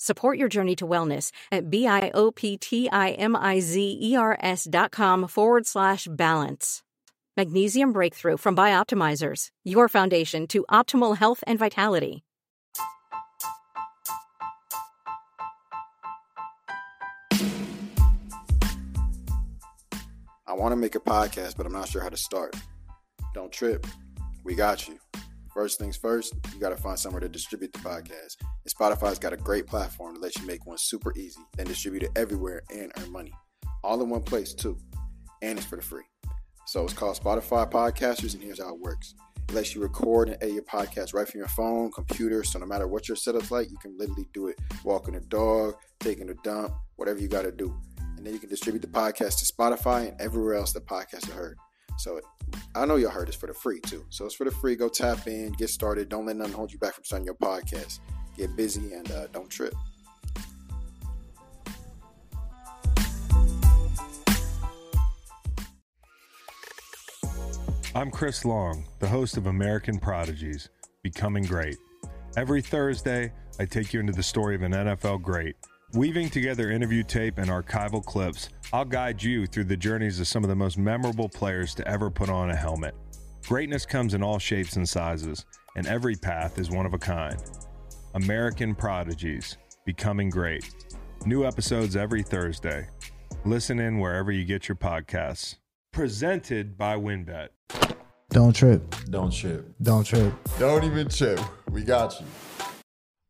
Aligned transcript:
Support 0.00 0.38
your 0.38 0.48
journey 0.48 0.76
to 0.76 0.86
wellness 0.86 1.32
at 1.50 1.70
B-I-O-P-T-I-M-I-Z-E-R-S 1.70 4.68
dot 4.70 4.92
com 4.92 5.26
forward 5.26 5.66
slash 5.66 6.06
balance. 6.08 6.84
Magnesium 7.36 7.92
Breakthrough 7.92 8.36
from 8.36 8.54
Bioptimizers, 8.54 9.48
your 9.64 9.88
foundation 9.88 10.46
to 10.48 10.64
optimal 10.70 11.16
health 11.16 11.42
and 11.48 11.58
vitality. 11.58 12.22
I 20.46 20.52
want 20.54 20.70
to 20.72 20.76
make 20.76 20.94
a 20.94 21.00
podcast, 21.00 21.56
but 21.56 21.66
I'm 21.66 21.72
not 21.72 21.88
sure 21.88 22.02
how 22.02 22.08
to 22.08 22.16
start. 22.16 22.54
Don't 23.34 23.50
trip. 23.50 23.84
We 24.44 24.54
got 24.54 24.86
you. 24.86 25.00
First 25.58 25.80
things 25.80 25.96
first, 25.96 26.34
you 26.54 26.60
got 26.60 26.68
to 26.68 26.76
find 26.76 26.96
somewhere 26.96 27.18
to 27.18 27.28
distribute 27.28 27.72
the 27.72 27.80
podcast. 27.80 28.36
And 28.40 28.72
Spotify's 28.72 29.18
got 29.18 29.32
a 29.32 29.36
great 29.36 29.66
platform 29.66 30.14
to 30.14 30.20
let 30.20 30.36
you 30.36 30.46
make 30.46 30.64
one 30.66 30.78
super 30.78 31.12
easy, 31.16 31.40
then 31.56 31.66
distribute 31.66 32.04
it 32.04 32.12
everywhere 32.14 32.62
and 32.72 32.92
earn 32.96 33.10
money. 33.10 33.32
All 33.82 34.00
in 34.00 34.08
one 34.08 34.22
place, 34.22 34.54
too. 34.54 34.78
And 35.42 35.58
it's 35.58 35.66
for 35.66 35.74
the 35.74 35.82
free. 35.82 36.04
So 36.66 36.84
it's 36.84 36.92
called 36.92 37.18
Spotify 37.18 37.68
Podcasters, 37.68 38.34
and 38.34 38.42
here's 38.44 38.62
how 38.62 38.72
it 38.72 38.80
works. 38.80 39.16
It 39.48 39.54
lets 39.56 39.74
you 39.74 39.82
record 39.82 40.28
and 40.28 40.40
edit 40.40 40.54
your 40.54 40.62
podcast 40.62 41.12
right 41.12 41.26
from 41.26 41.40
your 41.40 41.48
phone, 41.48 41.90
computer. 41.90 42.44
So 42.44 42.60
no 42.60 42.66
matter 42.66 42.86
what 42.86 43.08
your 43.08 43.16
setup's 43.16 43.50
like, 43.50 43.68
you 43.68 43.78
can 43.78 43.98
literally 43.98 44.28
do 44.32 44.46
it 44.46 44.60
walking 44.84 45.16
a 45.16 45.20
dog, 45.22 45.74
taking 45.98 46.30
a 46.30 46.34
dump, 46.44 46.72
whatever 46.94 47.18
you 47.18 47.26
got 47.26 47.42
to 47.42 47.50
do. 47.50 47.76
And 48.16 48.24
then 48.24 48.32
you 48.32 48.38
can 48.38 48.48
distribute 48.48 48.82
the 48.82 48.86
podcast 48.86 49.40
to 49.40 49.52
Spotify 49.52 50.10
and 50.10 50.20
everywhere 50.20 50.54
else 50.54 50.72
the 50.72 50.80
podcast 50.80 51.28
are 51.30 51.34
heard. 51.34 51.58
So 51.98 52.20
I 52.76 52.86
know 52.86 52.94
y'all 52.94 53.10
heard 53.10 53.26
this 53.26 53.34
for 53.34 53.48
the 53.48 53.54
free 53.54 53.80
too. 53.80 54.04
So 54.08 54.24
it's 54.24 54.34
for 54.34 54.44
the 54.44 54.52
free. 54.52 54.76
Go 54.76 54.88
tap 54.88 55.26
in, 55.26 55.52
get 55.52 55.68
started. 55.68 56.08
Don't 56.08 56.26
let 56.26 56.36
nothing 56.36 56.54
hold 56.54 56.72
you 56.72 56.78
back 56.78 56.94
from 56.94 57.02
starting 57.04 57.26
your 57.26 57.34
podcast. 57.34 57.98
Get 58.36 58.54
busy 58.56 58.92
and 58.92 59.10
uh, 59.10 59.26
don't 59.28 59.50
trip. 59.50 59.74
I'm 67.96 68.12
Chris 68.12 68.44
Long, 68.44 68.84
the 69.00 69.08
host 69.08 69.36
of 69.36 69.46
American 69.46 69.98
Prodigies 69.98 70.68
Becoming 71.02 71.42
Great. 71.42 71.78
Every 72.36 72.62
Thursday, 72.62 73.32
I 73.58 73.64
take 73.64 73.92
you 73.92 73.98
into 73.98 74.12
the 74.12 74.22
story 74.22 74.54
of 74.54 74.62
an 74.62 74.70
NFL 74.70 75.20
great. 75.20 75.56
Weaving 75.94 76.30
together 76.30 76.70
interview 76.70 77.02
tape 77.02 77.38
and 77.38 77.48
archival 77.48 78.04
clips, 78.04 78.50
I'll 78.70 78.84
guide 78.84 79.22
you 79.22 79.46
through 79.46 79.64
the 79.64 79.78
journeys 79.78 80.20
of 80.20 80.26
some 80.26 80.44
of 80.44 80.50
the 80.50 80.56
most 80.56 80.76
memorable 80.76 81.28
players 81.28 81.74
to 81.76 81.88
ever 81.88 82.10
put 82.10 82.28
on 82.28 82.50
a 82.50 82.56
helmet. 82.56 82.94
Greatness 83.46 83.86
comes 83.86 84.12
in 84.12 84.22
all 84.22 84.38
shapes 84.38 84.76
and 84.76 84.86
sizes, 84.86 85.46
and 85.74 85.86
every 85.86 86.14
path 86.16 86.58
is 86.58 86.68
one 86.68 86.84
of 86.84 86.92
a 86.92 86.98
kind. 86.98 87.42
American 88.14 88.74
Prodigies 88.74 89.56
Becoming 89.86 90.28
Great. 90.28 90.68
New 91.24 91.46
episodes 91.46 91.96
every 91.96 92.22
Thursday. 92.22 92.86
Listen 93.46 93.78
in 93.78 94.00
wherever 94.00 94.30
you 94.30 94.44
get 94.44 94.68
your 94.68 94.76
podcasts. 94.76 95.56
Presented 95.90 96.76
by 96.76 96.96
WinBet. 96.96 97.48
Don't 98.28 98.54
trip. 98.54 98.94
Don't 99.08 99.30
trip. 99.30 99.66
Don't 99.80 100.04
trip. 100.04 100.34
Don't 100.58 100.84
even 100.84 101.08
trip. 101.08 101.40
We 101.70 101.84
got 101.84 102.20
you. 102.20 102.26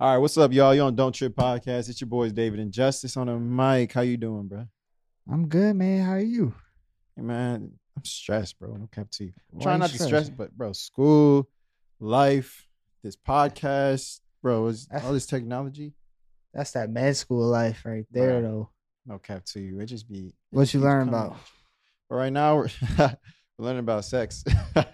All 0.01 0.15
right, 0.15 0.19
what's 0.19 0.37
up, 0.37 0.53
y'all? 0.53 0.75
You 0.75 0.83
on 0.83 0.97
Don't 0.97 1.13
Trip 1.13 1.37
Podcast. 1.37 1.89
It's 1.89 2.01
your 2.01 2.09
boys 2.09 2.33
David 2.33 2.59
and 2.59 2.73
Justice 2.73 3.17
on 3.17 3.29
the 3.29 3.39
mic. 3.39 3.93
How 3.93 4.01
you 4.01 4.17
doing, 4.17 4.49
bro? 4.49 4.67
I'm 5.31 5.49
good, 5.49 5.77
man. 5.77 6.05
How 6.05 6.13
are 6.13 6.21
you? 6.21 6.55
Hey, 7.17 7.23
man, 7.23 7.73
I'm 7.97 8.05
stressed, 8.05 8.59
bro. 8.59 8.75
No 8.77 8.89
cap 8.91 9.11
to 9.13 9.25
you. 9.25 9.33
I'm 9.53 9.59
Why 9.59 9.63
trying 9.65 9.77
you 9.77 9.81
not 9.81 9.91
to 9.91 9.99
stress, 10.03 10.29
but 10.31 10.57
bro, 10.57 10.73
school, 10.73 11.49
life, 12.01 12.67
this 13.03 13.17
podcast, 13.17 14.21
bro, 14.43 14.67
is 14.69 14.89
all 15.05 15.13
this 15.13 15.27
technology. 15.27 15.95
That's 16.55 16.71
that 16.73 16.91
med 16.91 17.17
school 17.17 17.47
life 17.47 17.83
right 17.85 18.07
there, 18.11 18.35
Right. 18.37 18.43
though. 18.43 18.71
No 19.07 19.19
cap 19.19 19.45
to 19.53 19.61
you. 19.61 19.81
It 19.81 19.87
just 19.87 20.09
be. 20.09 20.29
it 20.29 20.35
What 20.51 20.63
just 20.65 20.75
you 20.75 20.81
learn 20.81 21.09
about? 21.09 21.37
But 22.09 22.17
right 22.17 22.33
now 22.33 22.57
we're, 22.57 22.69
we're 22.99 23.17
learning 23.59 23.81
about 23.81 24.05
sex. 24.05 24.45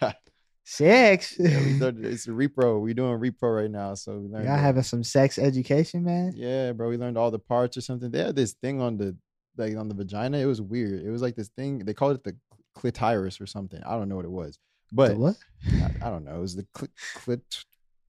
Sex. 0.67 1.37
Yeah, 1.39 1.59
we 1.61 1.79
learned- 1.79 2.05
it's 2.07 2.27
a 2.27 2.31
repro. 2.31 2.81
We 2.81 2.95
doing 2.95 3.21
repro 3.21 3.55
right 3.61 3.71
now, 3.71 3.93
so 3.95 4.19
we 4.19 4.29
learned. 4.29 4.47
Y'all 4.47 4.57
having 4.57 4.83
some 4.83 5.05
sex 5.05 5.39
education, 5.39 6.03
man? 6.05 6.33
Yeah, 6.35 6.73
bro. 6.73 6.89
We 6.89 6.97
learned 6.97 7.19
all 7.19 7.31
the 7.31 7.39
parts 7.39 7.77
or 7.77 7.83
something. 7.83 8.11
They 8.11 8.21
had 8.21 8.35
this 8.35 8.55
thing 8.55 8.81
on 8.81 8.97
the 8.97 9.15
like 9.57 9.77
on 9.77 9.89
the 9.89 9.95
vagina. 9.95 10.39
It 10.39 10.47
was 10.47 10.61
weird. 10.61 11.03
It 11.05 11.11
was 11.11 11.23
like 11.23 11.37
this 11.37 11.49
thing. 11.49 11.81
They 11.81 11.95
called 11.95 12.17
it 12.17 12.25
the 12.25 12.37
clitoris 12.75 13.41
or 13.41 13.47
something. 13.47 13.81
I 13.85 13.93
don't 13.97 14.09
know 14.09 14.17
what 14.17 14.25
it 14.25 14.31
was, 14.31 14.59
but 14.93 15.17
what? 15.17 15.37
I, 15.67 15.91
I 16.07 16.11
don't 16.11 16.25
know. 16.25 16.37
It 16.37 16.41
was 16.41 16.57
the 16.57 16.67
clit, 16.77 16.89
clit. 17.17 17.65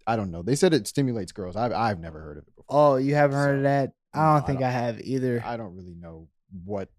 I 0.07 0.15
don't 0.15 0.31
know. 0.31 0.41
They 0.41 0.55
said 0.55 0.73
it 0.73 0.87
stimulates 0.87 1.31
girls. 1.31 1.55
I've 1.55 1.71
I've 1.73 1.99
never 1.99 2.19
heard 2.19 2.37
of 2.37 2.43
it 2.47 2.55
before. 2.55 2.65
Oh, 2.69 2.95
you 2.97 3.15
haven't 3.15 3.37
heard 3.37 3.57
of 3.57 3.63
that? 3.63 3.91
I 4.13 4.19
I 4.21 4.33
don't 4.37 4.45
think 4.47 4.59
don't- 4.59 4.67
I 4.69 4.71
have 4.71 5.01
either. 5.01 5.43
I 5.45 5.57
don't 5.57 5.75
really 5.75 5.95
know 5.95 6.27
what 6.63 6.89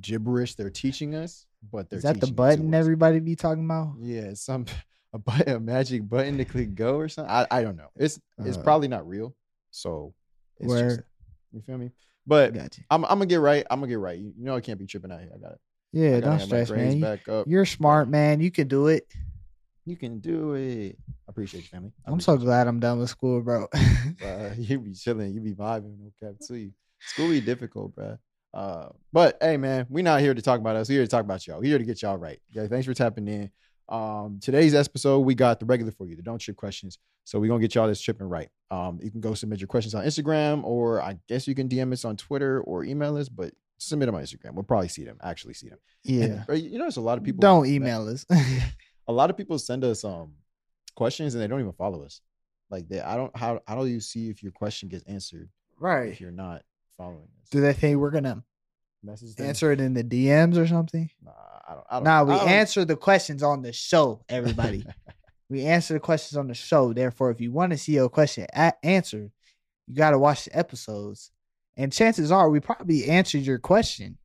gibberish 0.00 0.54
they're 0.54 0.70
teaching 0.70 1.14
us, 1.14 1.46
but 1.72 1.90
they're 1.90 1.98
Is 1.98 2.04
that 2.04 2.20
the 2.20 2.30
button 2.32 2.72
everybody 2.74 3.18
be 3.20 3.34
talking 3.36 3.64
about? 3.64 3.94
Yeah, 4.00 4.34
some 4.34 4.66
a 5.12 5.18
button, 5.18 5.48
a 5.56 5.60
magic 5.60 6.08
button 6.08 6.38
to 6.38 6.44
click 6.44 6.74
go 6.74 6.96
or 6.96 7.08
something. 7.08 7.30
I, 7.32 7.46
I 7.50 7.62
don't 7.62 7.76
know. 7.76 7.88
It's 7.96 8.20
it's 8.38 8.56
Uh, 8.56 8.62
probably 8.62 8.88
not 8.88 9.06
real. 9.08 9.34
So 9.72 10.14
it's 10.58 10.70
just, 10.72 10.82
Where 10.84 11.06
you 11.52 11.60
feel 11.62 11.78
me? 11.78 11.90
But. 12.26 12.56
I'm 12.90 13.04
I'm 13.04 13.10
gonna 13.10 13.26
get 13.26 13.40
right. 13.40 13.64
I'm 13.70 13.80
gonna 13.80 13.90
get 13.90 13.98
right. 13.98 14.18
You, 14.18 14.32
know 14.36 14.56
I 14.56 14.60
can't 14.60 14.78
be 14.78 14.86
tripping 14.86 15.12
out 15.12 15.20
here. 15.20 15.30
I 15.34 15.38
got 15.38 15.52
it. 15.52 15.60
Yeah, 15.92 16.16
I 16.16 16.20
don't 16.20 16.40
stress, 16.40 16.70
man. 16.70 16.96
You, 16.96 17.02
Back 17.02 17.28
up. 17.28 17.46
you're 17.48 17.66
smart, 17.66 18.08
man. 18.08 18.40
You 18.40 18.50
can 18.50 18.68
do 18.68 18.86
it. 18.88 19.06
You 19.86 19.96
can 19.96 20.20
do 20.20 20.54
it. 20.54 20.96
I 21.08 21.30
appreciate 21.30 21.62
you, 21.62 21.68
family. 21.68 21.92
I 22.06 22.12
I'm 22.12 22.20
so 22.20 22.36
glad 22.36 22.68
I'm 22.68 22.78
done 22.78 23.00
with 23.00 23.10
school, 23.10 23.40
bro. 23.40 23.66
you. 23.74 24.26
Uh, 24.26 24.54
you 24.56 24.78
be 24.78 24.94
chilling. 24.94 25.32
You 25.32 25.40
be 25.40 25.54
vibing. 25.54 25.98
No 25.98 26.12
cap 26.20 26.38
to 26.46 26.56
you. 26.56 26.72
School 27.00 27.30
be 27.30 27.40
difficult, 27.40 27.94
bro. 27.96 28.18
Uh, 28.52 28.88
but 29.12 29.36
hey, 29.40 29.56
man, 29.56 29.86
we 29.88 30.02
not 30.02 30.20
here 30.20 30.34
to 30.34 30.42
talk 30.42 30.60
about 30.60 30.76
us. 30.76 30.88
We 30.88 30.96
here 30.96 31.04
to 31.04 31.10
talk 31.10 31.24
about 31.24 31.46
y'all. 31.46 31.60
We 31.60 31.68
here 31.68 31.78
to 31.78 31.84
get 31.84 32.02
y'all 32.02 32.18
right. 32.18 32.38
Yeah, 32.52 32.66
thanks 32.66 32.86
for 32.86 32.94
tapping 32.94 33.26
in. 33.26 33.50
Um, 33.90 34.38
today's 34.40 34.74
episode, 34.74 35.20
we 35.20 35.34
got 35.34 35.58
the 35.58 35.66
regular 35.66 35.90
for 35.90 36.06
you, 36.06 36.14
the 36.14 36.22
don't 36.22 36.38
trip 36.38 36.56
questions. 36.56 36.98
So 37.24 37.40
we're 37.40 37.48
gonna 37.48 37.60
get 37.60 37.74
y'all 37.74 37.88
this 37.88 38.00
tripping 38.00 38.28
right. 38.28 38.48
Um, 38.70 39.00
you 39.02 39.10
can 39.10 39.20
go 39.20 39.34
submit 39.34 39.60
your 39.60 39.66
questions 39.66 39.94
on 39.94 40.04
Instagram, 40.04 40.62
or 40.62 41.02
I 41.02 41.18
guess 41.28 41.48
you 41.48 41.54
can 41.54 41.68
DM 41.68 41.92
us 41.92 42.04
on 42.04 42.16
Twitter 42.16 42.60
or 42.60 42.84
email 42.84 43.16
us, 43.16 43.28
but 43.28 43.52
submit 43.78 44.06
them 44.06 44.14
on 44.14 44.22
Instagram. 44.22 44.54
We'll 44.54 44.62
probably 44.62 44.88
see 44.88 45.04
them, 45.04 45.18
actually 45.22 45.54
see 45.54 45.68
them. 45.68 45.78
Yeah. 46.04 46.44
uh, 46.48 46.52
you 46.52 46.78
know, 46.78 46.84
there's 46.84 46.98
a 46.98 47.02
lot 47.02 47.18
of 47.18 47.24
people 47.24 47.40
Don't 47.40 47.66
email 47.66 48.08
us. 48.08 48.24
a 49.08 49.12
lot 49.12 49.28
of 49.28 49.36
people 49.36 49.58
send 49.58 49.84
us 49.84 50.04
um 50.04 50.34
questions 50.94 51.34
and 51.34 51.42
they 51.42 51.48
don't 51.48 51.60
even 51.60 51.72
follow 51.72 52.04
us. 52.04 52.20
Like 52.70 52.88
they, 52.88 53.00
I 53.00 53.16
don't 53.16 53.36
how 53.36 53.60
how 53.66 53.82
do 53.82 53.86
you 53.86 54.00
see 54.00 54.30
if 54.30 54.42
your 54.42 54.52
question 54.52 54.88
gets 54.88 55.04
answered 55.04 55.50
right. 55.80 56.10
if 56.10 56.20
you're 56.20 56.30
not 56.30 56.62
following 56.96 57.28
us? 57.42 57.48
Do 57.50 57.60
they 57.60 57.72
think 57.72 57.98
we're 57.98 58.10
gonna 58.10 58.44
Message 59.02 59.34
them? 59.34 59.46
answer 59.46 59.72
it 59.72 59.80
in 59.80 59.94
the 59.94 60.04
DMs 60.04 60.56
or 60.58 60.66
something? 60.66 61.08
Nah, 61.24 61.30
I 61.66 61.74
don't. 61.74 61.86
I 61.90 61.94
don't 61.96 62.04
Nah, 62.04 62.24
we 62.24 62.34
don't- 62.34 62.48
answer 62.48 62.84
the 62.84 62.96
questions 62.96 63.42
on 63.42 63.62
the 63.62 63.72
show, 63.72 64.24
everybody. 64.28 64.84
We 65.48 65.64
answer 65.64 65.94
the 65.94 66.00
questions 66.00 66.36
on 66.38 66.46
the 66.46 66.54
show. 66.54 66.92
Therefore, 66.92 67.32
if 67.32 67.40
you 67.40 67.50
want 67.50 67.72
to 67.72 67.76
see 67.78 67.94
your 67.94 68.08
question 68.08 68.46
a- 68.54 68.72
answered, 68.86 69.32
you 69.88 69.96
got 69.96 70.10
to 70.12 70.18
watch 70.18 70.44
the 70.44 70.56
episodes. 70.56 71.32
And 71.76 71.92
chances 71.92 72.30
are 72.30 72.48
we 72.48 72.60
probably 72.60 73.06
answered 73.06 73.40
your 73.40 73.58
question 73.58 74.16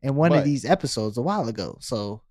in 0.00 0.14
one 0.14 0.32
of 0.34 0.44
these 0.44 0.64
episodes 0.64 1.18
a 1.18 1.22
while 1.22 1.48
ago. 1.48 1.78
So 1.80 2.22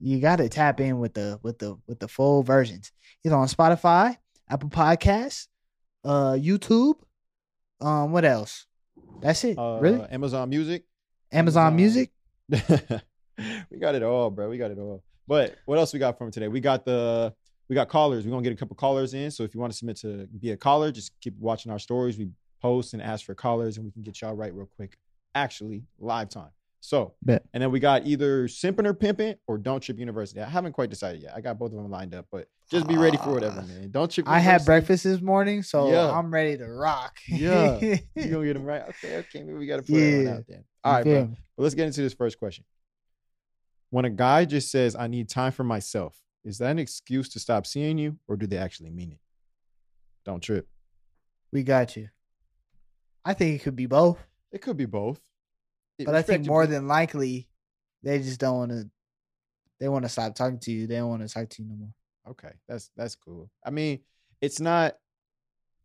you 0.00 0.20
got 0.20 0.36
to 0.36 0.48
tap 0.48 0.80
in 0.80 1.00
with 1.00 1.12
the 1.12 1.38
with 1.42 1.58
the 1.58 1.76
with 1.86 1.98
the 1.98 2.08
full 2.08 2.42
versions. 2.42 2.92
It's 3.22 3.34
on 3.34 3.46
Spotify, 3.48 4.16
Apple 4.48 4.70
Podcasts, 4.70 5.48
uh, 6.02 6.32
YouTube. 6.32 6.94
Um, 7.82 8.10
what 8.10 8.24
else? 8.24 8.64
That's 9.20 9.44
it. 9.44 9.58
Uh, 9.58 9.78
really? 9.80 10.00
Amazon 10.10 10.48
Music. 10.50 10.84
Amazon 11.32 11.72
Amazon. 11.72 11.76
Music. 11.76 12.10
we 13.70 13.78
got 13.78 13.94
it 13.94 14.02
all, 14.02 14.30
bro. 14.30 14.48
We 14.48 14.58
got 14.58 14.70
it 14.70 14.78
all. 14.78 15.02
But 15.26 15.56
what 15.66 15.78
else 15.78 15.92
we 15.92 15.98
got 15.98 16.18
from 16.18 16.30
today? 16.30 16.48
We 16.48 16.60
got 16.60 16.84
the 16.84 17.34
we 17.68 17.74
got 17.74 17.88
callers. 17.88 18.24
We're 18.24 18.30
gonna 18.30 18.42
get 18.42 18.52
a 18.52 18.56
couple 18.56 18.76
callers 18.76 19.14
in. 19.14 19.30
So 19.30 19.42
if 19.42 19.54
you 19.54 19.60
want 19.60 19.72
to 19.72 19.76
submit 19.76 19.96
to 19.98 20.28
be 20.38 20.50
a 20.50 20.56
caller, 20.56 20.92
just 20.92 21.12
keep 21.20 21.34
watching 21.38 21.72
our 21.72 21.78
stories. 21.78 22.18
We 22.18 22.28
post 22.60 22.92
and 22.94 23.02
ask 23.02 23.24
for 23.24 23.34
callers, 23.34 23.76
and 23.76 23.86
we 23.86 23.92
can 23.92 24.02
get 24.02 24.20
y'all 24.20 24.34
right 24.34 24.54
real 24.54 24.68
quick. 24.76 24.96
Actually, 25.34 25.84
live 25.98 26.28
time. 26.28 26.50
So 26.80 27.14
Bet. 27.22 27.42
and 27.54 27.62
then 27.62 27.70
we 27.70 27.80
got 27.80 28.06
either 28.06 28.46
simping 28.46 28.86
or 28.86 28.92
pimping 28.92 29.36
or 29.46 29.56
don't 29.56 29.80
trip 29.80 29.98
university. 29.98 30.40
I 30.40 30.48
haven't 30.48 30.72
quite 30.72 30.90
decided 30.90 31.22
yet. 31.22 31.32
I 31.34 31.40
got 31.40 31.58
both 31.58 31.72
of 31.72 31.78
them 31.78 31.90
lined 31.90 32.14
up, 32.14 32.26
but 32.30 32.48
just 32.70 32.86
be 32.88 32.96
ready 32.96 33.16
for 33.18 33.32
whatever, 33.34 33.60
Ah. 33.62 33.66
man. 33.66 33.90
Don't 33.90 34.10
trip. 34.10 34.28
I 34.28 34.38
had 34.38 34.64
breakfast 34.64 35.04
this 35.04 35.20
morning, 35.20 35.62
so 35.62 35.90
Yeah. 35.90 36.10
I'm 36.10 36.32
ready 36.32 36.56
to 36.58 36.66
rock. 36.66 37.18
Yeah. 37.28 37.78
You 38.16 38.30
gonna 38.30 38.44
get 38.46 38.54
them 38.54 38.64
right? 38.64 38.82
Okay, 38.88 39.16
okay. 39.18 39.42
Maybe 39.42 39.54
we 39.58 39.66
gotta 39.66 39.82
put 39.82 39.92
that 39.94 40.16
one 40.24 40.28
out 40.38 40.44
there. 40.48 40.64
All 40.82 40.92
right, 40.94 41.06
You 41.06 41.12
bro. 41.12 41.26
feel? 41.26 41.36
But 41.56 41.62
let's 41.62 41.74
get 41.74 41.86
into 41.86 42.00
this 42.02 42.14
first 42.14 42.38
question. 42.38 42.64
When 43.90 44.04
a 44.04 44.10
guy 44.10 44.44
just 44.44 44.70
says, 44.70 44.96
I 44.96 45.06
need 45.06 45.28
time 45.28 45.52
for 45.52 45.62
myself, 45.64 46.18
is 46.44 46.58
that 46.58 46.70
an 46.70 46.78
excuse 46.78 47.28
to 47.30 47.38
stop 47.40 47.66
seeing 47.66 47.96
you 47.98 48.18
or 48.28 48.36
do 48.36 48.46
they 48.46 48.56
actually 48.58 48.90
mean 48.90 49.12
it? 49.12 49.20
Don't 50.24 50.40
trip. 50.42 50.66
We 51.52 51.62
got 51.62 51.96
you. 51.96 52.08
I 53.24 53.34
think 53.34 53.60
it 53.60 53.62
could 53.64 53.76
be 53.76 53.86
both, 53.86 54.18
It 54.52 54.62
could 54.62 54.76
be 54.76 54.86
both. 54.86 55.20
It- 55.98 56.06
but 56.06 56.14
I 56.14 56.22
think 56.22 56.46
more 56.46 56.66
than 56.66 56.88
likely, 56.88 57.48
they 58.02 58.18
just 58.18 58.40
don't 58.40 58.56
want 58.58 58.70
to. 58.72 58.90
They 59.80 59.88
want 59.88 60.04
to 60.04 60.08
stop 60.08 60.34
talking 60.34 60.58
to 60.60 60.72
you. 60.72 60.86
They 60.86 60.96
don't 60.96 61.08
want 61.08 61.22
to 61.26 61.28
talk 61.32 61.48
to 61.50 61.62
you 61.62 61.68
no 61.68 61.74
more. 61.76 61.94
Okay, 62.28 62.52
that's 62.68 62.90
that's 62.96 63.16
cool. 63.16 63.50
I 63.64 63.70
mean, 63.70 64.00
it's 64.40 64.60
not 64.60 64.96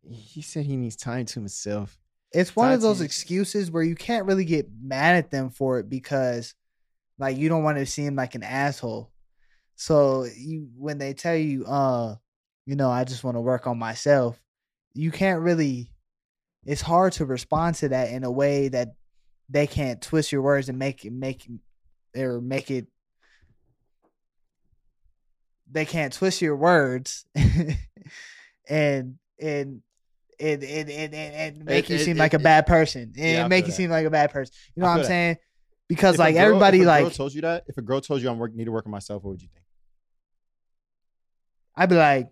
he 0.08 0.42
said 0.42 0.64
he 0.64 0.76
needs 0.76 0.96
time 0.96 1.26
to 1.26 1.40
himself. 1.40 1.98
It's 2.32 2.54
one 2.54 2.72
of 2.72 2.80
those 2.80 3.00
excuses 3.00 3.70
where 3.70 3.82
you 3.82 3.96
can't 3.96 4.26
really 4.26 4.44
get 4.44 4.68
mad 4.80 5.16
at 5.16 5.30
them 5.30 5.50
for 5.50 5.80
it 5.80 5.88
because, 5.88 6.54
like, 7.18 7.36
you 7.36 7.48
don't 7.48 7.64
want 7.64 7.78
to 7.78 7.86
seem 7.86 8.14
like 8.14 8.36
an 8.36 8.44
asshole. 8.44 9.10
So 9.74 10.26
you, 10.36 10.68
when 10.76 10.98
they 10.98 11.12
tell 11.12 11.34
you, 11.34 11.64
uh, 11.66 12.14
you 12.66 12.76
know, 12.76 12.88
I 12.88 13.02
just 13.02 13.24
want 13.24 13.36
to 13.36 13.40
work 13.40 13.66
on 13.66 13.78
myself, 13.78 14.40
you 14.94 15.10
can't 15.10 15.40
really. 15.40 15.90
It's 16.64 16.82
hard 16.82 17.14
to 17.14 17.24
respond 17.24 17.76
to 17.76 17.88
that 17.88 18.10
in 18.10 18.22
a 18.22 18.30
way 18.30 18.68
that 18.68 18.90
they 19.48 19.66
can't 19.66 20.00
twist 20.00 20.30
your 20.30 20.42
words 20.42 20.68
and 20.68 20.78
make 20.78 21.04
it 21.04 21.12
make 21.12 21.48
or 22.16 22.40
make 22.40 22.70
it. 22.70 22.86
They 25.70 25.84
can't 25.84 26.12
twist 26.12 26.42
your 26.42 26.56
words, 26.56 27.24
and 27.34 27.78
and 28.68 29.18
and 29.38 29.82
and 30.40 30.62
and, 30.90 31.14
and, 31.14 31.64
make 31.64 31.88
you 31.88 31.96
it- 31.96 32.04
seem 32.04 32.16
it- 32.16 32.20
like 32.20 32.34
a 32.34 32.38
bad 32.38 32.66
person, 32.66 33.02
and 33.02 33.16
Yeah, 33.16 33.48
make 33.48 33.66
you 33.66 33.70
that. 33.70 33.76
seem 33.76 33.90
like 33.90 34.06
a 34.06 34.10
bad 34.10 34.30
person. 34.32 34.52
You 34.74 34.80
know 34.82 34.88
what 34.88 34.92
I'm 34.94 34.98
that. 35.00 35.06
saying? 35.06 35.36
Because 35.88 36.14
If 36.14 36.18
like 36.20 36.34
girl- 36.34 36.44
everybody 36.46 36.78
if 36.78 36.82
a 36.82 36.84
girl 36.86 37.04
like 37.04 37.14
told 37.14 37.34
you 37.34 37.40
that, 37.42 37.64
if 37.68 37.76
a 37.78 37.82
girl 37.82 38.00
told 38.00 38.22
you 38.22 38.30
I'm 38.30 38.38
work 38.38 38.54
need 38.54 38.64
to 38.66 38.72
work 38.72 38.86
on 38.86 38.92
myself, 38.92 39.22
what 39.22 39.30
would 39.32 39.42
you 39.42 39.48
think? 39.52 39.64
I'd 41.76 41.88
be 41.88 41.96
like, 41.96 42.28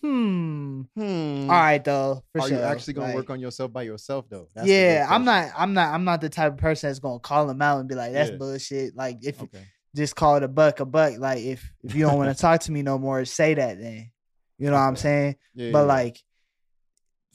hmm, 0.00 0.82
Hmm. 0.96 1.50
all 1.50 1.56
right 1.56 1.82
though, 1.84 2.22
for 2.32 2.40
Are 2.42 2.48
sure. 2.48 2.58
you 2.58 2.62
actually 2.62 2.94
gonna 2.94 3.06
Like, 3.08 3.16
work 3.16 3.30
on 3.30 3.40
yourself 3.40 3.72
by 3.72 3.82
yourself 3.82 4.28
though? 4.28 4.48
That's 4.54 4.68
yeah, 4.68 5.06
I'm 5.08 5.24
not. 5.24 5.50
I'm 5.56 5.72
not. 5.74 5.92
I'm 5.94 6.04
not 6.04 6.20
the 6.20 6.28
type 6.28 6.52
of 6.52 6.58
person 6.58 6.88
that's 6.88 6.98
gonna 7.00 7.18
call 7.20 7.46
them 7.46 7.60
out 7.62 7.80
and 7.80 7.88
be 7.88 7.94
like, 7.94 8.12
"That's 8.12 8.30
Yeah. 8.30 8.36
bullshit." 8.36 8.96
Like, 8.96 9.18
if 9.22 9.42
Okay. 9.42 9.64
Just 9.94 10.16
call 10.16 10.36
it 10.36 10.42
a 10.42 10.48
buck, 10.48 10.80
a 10.80 10.84
buck. 10.84 11.18
Like, 11.18 11.38
if 11.42 11.70
if 11.82 11.94
you 11.94 12.06
don't 12.06 12.16
want 12.16 12.34
to 12.34 12.40
talk 12.40 12.60
to 12.62 12.72
me 12.72 12.82
no 12.82 12.98
more, 12.98 13.24
say 13.24 13.54
that 13.54 13.80
then. 13.80 14.10
You 14.58 14.66
know 14.66 14.74
what 14.74 14.80
I'm 14.80 14.96
saying? 14.96 15.36
Yeah, 15.54 15.72
But 15.72 15.80
yeah. 15.80 15.84
like, 15.84 16.22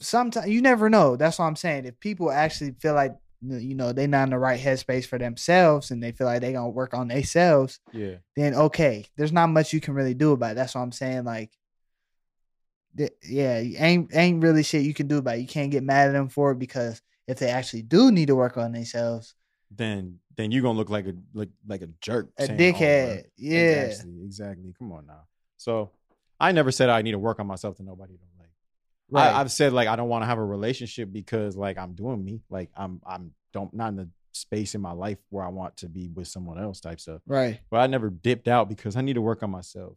sometimes 0.00 0.48
you 0.48 0.62
never 0.62 0.88
know. 0.88 1.16
That's 1.16 1.38
what 1.38 1.46
I'm 1.46 1.56
saying. 1.56 1.84
If 1.84 1.98
people 2.00 2.30
actually 2.30 2.72
feel 2.80 2.94
like 2.94 3.14
you 3.40 3.74
know 3.76 3.92
they're 3.92 4.08
not 4.08 4.24
in 4.24 4.30
the 4.30 4.38
right 4.38 4.60
headspace 4.60 5.06
for 5.06 5.16
themselves 5.18 5.92
and 5.92 6.02
they 6.02 6.10
feel 6.10 6.26
like 6.26 6.40
they 6.40 6.52
gonna 6.52 6.68
work 6.70 6.94
on 6.94 7.08
themselves, 7.08 7.80
yeah, 7.92 8.16
then 8.34 8.54
okay, 8.54 9.06
there's 9.16 9.32
not 9.32 9.48
much 9.48 9.72
you 9.72 9.80
can 9.80 9.94
really 9.94 10.14
do 10.14 10.32
about 10.32 10.52
it. 10.52 10.54
That's 10.56 10.74
what 10.74 10.80
I'm 10.80 10.92
saying. 10.92 11.24
Like, 11.24 11.50
th- 12.96 13.12
yeah, 13.28 13.58
ain't 13.58 14.14
ain't 14.14 14.42
really 14.42 14.62
shit 14.62 14.82
you 14.82 14.94
can 14.94 15.06
do 15.06 15.18
about 15.18 15.36
it. 15.36 15.42
You 15.42 15.46
can't 15.46 15.70
get 15.70 15.82
mad 15.84 16.08
at 16.08 16.12
them 16.12 16.28
for 16.28 16.52
it 16.52 16.58
because 16.58 17.00
if 17.26 17.38
they 17.38 17.50
actually 17.50 17.82
do 17.82 18.10
need 18.10 18.26
to 18.26 18.34
work 18.36 18.56
on 18.56 18.72
themselves, 18.72 19.34
then 19.70 20.18
then 20.38 20.52
you're 20.52 20.62
gonna 20.62 20.78
look 20.78 20.88
like 20.88 21.06
a 21.06 21.14
like 21.34 21.50
like 21.66 21.82
a 21.82 21.88
jerk, 22.00 22.30
a 22.38 22.46
saying, 22.46 22.58
"Oh, 22.58 22.62
dickhead, 22.62 23.24
yeah, 23.36 23.58
Exactly, 23.58 24.22
exactly. 24.24 24.74
Come 24.78 24.92
on 24.92 25.06
now. 25.06 25.24
So 25.56 25.90
I 26.38 26.52
never 26.52 26.70
said 26.70 26.88
I 26.88 27.02
need 27.02 27.12
to 27.12 27.18
work 27.18 27.40
on 27.40 27.46
myself 27.46 27.76
to 27.76 27.82
nobody. 27.82 28.14
Though. 28.14 28.24
Like 28.38 28.50
right, 29.10 29.34
I, 29.34 29.40
I've 29.40 29.50
said 29.50 29.72
like 29.72 29.88
I 29.88 29.96
don't 29.96 30.08
want 30.08 30.22
to 30.22 30.26
have 30.26 30.38
a 30.38 30.44
relationship 30.44 31.12
because 31.12 31.56
like 31.56 31.76
I'm 31.76 31.94
doing 31.94 32.24
me. 32.24 32.40
Like 32.48 32.70
I'm 32.76 33.02
I'm 33.04 33.32
don't 33.52 33.74
not 33.74 33.88
in 33.88 33.96
the 33.96 34.08
space 34.32 34.76
in 34.76 34.80
my 34.80 34.92
life 34.92 35.18
where 35.30 35.44
I 35.44 35.48
want 35.48 35.76
to 35.78 35.88
be 35.88 36.08
with 36.08 36.28
someone 36.28 36.58
else 36.58 36.80
type 36.80 37.00
stuff. 37.00 37.20
right. 37.26 37.58
But 37.70 37.78
I 37.80 37.88
never 37.88 38.08
dipped 38.08 38.46
out 38.46 38.68
because 38.68 38.94
I 38.94 39.00
need 39.00 39.14
to 39.14 39.20
work 39.20 39.42
on 39.42 39.50
myself. 39.50 39.96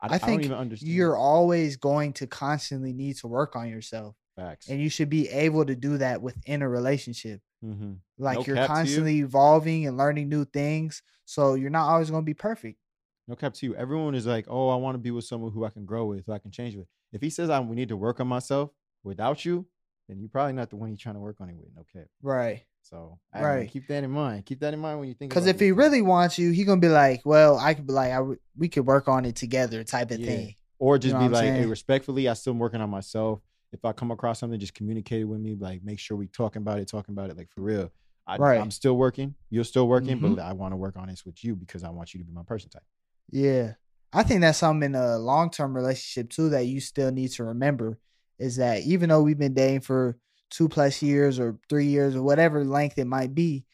I, 0.00 0.06
I 0.06 0.14
I 0.14 0.18
think 0.18 0.42
don't 0.42 0.44
even 0.44 0.58
understand. 0.58 0.92
You're 0.92 1.16
always 1.16 1.76
going 1.76 2.12
to 2.14 2.26
constantly 2.26 2.92
need 2.92 3.16
to 3.16 3.26
work 3.26 3.56
on 3.56 3.68
yourself, 3.68 4.14
facts. 4.38 4.68
and 4.68 4.80
you 4.80 4.88
should 4.88 5.10
be 5.10 5.28
able 5.28 5.64
to 5.66 5.74
do 5.74 5.98
that 5.98 6.22
within 6.22 6.62
a 6.62 6.68
relationship. 6.68 7.40
hmm 7.62 7.94
Like 8.18 8.38
No 8.38 8.44
you're 8.46 8.56
to 8.56 8.62
you. 8.62 8.66
constantly 8.66 9.18
evolving 9.20 9.86
and 9.86 9.96
learning 9.96 10.28
new 10.28 10.44
things, 10.44 11.02
so 11.24 11.54
you're 11.54 11.70
not 11.70 11.88
always 11.88 12.10
going 12.10 12.22
to 12.22 12.26
be 12.26 12.34
perfect. 12.34 12.78
No 13.26 13.34
cap 13.36 13.52
to 13.54 13.66
you. 13.66 13.74
Everyone 13.74 14.14
is 14.14 14.26
like, 14.26 14.46
oh, 14.48 14.68
I 14.70 14.76
want 14.76 14.94
to 14.94 14.98
be 14.98 15.10
with 15.10 15.24
someone 15.24 15.52
who 15.52 15.64
I 15.64 15.70
can 15.70 15.84
grow 15.84 16.06
with, 16.06 16.24
who 16.26 16.32
I 16.32 16.38
can 16.38 16.50
change 16.50 16.74
with. 16.76 16.86
If 17.12 17.20
he 17.20 17.30
says 17.30 17.50
I 17.50 17.60
we 17.60 17.76
need 17.76 17.88
to 17.90 17.96
work 17.96 18.20
on 18.20 18.26
myself 18.28 18.70
without 19.04 19.44
you, 19.44 19.66
then 20.08 20.18
you're 20.20 20.28
probably 20.30 20.54
not 20.54 20.70
the 20.70 20.76
one 20.76 20.88
he's 20.88 20.98
trying 20.98 21.16
to 21.16 21.20
work 21.20 21.36
on 21.40 21.50
it 21.50 21.56
with. 21.56 21.68
No 21.76 21.84
cap. 21.92 22.06
Right. 22.22 22.62
So 22.82 23.18
I 23.32 23.42
Right. 23.42 23.68
keep 23.70 23.86
that 23.88 24.02
in 24.02 24.10
mind. 24.10 24.46
Keep 24.46 24.60
that 24.60 24.72
in 24.72 24.80
mind 24.80 24.98
when 25.00 25.08
you 25.08 25.14
think. 25.14 25.28
Because 25.30 25.46
if 25.46 25.60
he 25.60 25.72
really 25.72 26.00
wants 26.00 26.38
you, 26.38 26.50
he 26.52 26.64
gonna 26.64 26.80
be 26.80 26.88
like, 26.88 27.20
"Well, 27.26 27.58
I 27.58 27.74
could 27.74 27.86
be 27.86 27.92
like, 27.92 28.12
I 28.12 28.16
w- 28.16 28.38
we 28.56 28.68
could 28.70 28.86
work 28.86 29.08
on 29.08 29.26
it 29.26 29.36
together," 29.36 29.84
type 29.84 30.10
of 30.10 30.20
Yeah. 30.20 30.26
thing. 30.26 30.54
or 30.80 30.96
just 30.96 31.12
know 31.16 31.18
be 31.18 31.28
like, 31.28 31.52
hey, 31.54 31.66
respectfully, 31.66 32.28
I 32.28 32.34
still 32.34 32.52
working 32.54 32.80
on 32.80 32.88
myself. 32.88 33.40
If 33.72 33.84
I 33.84 33.92
come 33.92 34.10
across 34.10 34.38
something, 34.40 34.58
just 34.58 34.74
communicate 34.74 35.20
it 35.20 35.24
with 35.24 35.40
me. 35.40 35.54
Like, 35.54 35.84
make 35.84 35.98
sure 35.98 36.16
we 36.16 36.26
talking 36.26 36.62
about 36.62 36.78
it, 36.78 36.88
talking 36.88 37.12
about 37.12 37.30
it, 37.30 37.36
like 37.36 37.50
for 37.50 37.60
real. 37.60 37.92
I, 38.26 38.36
Right. 38.38 38.60
I'm 38.60 38.70
still 38.70 38.96
working. 38.96 39.34
You're 39.50 39.64
still 39.64 39.88
working, 39.88 40.18
Mhm. 40.18 40.36
but 40.36 40.42
I 40.42 40.52
want 40.52 40.72
to 40.72 40.76
work 40.76 40.96
on 40.96 41.08
this 41.08 41.24
with 41.24 41.42
you 41.44 41.54
because 41.56 41.84
I 41.84 41.90
want 41.90 42.14
you 42.14 42.20
to 42.20 42.24
be 42.24 42.32
my 42.32 42.42
person 42.42 42.70
type. 42.70 42.82
Yeah, 43.30 43.74
I 44.12 44.22
think 44.22 44.40
that's 44.40 44.58
something 44.58 44.90
in 44.90 44.94
a 44.94 45.18
long 45.18 45.50
term 45.50 45.74
relationship 45.74 46.30
too 46.30 46.48
that 46.50 46.66
you 46.66 46.80
still 46.80 47.10
need 47.10 47.30
to 47.32 47.44
remember 47.44 47.98
is 48.38 48.56
that 48.56 48.82
even 48.82 49.08
though 49.08 49.22
we've 49.22 49.38
been 49.38 49.54
dating 49.54 49.80
for 49.80 50.18
two 50.50 50.68
plus 50.68 51.02
years 51.02 51.38
or 51.38 51.58
three 51.68 51.86
years 51.86 52.16
or 52.16 52.22
whatever 52.22 52.64
length 52.64 52.98
it 52.98 53.06
might 53.06 53.34
be, 53.34 53.64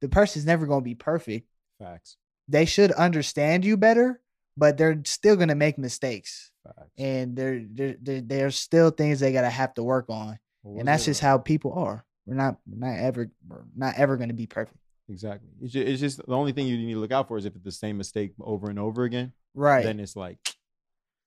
the 0.00 0.08
person's 0.08 0.46
never 0.46 0.66
gonna 0.66 0.80
be 0.82 0.94
perfect. 0.94 1.46
Facts. 1.78 2.16
They 2.48 2.64
should 2.64 2.92
understand 2.92 3.64
you 3.64 3.76
better, 3.76 4.20
but 4.56 4.76
they're 4.76 5.00
still 5.04 5.36
gonna 5.36 5.54
make 5.54 5.78
mistakes, 5.78 6.50
Facts. 6.64 6.90
and 6.98 7.36
there 7.36 7.64
there 7.70 7.96
there- 8.00 8.20
there's 8.20 8.56
still 8.56 8.90
things 8.90 9.20
they 9.20 9.32
gotta 9.32 9.50
have 9.50 9.74
to 9.74 9.82
work 9.82 10.06
on, 10.08 10.38
What 10.62 10.72
was 10.72 10.78
and 10.80 10.88
that's 10.88 11.04
just 11.04 11.20
how 11.20 11.38
people 11.38 11.72
are. 11.74 12.04
We're 12.26 12.34
not 12.34 12.58
we're 12.66 12.78
not 12.86 12.98
ever 12.98 13.30
we're 13.48 13.64
not 13.74 13.94
ever 13.96 14.16
gonna 14.16 14.32
be 14.34 14.46
perfect. 14.46 14.78
Exactly. 15.08 15.50
It's 15.60 15.72
just, 15.72 15.88
it's 15.88 16.00
just 16.00 16.16
the 16.26 16.34
only 16.34 16.52
thing 16.52 16.66
you 16.66 16.78
need 16.78 16.94
to 16.94 17.00
look 17.00 17.10
out 17.12 17.28
for 17.28 17.36
is 17.36 17.44
if 17.44 17.54
it's 17.56 17.64
the 17.64 17.72
same 17.72 17.96
mistake 17.98 18.32
over 18.40 18.70
and 18.70 18.78
over 18.78 19.02
again. 19.04 19.32
Right. 19.54 19.84
Then 19.84 19.98
it's 20.00 20.14
like 20.16 20.38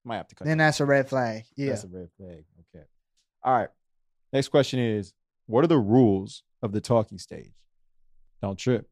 might 0.06 0.18
have 0.18 0.28
to 0.30 0.36
cut. 0.36 0.46
then 0.46 0.58
that. 0.60 0.66
that's 0.66 0.80
a 0.80 0.86
red 0.86 1.10
flag. 1.10 1.44
Yeah. 1.56 1.70
That's 1.70 1.84
a 1.84 1.88
red 1.88 2.10
flag. 2.18 2.46
Okay. 2.74 2.86
All 3.44 3.54
right. 3.54 3.70
Next 4.32 4.48
question 4.50 4.80
is: 4.80 5.14
What 5.48 5.64
are 5.64 5.68
the 5.68 5.78
rules 5.80 6.44
of 6.62 6.72
the 6.72 6.82
talking 6.82 7.18
stage? 7.18 7.52
Don't 8.42 8.58
trip. 8.58 8.88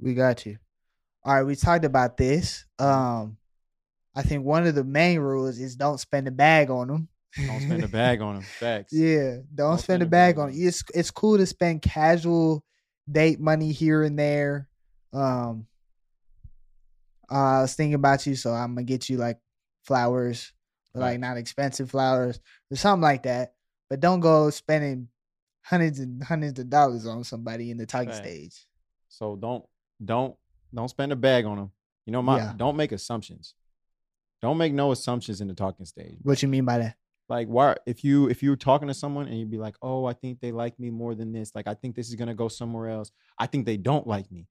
We 0.00 0.14
got 0.14 0.44
you. 0.44 0.58
All 1.24 1.34
right, 1.34 1.42
we 1.42 1.56
talked 1.56 1.84
about 1.84 2.16
this. 2.16 2.66
Um, 2.78 3.38
I 4.14 4.22
think 4.22 4.44
one 4.44 4.66
of 4.66 4.74
the 4.74 4.84
main 4.84 5.20
rules 5.20 5.58
is 5.58 5.74
don't 5.74 5.98
spend 5.98 6.28
a 6.28 6.30
bag 6.30 6.70
on 6.70 6.88
them. 6.88 7.08
Don't 7.46 7.60
spend 7.60 7.82
a 7.82 7.88
bag 7.88 8.20
on 8.20 8.34
them. 8.34 8.44
Facts. 8.44 8.92
yeah, 8.96 9.38
don't, 9.54 9.78
spend, 9.78 10.02
a 10.02 10.06
bag 10.06 10.38
on 10.38 10.50
it. 10.50 10.56
It's 10.56 10.84
it's 10.94 11.10
cool 11.10 11.38
to 11.38 11.46
spend 11.46 11.82
casual 11.82 12.62
date 13.10 13.40
money 13.40 13.72
here 13.72 14.02
and 14.02 14.18
there. 14.18 14.68
Um, 15.12 15.66
uh, 17.30 17.34
I 17.34 17.60
was 17.62 17.74
thinking 17.74 17.94
about 17.94 18.26
you, 18.26 18.36
so 18.36 18.52
I'm 18.52 18.74
gonna 18.74 18.84
get 18.84 19.08
you 19.08 19.16
like 19.16 19.38
flowers, 19.84 20.52
but 20.92 21.00
like 21.00 21.20
not 21.20 21.38
expensive 21.38 21.90
flowers 21.90 22.38
or 22.70 22.76
something 22.76 23.02
like 23.02 23.24
that. 23.24 23.54
But 23.88 24.00
don't 24.00 24.20
go 24.20 24.50
spending 24.50 25.08
hundreds 25.62 25.98
and 25.98 26.22
hundreds 26.22 26.58
of 26.58 26.68
dollars 26.68 27.06
on 27.06 27.24
somebody 27.24 27.70
in 27.70 27.78
the 27.78 27.86
talking 27.86 28.10
Facts. 28.10 28.18
stage. 28.18 28.66
So 29.08 29.36
don't 29.36 29.64
don't 30.04 30.36
don't 30.74 30.88
spend 30.88 31.12
a 31.12 31.16
bag 31.16 31.44
on 31.44 31.56
them. 31.56 31.70
You 32.06 32.12
know, 32.12 32.22
my 32.22 32.38
Yeah. 32.38 32.52
don't 32.56 32.76
make 32.76 32.92
assumptions. 32.92 33.54
Don't 34.42 34.58
make 34.58 34.72
no 34.74 34.92
assumptions 34.92 35.40
in 35.40 35.48
the 35.48 35.54
talking 35.54 35.86
stage. 35.86 36.16
What 36.22 36.42
you 36.42 36.48
mean 36.48 36.64
by 36.64 36.78
that? 36.78 36.96
Like 37.28 37.48
why 37.48 37.76
if 37.86 38.04
you 38.04 38.28
if 38.28 38.42
you're 38.42 38.56
talking 38.56 38.88
to 38.88 38.94
someone 38.94 39.26
and 39.26 39.38
you'd 39.38 39.50
be 39.50 39.56
like, 39.58 39.76
oh, 39.80 40.04
I 40.04 40.12
think 40.12 40.40
they 40.40 40.52
like 40.52 40.78
me 40.78 40.90
more 40.90 41.14
than 41.14 41.32
this. 41.32 41.54
Like 41.54 41.66
I 41.66 41.72
think 41.74 41.94
this 41.96 42.08
is 42.08 42.14
gonna 42.16 42.34
go 42.34 42.48
somewhere 42.48 42.90
else. 42.90 43.10
I 43.38 43.46
think 43.46 43.64
they 43.64 43.78
don't 43.78 44.06
like 44.06 44.30
me. 44.30 44.46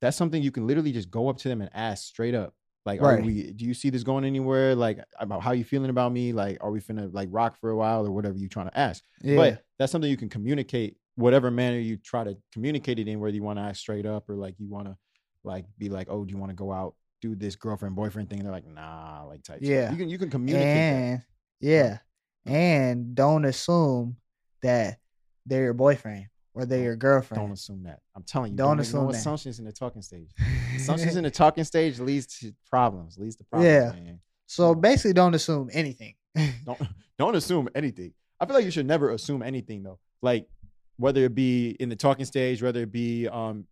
That's 0.00 0.16
something 0.16 0.42
you 0.42 0.50
can 0.50 0.66
literally 0.66 0.92
just 0.92 1.10
go 1.10 1.28
up 1.28 1.38
to 1.38 1.48
them 1.48 1.60
and 1.62 1.70
ask 1.72 2.04
straight 2.06 2.34
up. 2.34 2.54
Like, 2.84 3.00
are 3.00 3.16
Right. 3.16 3.24
we 3.24 3.52
do 3.52 3.64
you 3.64 3.72
see 3.74 3.88
this 3.90 4.02
going 4.02 4.24
anywhere? 4.24 4.74
Like 4.74 4.98
about 5.18 5.42
how 5.42 5.52
you 5.52 5.64
feeling 5.64 5.88
about 5.90 6.12
me? 6.12 6.32
Like, 6.34 6.58
are 6.60 6.70
we 6.70 6.80
finna 6.80 7.12
like 7.12 7.28
rock 7.32 7.56
for 7.56 7.70
a 7.70 7.76
while 7.76 8.06
or 8.06 8.10
whatever 8.12 8.36
you 8.36 8.48
trying 8.48 8.68
to 8.68 8.78
ask? 8.78 9.02
Yeah. 9.22 9.36
But 9.36 9.64
that's 9.78 9.90
something 9.90 10.10
you 10.10 10.16
can 10.18 10.28
communicate 10.28 10.96
whatever 11.16 11.50
manner 11.50 11.78
you 11.78 11.96
try 11.96 12.22
to 12.24 12.36
communicate 12.52 12.98
it 12.98 13.08
in, 13.08 13.18
whether 13.20 13.34
you 13.34 13.42
want 13.42 13.58
to 13.58 13.62
ask 13.62 13.80
straight 13.80 14.06
up 14.06 14.28
or 14.28 14.36
like 14.36 14.54
you 14.58 14.68
want 14.68 14.86
to 14.86 14.96
like 15.48 15.64
be 15.78 15.88
like, 15.88 16.06
oh, 16.10 16.24
do 16.24 16.30
you 16.32 16.38
want 16.38 16.50
to 16.50 16.56
go 16.56 16.72
out, 16.72 16.94
do 17.20 17.34
this 17.34 17.56
girlfriend 17.56 17.96
boyfriend 17.96 18.30
thing? 18.30 18.38
And 18.38 18.46
they're 18.46 18.52
like, 18.54 18.66
nah, 18.66 19.24
like 19.26 19.42
type. 19.42 19.58
stuff. 19.58 19.68
Yeah. 19.68 19.90
you 19.90 19.96
can 19.96 20.08
you 20.08 20.18
can 20.18 20.30
communicate. 20.30 20.66
and 20.66 21.22
yeah, 21.60 21.98
and 22.46 23.14
don't 23.16 23.44
assume 23.44 24.16
that 24.62 24.98
they're 25.46 25.64
your 25.64 25.74
boyfriend 25.74 26.26
or 26.54 26.64
they're 26.66 26.82
your 26.82 26.96
girlfriend. 26.96 27.42
Don't 27.42 27.52
assume 27.52 27.82
that. 27.84 28.00
I'm 28.14 28.22
telling 28.22 28.52
you, 28.52 28.58
Don't 28.58 28.68
don't, 28.76 28.80
assume 28.80 29.04
no 29.06 29.12
that. 29.12 29.18
assumptions 29.18 29.58
in 29.58 29.64
the 29.64 29.72
talking 29.72 30.02
stage. 30.02 30.30
Assumptions 30.76 31.16
in 31.16 31.24
the 31.24 31.30
talking 31.42 31.64
stage 31.64 31.98
leads 31.98 32.26
to 32.38 32.52
problems. 32.70 33.18
Leads 33.18 33.36
to 33.36 33.44
problems. 33.44 33.72
Yeah. 33.72 33.92
Man. 33.92 34.20
so 34.46 34.74
basically, 34.74 35.14
don't 35.14 35.34
assume 35.34 35.70
anything. 35.72 36.14
Don't 36.64 36.80
don't 37.18 37.34
assume 37.34 37.68
anything. 37.74 38.12
I 38.38 38.46
feel 38.46 38.54
like 38.54 38.64
you 38.64 38.70
should 38.70 38.86
never 38.86 39.10
assume 39.10 39.42
anything 39.42 39.82
though. 39.82 39.98
Like 40.22 40.46
whether 40.96 41.24
it 41.24 41.34
be 41.34 41.70
in 41.80 41.88
the 41.88 41.96
talking 41.96 42.26
stage, 42.26 42.62
whether 42.62 42.82
it 42.82 42.92
be 42.92 43.26
um 43.26 43.66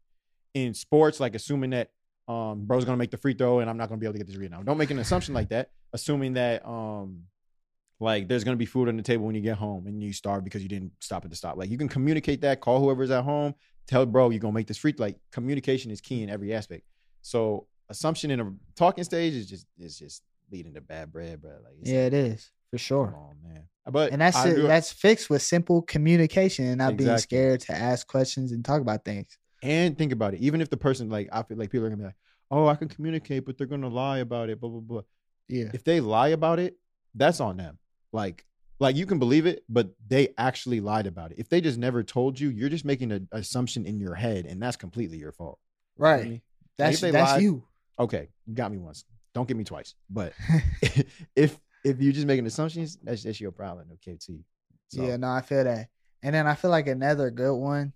in 0.56 0.72
sports, 0.72 1.20
like 1.20 1.34
assuming 1.34 1.70
that 1.70 1.90
um 2.28 2.64
bro's 2.64 2.84
gonna 2.84 2.96
make 2.96 3.10
the 3.10 3.18
free 3.18 3.34
throw 3.34 3.60
and 3.60 3.68
I'm 3.68 3.76
not 3.76 3.88
gonna 3.88 3.98
be 3.98 4.06
able 4.06 4.14
to 4.14 4.18
get 4.18 4.26
this 4.26 4.36
rebound. 4.36 4.64
Don't 4.64 4.78
make 4.78 4.90
an 4.90 4.98
assumption 4.98 5.34
like 5.34 5.50
that. 5.50 5.70
Assuming 5.92 6.32
that 6.32 6.66
um 6.66 7.24
like 8.00 8.26
there's 8.26 8.42
gonna 8.42 8.56
be 8.56 8.64
food 8.64 8.88
on 8.88 8.96
the 8.96 9.02
table 9.02 9.26
when 9.26 9.34
you 9.34 9.42
get 9.42 9.58
home 9.58 9.86
and 9.86 10.02
you 10.02 10.14
starve 10.14 10.44
because 10.44 10.62
you 10.62 10.68
didn't 10.68 10.92
stop 11.00 11.24
at 11.24 11.30
the 11.30 11.36
stop. 11.36 11.58
Like 11.58 11.70
you 11.70 11.76
can 11.76 11.88
communicate 11.88 12.40
that, 12.40 12.62
call 12.62 12.80
whoever's 12.80 13.10
at 13.10 13.22
home, 13.22 13.54
tell 13.86 14.06
bro 14.06 14.30
you're 14.30 14.40
gonna 14.40 14.54
make 14.54 14.66
this 14.66 14.78
free. 14.78 14.94
Like 14.96 15.18
communication 15.30 15.90
is 15.90 16.00
key 16.00 16.22
in 16.22 16.30
every 16.30 16.54
aspect. 16.54 16.84
So 17.20 17.66
assumption 17.90 18.30
in 18.30 18.40
a 18.40 18.52
talking 18.76 19.04
stage 19.04 19.34
is 19.34 19.46
just 19.46 19.66
is 19.78 19.98
just 19.98 20.22
leading 20.50 20.72
to 20.72 20.80
bad 20.80 21.12
bread, 21.12 21.42
bro. 21.42 21.52
Like 21.62 21.74
yeah, 21.82 22.04
like, 22.04 22.06
it 22.06 22.14
is 22.14 22.50
for 22.70 22.78
sure. 22.78 23.14
On, 23.14 23.36
man. 23.46 23.64
But 23.88 24.10
And 24.10 24.22
that's 24.22 24.42
it, 24.44 24.66
that's 24.66 24.90
fixed 24.90 25.28
with 25.28 25.42
simple 25.42 25.82
communication 25.82 26.64
and 26.64 26.78
not 26.78 26.96
being 26.96 27.18
scared 27.18 27.60
to 27.60 27.72
ask 27.72 28.06
questions 28.06 28.52
and 28.52 28.64
talk 28.64 28.80
about 28.80 29.04
things. 29.04 29.38
And 29.66 29.98
think 29.98 30.12
about 30.12 30.34
it. 30.34 30.40
Even 30.40 30.60
if 30.60 30.70
the 30.70 30.76
person 30.76 31.08
like 31.10 31.28
I 31.32 31.42
feel 31.42 31.56
like 31.56 31.70
people 31.70 31.86
are 31.86 31.90
gonna 31.90 31.98
be 32.00 32.04
like, 32.06 32.16
oh, 32.50 32.66
I 32.66 32.74
can 32.76 32.88
communicate, 32.88 33.44
but 33.44 33.58
they're 33.58 33.66
gonna 33.66 33.88
lie 33.88 34.18
about 34.18 34.48
it, 34.50 34.60
blah 34.60 34.70
blah 34.70 34.80
blah. 34.80 35.02
Yeah. 35.48 35.70
If 35.74 35.84
they 35.84 36.00
lie 36.00 36.28
about 36.28 36.58
it, 36.58 36.76
that's 37.14 37.40
on 37.40 37.56
them. 37.56 37.78
Like 38.12 38.44
like 38.78 38.94
you 38.96 39.06
can 39.06 39.18
believe 39.18 39.46
it, 39.46 39.64
but 39.68 39.90
they 40.06 40.34
actually 40.36 40.80
lied 40.80 41.06
about 41.06 41.32
it. 41.32 41.38
If 41.38 41.48
they 41.48 41.60
just 41.60 41.78
never 41.78 42.02
told 42.02 42.38
you, 42.38 42.50
you're 42.50 42.68
just 42.68 42.84
making 42.84 43.10
an 43.12 43.28
assumption 43.32 43.86
in 43.86 43.98
your 44.00 44.14
head, 44.14 44.44
and 44.46 44.60
that's 44.62 44.76
completely 44.76 45.18
your 45.18 45.32
fault. 45.32 45.58
You 45.98 46.02
know 46.04 46.08
I 46.08 46.12
Right. 46.12 46.24
mean? 46.24 46.42
That's 46.78 47.00
they 47.00 47.10
that's 47.10 47.32
lied- 47.32 47.42
you. 47.42 47.64
Okay, 47.98 48.28
you 48.46 48.54
got 48.54 48.70
me 48.70 48.78
once. 48.78 49.04
Don't 49.34 49.48
get 49.48 49.56
me 49.56 49.64
twice. 49.64 49.94
But 50.10 50.32
if 51.36 51.58
if 51.84 52.00
you're 52.00 52.12
just 52.12 52.26
making 52.26 52.46
assumptions, 52.46 52.98
that's 53.02 53.22
that's 53.22 53.40
your 53.40 53.52
problem. 53.52 53.88
Okay, 53.94 54.16
T. 54.20 54.44
So, 54.88 55.02
Yeah, 55.02 55.16
no, 55.16 55.28
I 55.30 55.40
feel 55.40 55.64
that. 55.64 55.88
And 56.22 56.34
then 56.34 56.46
I 56.46 56.54
feel 56.54 56.70
like 56.70 56.86
another 56.86 57.30
good 57.30 57.54
one 57.54 57.92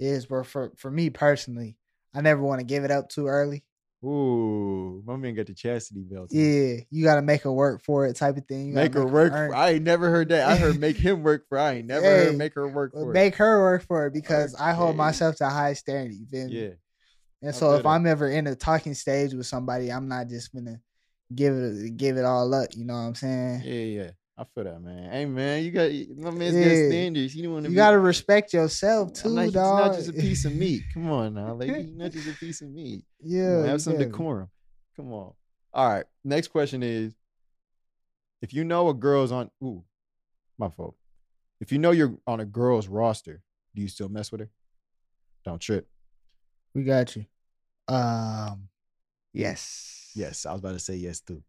is 0.00 0.28
where 0.30 0.44
for 0.44 0.72
for 0.76 0.90
me 0.90 1.10
personally, 1.10 1.76
I 2.14 2.20
never 2.20 2.42
want 2.42 2.60
to 2.60 2.64
give 2.64 2.84
it 2.84 2.90
up 2.90 3.08
too 3.08 3.26
early. 3.26 3.64
Ooh, 4.02 5.02
my 5.04 5.16
man 5.16 5.34
got 5.34 5.46
the 5.46 5.54
chastity 5.54 6.00
belt. 6.00 6.28
Yeah, 6.32 6.76
you 6.90 7.04
got 7.04 7.16
to 7.16 7.22
make 7.22 7.42
her 7.42 7.52
work 7.52 7.82
for 7.82 8.06
it, 8.06 8.16
type 8.16 8.36
of 8.38 8.46
thing. 8.46 8.68
You 8.68 8.74
gotta 8.74 8.84
Make 8.86 8.94
her 8.94 9.06
work. 9.06 9.32
earn- 9.34 9.50
For, 9.50 9.54
I 9.54 9.70
ain't 9.72 9.84
never 9.84 10.08
heard 10.10 10.30
that. 10.30 10.48
I 10.48 10.56
heard 10.56 10.80
make 10.80 10.96
him 10.96 11.22
work 11.22 11.46
for. 11.48 11.58
I 11.58 11.74
ain't 11.74 11.86
never 11.86 12.06
Hey, 12.06 12.26
heard 12.28 12.38
make 12.38 12.54
her 12.54 12.66
work 12.66 12.92
for. 12.92 13.12
make 13.12 13.34
her 13.36 13.60
work 13.60 13.82
for 13.82 14.06
it 14.06 14.14
because 14.14 14.54
I 14.54 14.72
hold 14.72 14.96
myself 14.96 15.36
to 15.36 15.46
a 15.46 15.50
high 15.50 15.74
standard. 15.74 16.14
You 16.14 16.26
feel 16.26 16.48
me? 16.48 16.54
Yeah. 16.54 16.70
And 17.42 17.54
I 17.54 17.58
so 17.58 17.74
if 17.74 17.82
that. 17.82 17.88
I'm 17.88 18.06
ever 18.06 18.28
in 18.28 18.46
a 18.46 18.54
talking 18.54 18.94
stage 18.94 19.34
with 19.34 19.46
somebody, 19.46 19.90
I'm 19.92 20.08
not 20.08 20.28
just 20.28 20.52
gonna 20.54 20.80
give 21.34 21.54
it 21.54 21.96
give 21.96 22.16
it 22.16 22.24
all 22.24 22.52
up. 22.54 22.70
You 22.74 22.86
know 22.86 22.94
what 22.94 23.00
I'm 23.00 23.14
saying? 23.14 23.62
Yeah, 23.64 24.02
yeah. 24.02 24.10
I 24.40 24.44
feel 24.54 24.64
that, 24.64 24.80
man. 24.80 25.12
Hey, 25.12 25.26
man, 25.26 25.62
you 25.62 25.70
got 25.70 25.90
my 26.16 26.30
man's 26.30 26.56
Yeah. 26.56 26.68
got 26.70 26.76
standards. 26.86 27.36
You 27.36 27.52
want 27.52 27.66
to. 27.66 27.70
You 27.70 27.76
gotta 27.76 27.98
respect 27.98 28.54
yourself 28.54 29.12
too, 29.12 29.34
not, 29.34 29.52
dog. 29.52 29.76
not 29.90 29.94
just 29.96 30.08
a 30.08 30.12
piece 30.14 30.46
of 30.46 30.54
meat. 30.54 30.84
Come 30.94 31.10
on 31.10 31.34
now, 31.34 31.58
he's 31.58 31.92
not 31.92 32.10
just 32.10 32.26
a 32.26 32.32
piece 32.32 32.62
of 32.62 32.70
meat. 32.70 33.04
Yeah, 33.20 33.58
on, 33.58 33.64
have 33.66 33.82
some 33.82 33.98
me? 33.98 34.06
decorum. 34.06 34.48
Come 34.96 35.12
on. 35.12 35.34
All 35.74 35.88
right. 35.92 36.06
Next 36.24 36.48
question 36.48 36.82
is: 36.82 37.14
If 38.40 38.54
you 38.54 38.64
know 38.64 38.88
a 38.88 38.94
girl's 38.94 39.30
on, 39.30 39.50
ooh, 39.62 39.84
my 40.56 40.70
fault. 40.70 40.96
If 41.60 41.70
you 41.70 41.78
know 41.78 41.90
you're 41.90 42.16
on 42.26 42.40
a 42.40 42.46
girl's 42.46 42.88
roster, 42.88 43.42
do 43.74 43.82
you 43.82 43.88
still 43.88 44.08
mess 44.08 44.32
with 44.32 44.40
her? 44.40 44.48
Don't 45.44 45.60
trip. 45.60 45.86
We 46.74 46.84
got 46.84 47.14
you. 47.14 47.26
Um, 47.88 48.68
yes, 49.34 50.12
Yes, 50.14 50.46
I 50.46 50.52
was 50.52 50.60
about 50.60 50.72
to 50.72 50.78
say 50.78 50.94
yes 50.96 51.20
too. 51.20 51.42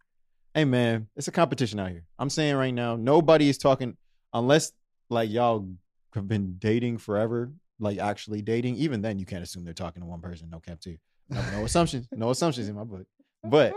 Hey 0.54 0.66
man, 0.66 1.08
it's 1.16 1.28
a 1.28 1.32
competition 1.32 1.80
out 1.80 1.92
here. 1.92 2.04
I'm 2.20 2.30
saying 2.30 2.56
right 2.56 2.74
now, 2.74 2.96
nobody 2.98 3.48
is 3.48 3.58
talking 3.58 3.96
unless 4.34 4.74
like 5.10 5.30
y'all 5.30 5.68
have 6.14 6.28
been 6.28 6.56
dating 6.60 6.98
forever, 6.98 7.52
like 7.80 8.00
actually 8.00 8.42
dating. 8.42 8.76
Even 8.76 9.02
then, 9.02 9.18
you 9.18 9.26
can't 9.26 9.44
assume 9.44 9.64
they're 9.64 9.74
talking 9.74 10.02
to 10.02 10.06
one 10.08 10.20
person. 10.20 10.50
No 10.50 10.60
cap 10.60 10.82
too. 10.82 10.98
No, 11.30 11.42
no 11.52 11.64
assumptions. 11.64 12.08
No 12.12 12.32
assumptions 12.32 12.68
in 12.68 12.76
my 12.76 12.84
book. 12.84 13.06
But 13.44 13.74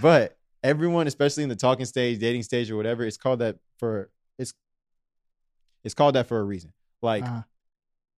but 0.00 0.38
everyone, 0.62 1.08
especially 1.08 1.42
in 1.42 1.48
the 1.48 1.56
talking 1.56 1.84
stage, 1.86 2.20
dating 2.20 2.44
stage, 2.44 2.70
or 2.70 2.76
whatever, 2.76 3.04
it's 3.04 3.16
called 3.16 3.40
that 3.40 3.56
for 3.78 4.08
it's 4.38 4.54
it's 5.82 5.94
called 5.94 6.14
that 6.14 6.28
for 6.28 6.38
a 6.38 6.44
reason. 6.44 6.72
Like 7.02 7.24
Uh-huh. 7.24 7.42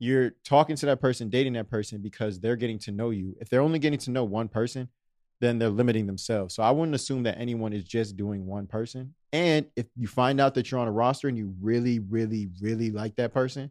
you're 0.01 0.31
talking 0.45 0.75
to 0.77 0.87
that 0.87 1.01
person, 1.01 1.29
dating 1.29 1.53
that 1.53 1.71
person 1.71 2.01
because 2.03 2.41
they're 2.41 2.57
getting 2.57 2.81
to 2.81 2.91
know 2.91 3.11
you. 3.11 3.37
If 3.41 3.49
they're 3.51 3.61
only 3.63 3.79
getting 3.79 4.01
to 4.01 4.11
know 4.11 4.25
one 4.25 4.49
person, 4.49 4.89
then 5.41 5.59
they're 5.59 5.69
limiting 5.69 6.07
themselves. 6.07 6.55
So 6.55 6.63
I 6.63 6.71
wouldn't 6.71 6.95
assume 6.95 7.25
that 7.25 7.39
anyone 7.39 7.73
is 7.73 7.85
just 7.85 8.17
doing 8.17 8.47
one 8.47 8.67
person. 8.67 9.15
And 9.33 9.67
if 9.77 9.87
you 9.97 10.07
find 10.07 10.41
out 10.41 10.55
that 10.55 10.71
you're 10.71 10.81
on 10.81 10.89
a 10.89 10.93
roster 10.93 11.29
and 11.29 11.37
you 11.37 11.55
really, 11.61 11.99
really, 11.99 12.49
really 12.61 12.91
like 12.91 13.17
that 13.17 13.35
person, 13.35 13.71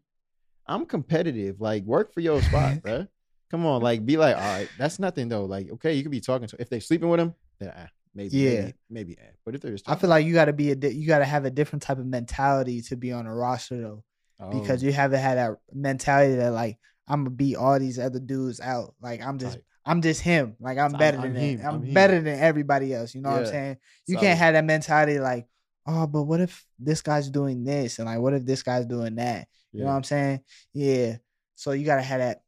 I'm 0.68 0.86
competitive. 0.86 1.62
Like 1.62 1.84
work 1.84 2.14
for 2.14 2.20
your 2.22 2.42
spot, 2.42 2.82
bro. 2.84 3.08
Come 3.52 3.66
on, 3.66 3.82
like 3.82 4.06
be 4.06 4.18
like, 4.18 4.36
all 4.36 4.42
right, 4.42 4.70
that's 4.78 5.00
nothing 5.00 5.30
though. 5.30 5.46
Like, 5.46 5.70
okay, 5.74 5.94
you 5.94 6.02
could 6.04 6.12
be 6.12 6.20
talking 6.22 6.48
to 6.48 6.56
if 6.60 6.70
they're 6.70 6.82
sleeping 6.82 7.10
with 7.10 7.20
them, 7.20 7.36
then 7.60 7.72
ah, 7.76 7.88
maybe, 8.14 8.36
Yeah. 8.38 8.50
maybe, 8.62 8.74
maybe. 8.90 9.18
eh. 9.20 9.32
But 9.46 9.56
if 9.56 9.62
they're 9.62 9.72
just 9.72 9.90
I 9.90 9.96
feel 9.96 10.10
like 10.10 10.26
you 10.26 10.34
got 10.34 10.46
to 10.46 10.54
be 10.54 10.72
a 10.72 10.76
di- 10.76 10.94
you 10.94 11.08
got 11.08 11.20
to 11.20 11.26
have 11.26 11.46
a 11.46 11.52
different 11.52 11.84
type 11.84 12.00
of 12.00 12.06
mentality 12.08 12.82
to 12.84 12.96
be 12.98 13.12
on 13.12 13.28
a 13.28 13.34
roster 13.34 13.80
though, 13.80 14.04
Oh, 14.40 14.50
because 14.50 14.84
you 14.84 14.92
haven't 14.92 15.20
had 15.20 15.38
that 15.38 15.52
mentality 15.72 16.36
that 16.36 16.52
like 16.52 16.78
I'm 17.08 17.22
gonna 17.24 17.30
beat 17.36 17.56
all 17.56 17.80
these 17.80 18.00
other 18.00 18.20
dudes 18.20 18.60
out. 18.60 18.96
Like 19.00 19.22
I'm 19.22 19.38
just 19.38 19.56
Right. 19.58 19.64
I'm 19.86 20.02
just 20.02 20.22
him. 20.22 20.56
Like 20.60 20.78
I'm 20.78 20.92
I'm- 20.92 21.00
better 21.00 21.18
I'm 21.20 21.34
than 21.34 21.36
him. 21.36 21.60
him. 21.60 21.68
I'm, 21.68 21.76
I'm 21.76 21.84
him. 21.84 21.94
better 21.94 22.22
than 22.22 22.40
everybody 22.40 22.94
else. 22.94 23.14
You 23.14 23.22
know 23.22 23.32
what 23.32 23.40
I'm 23.42 23.46
saying? 23.46 23.78
You 24.08 24.16
solid. 24.16 24.26
can't 24.26 24.40
have 24.40 24.54
that 24.54 24.66
mentality 24.66 25.20
like, 25.20 25.48
oh, 25.86 26.08
but 26.08 26.24
what 26.24 26.42
if 26.42 26.66
this 26.80 27.02
guy's 27.02 27.30
doing 27.30 27.64
this 27.64 28.00
and 28.00 28.08
like 28.08 28.20
what 28.20 28.34
if 28.34 28.46
this 28.46 28.64
guy's 28.64 28.86
doing 28.86 29.16
that? 29.16 29.48
You 29.72 29.82
know 29.82 29.88
what 29.88 29.94
I'm 29.98 30.04
saying? 30.04 30.40
Yeah. 30.74 31.18
So 31.56 31.72
you 31.72 31.86
gotta 31.86 32.02
have 32.02 32.20
that. 32.20 32.42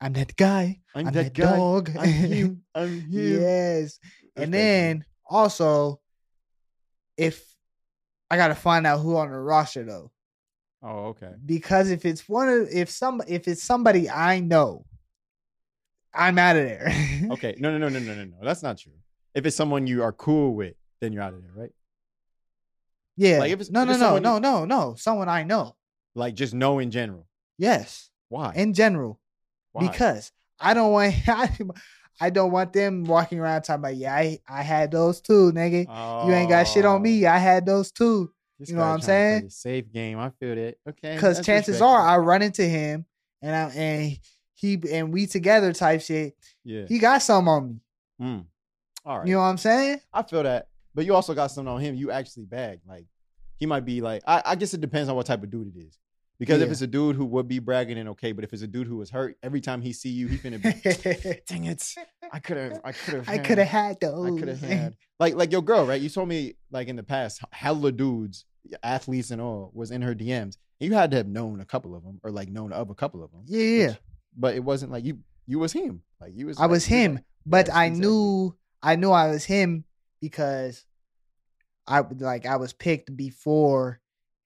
I'm 0.00 0.12
that 0.14 0.34
guy. 0.36 0.80
I'm, 0.94 1.06
I'm 1.08 1.12
that, 1.14 1.34
that 1.34 1.34
guy. 1.34 1.56
dog. 1.56 1.90
I'm 1.98 2.08
him. 2.08 2.62
I'm 2.74 3.00
him. 3.00 3.06
yes. 3.10 3.82
Respect 3.82 4.36
And 4.36 4.54
then 4.54 5.04
also, 5.28 6.00
if 7.16 7.44
I 8.30 8.36
gotta 8.36 8.54
find 8.54 8.86
out 8.86 9.00
who 9.00 9.16
on 9.16 9.30
the 9.30 9.38
roster 9.38 9.84
though, 9.84 10.10
Oh, 10.82 11.06
okay. 11.06 11.32
because 11.44 11.90
if 11.90 12.04
it's 12.04 12.28
one 12.28 12.48
of 12.48 12.68
if 12.70 12.90
some 12.90 13.22
if 13.26 13.48
it's 13.48 13.62
somebody 13.62 14.10
I 14.10 14.40
know, 14.40 14.84
I'm 16.16 16.38
out 16.38 16.56
of 16.56 16.64
there. 16.64 16.92
Okay. 17.32 17.54
No, 17.58 17.70
no, 17.70 17.78
no, 17.78 17.88
no, 17.88 17.98
no, 17.98 18.14
no, 18.14 18.24
no. 18.24 18.36
That's 18.42 18.62
not 18.62 18.78
true. 18.78 18.92
If 19.34 19.46
it's 19.46 19.56
someone 19.56 19.86
you 19.86 20.02
are 20.02 20.12
cool 20.12 20.54
with, 20.54 20.74
then 21.00 21.12
you're 21.12 21.22
out 21.22 21.32
of 21.34 21.42
there, 21.42 21.50
right? 21.54 21.70
yeah. 23.16 23.38
Like, 23.38 23.50
if 23.52 23.60
it's- 23.60 23.70
no, 23.70 23.82
if 23.82 23.86
no, 23.88 23.92
it's 23.92 24.00
no, 24.00 24.06
someone 24.06 24.22
no, 24.22 24.34
you- 24.34 24.40
no, 24.40 24.64
no. 24.64 24.94
Someone 24.96 25.28
I 25.28 25.42
know. 25.44 25.76
Like 26.14 26.34
just 26.34 26.54
know 26.54 26.78
in 26.78 26.90
general. 26.90 27.26
Yes, 27.58 28.10
Why? 28.28 28.52
in 28.54 28.72
general, 28.74 29.18
Why? 29.72 29.88
because 29.88 30.32
I 30.60 30.72
don't 30.74 30.92
want 30.92 31.14
I, 31.28 31.50
I 32.20 32.30
don't 32.30 32.50
want 32.52 32.72
them 32.72 33.04
walking 33.04 33.38
around 33.38 33.62
talking 33.62 33.80
about 33.80 33.96
yeah 33.96 34.14
I 34.14 34.38
I 34.48 34.62
had 34.62 34.90
those 34.90 35.20
too, 35.20 35.52
nigga. 35.52 36.26
You 36.26 36.32
ain't 36.34 36.48
got 36.50 36.64
shit 36.64 36.84
on 36.86 37.02
me. 37.02 37.26
Oh, 37.26 37.30
I 37.30 37.38
had 37.38 37.66
those 37.66 37.92
too. 37.92 38.30
this 38.58 38.70
you 38.70 38.76
know 38.76 38.82
what 38.82 38.86
I'm 38.88 39.00
trying 39.00 39.00
to 39.00 39.04
saying? 39.06 39.44
the 39.44 39.50
Safe 39.50 39.92
game. 39.92 40.18
I 40.18 40.30
feel 40.40 40.54
that. 40.54 40.76
Okay. 40.88 41.14
Because 41.16 41.36
that's 41.36 41.46
chances 41.46 41.68
respectable. 41.74 41.92
are 41.92 42.00
I 42.08 42.16
run 42.18 42.42
into 42.42 42.62
him 42.64 43.04
and 43.42 43.54
I 43.56 43.68
and 43.74 44.18
he 44.56 44.80
and 44.90 45.12
we 45.12 45.26
together 45.26 45.72
type 45.72 46.00
shit. 46.00 46.34
Yeah. 46.64 46.86
He 46.88 46.98
got 46.98 47.22
some 47.22 47.46
on 47.48 47.68
me. 47.68 47.80
Mm. 48.20 48.46
All 49.04 49.18
right. 49.18 49.28
You 49.28 49.34
know 49.34 49.40
what 49.40 49.46
I'm 49.46 49.58
saying? 49.58 50.00
I 50.12 50.22
feel 50.22 50.42
that. 50.42 50.68
But 50.94 51.04
you 51.04 51.14
also 51.14 51.34
got 51.34 51.50
something 51.50 51.72
on 51.72 51.80
him. 51.80 51.94
You 51.94 52.10
actually 52.10 52.46
bag. 52.46 52.80
Like 52.88 53.06
he 53.58 53.66
might 53.66 53.84
be 53.84 54.00
like. 54.00 54.22
I, 54.26 54.42
I 54.44 54.54
guess 54.56 54.74
it 54.74 54.80
depends 54.80 55.08
on 55.08 55.14
what 55.14 55.26
type 55.26 55.42
of 55.42 55.50
dude 55.50 55.76
it 55.76 55.78
is. 55.78 55.98
Because 56.38 56.60
if 56.60 56.70
it's 56.70 56.82
a 56.82 56.86
dude 56.86 57.16
who 57.16 57.24
would 57.24 57.48
be 57.48 57.60
bragging, 57.60 57.96
then 57.96 58.08
okay. 58.08 58.32
But 58.32 58.44
if 58.44 58.52
it's 58.52 58.62
a 58.62 58.66
dude 58.66 58.86
who 58.86 58.96
was 58.96 59.08
hurt, 59.08 59.38
every 59.42 59.60
time 59.60 59.80
he 59.80 59.92
see 59.92 60.10
you, 60.10 60.26
he 60.26 60.36
finna 60.36 60.62
be. 60.62 61.40
Dang 61.48 61.64
it! 61.64 61.94
I 62.30 62.40
could 62.40 62.58
have. 62.58 62.80
I 62.84 62.92
could 62.92 63.14
have. 63.14 63.28
I 63.28 63.38
could 63.38 63.58
have 63.58 63.68
had 63.68 64.00
those. 64.00 64.26
I 64.26 64.38
could 64.38 64.48
have 64.48 64.60
had 64.60 64.96
like 65.18 65.34
like 65.34 65.50
your 65.50 65.62
girl, 65.62 65.86
right? 65.86 66.00
You 66.00 66.10
told 66.10 66.28
me 66.28 66.56
like 66.70 66.88
in 66.88 66.96
the 66.96 67.02
past, 67.02 67.40
hella 67.52 67.90
dudes, 67.90 68.44
athletes 68.82 69.30
and 69.30 69.40
all, 69.40 69.70
was 69.72 69.90
in 69.90 70.02
her 70.02 70.14
DMs. 70.14 70.58
You 70.78 70.92
had 70.92 71.10
to 71.12 71.16
have 71.16 71.26
known 71.26 71.60
a 71.60 71.64
couple 71.64 71.94
of 71.94 72.02
them, 72.02 72.20
or 72.22 72.30
like 72.30 72.50
known 72.50 72.70
of 72.72 72.90
a 72.90 72.94
couple 72.94 73.24
of 73.24 73.30
them. 73.32 73.44
Yeah, 73.46 73.62
yeah. 73.62 73.94
But 74.36 74.54
it 74.54 74.62
wasn't 74.64 74.92
like 74.92 75.04
you. 75.04 75.18
You 75.46 75.58
was 75.58 75.72
him. 75.72 76.02
Like 76.20 76.32
you 76.34 76.46
was. 76.46 76.58
I 76.58 76.62
like- 76.62 76.70
was 76.70 76.84
him, 76.86 77.14
like- 77.14 77.24
but 77.46 77.66
Yes, 77.68 77.76
I 77.76 77.84
exactly. 77.86 78.00
knew 78.08 78.56
I 78.82 78.96
knew 78.96 79.10
I 79.10 79.28
was 79.30 79.44
him 79.44 79.84
because 80.20 80.84
I 81.86 82.00
like 82.00 82.46
I 82.46 82.56
was 82.56 82.72
picked 82.72 83.16
before 83.16 84.00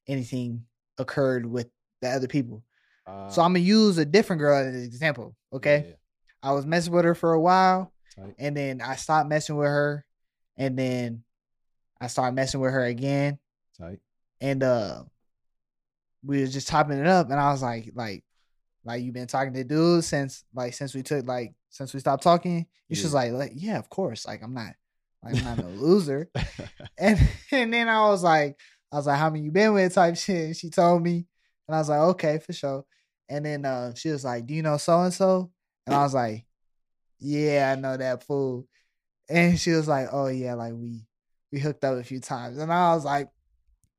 anything 0.07 0.67
occurred 0.99 1.47
with 1.47 1.69
the 2.03 2.09
other 2.09 2.29
people. 2.29 2.63
so 3.07 3.13
Uh, 3.13 3.45
I'm 3.45 3.53
gonna 3.55 3.59
use 3.61 3.99
a 3.99 4.05
different 4.05 4.41
girl 4.41 4.57
as 4.59 4.75
an 4.75 4.83
example. 4.85 5.35
Okay, 5.53 5.87
yeah, 5.89 5.95
I 6.43 6.53
was 6.53 6.67
messing 6.67 6.93
with 6.93 7.05
her 7.05 7.15
for 7.15 7.33
a 7.33 7.41
while, 7.41 7.93
tight. 8.15 8.35
and 8.39 8.57
then 8.57 8.81
I 8.81 8.97
stopped 8.97 9.29
messing 9.29 9.57
with 9.57 9.67
her, 9.69 10.05
and 10.57 10.79
then 10.79 11.25
I 12.01 12.07
started 12.09 12.35
messing 12.37 12.61
with 12.61 12.73
her 12.73 12.85
again, 12.85 13.39
tight. 13.79 13.99
and 14.41 14.63
uh, 14.63 15.05
we 16.23 16.41
was 16.43 16.53
just 16.53 16.69
topping 16.69 16.99
it 16.99 17.07
up, 17.07 17.31
and 17.31 17.41
I 17.41 17.51
was 17.53 17.63
like, 17.63 17.91
like, 17.95 18.23
like 18.85 19.03
you've 19.03 19.15
been 19.15 19.27
talking 19.27 19.53
to 19.55 19.65
dudes 19.65 20.07
since 20.07 20.45
like 20.55 20.75
since 20.75 20.95
we 20.95 21.03
took 21.03 21.27
like 21.27 21.53
since 21.69 21.93
we 21.95 22.01
stopped 22.01 22.23
talking. 22.23 22.67
You 22.89 22.97
Yeah. 22.97 23.03
just 23.03 23.15
like, 23.15 23.33
like 23.33 23.53
yeah, 23.55 23.79
of 23.79 23.89
course. 23.89 24.27
Like 24.27 24.43
I'm 24.43 24.55
not, 24.55 24.73
like, 25.23 25.37
I'm 25.37 25.45
not 25.45 25.59
a 25.65 25.69
loser. 25.69 26.31
And 26.99 27.19
and 27.53 27.73
then 27.73 27.89
I 27.89 28.09
was 28.09 28.23
like, 28.23 28.59
I 28.93 28.97
was 28.97 29.07
like, 29.07 29.19
how 29.19 29.31
many 29.31 29.45
you 29.45 29.51
been 29.53 29.73
with? 29.75 29.95
Type 29.95 30.17
shit. 30.17 30.47
And 30.47 30.57
she 30.57 30.71
told 30.71 31.03
me, 31.03 31.27
and 31.69 31.75
I 31.75 31.79
was 31.79 31.89
like, 31.89 32.01
okay, 32.01 32.39
for 32.39 32.53
sure. 32.53 32.85
And 33.29 33.45
then 33.47 33.65
uh, 33.65 33.95
she 33.95 34.09
was 34.11 34.25
like, 34.25 34.47
do 34.47 34.55
you 34.55 34.63
know 34.63 34.77
so 34.77 35.01
and 35.03 35.15
so? 35.15 35.51
And 35.87 35.95
I 35.95 36.03
was 36.03 36.15
like, 36.15 36.45
yeah, 37.21 37.75
I 37.77 37.81
know 37.81 37.97
that 37.97 38.25
fool. 38.25 38.67
And 39.29 39.59
she 39.59 39.71
was 39.71 39.87
like, 39.87 40.09
oh 40.13 40.27
yeah, 40.27 40.55
like 40.55 40.73
we 40.75 41.05
we 41.53 41.61
hooked 41.61 41.85
up 41.85 41.97
a 41.99 42.05
few 42.05 42.21
times. 42.21 42.59
And 42.59 42.73
I 42.73 42.95
was 42.95 43.05
like, 43.05 43.29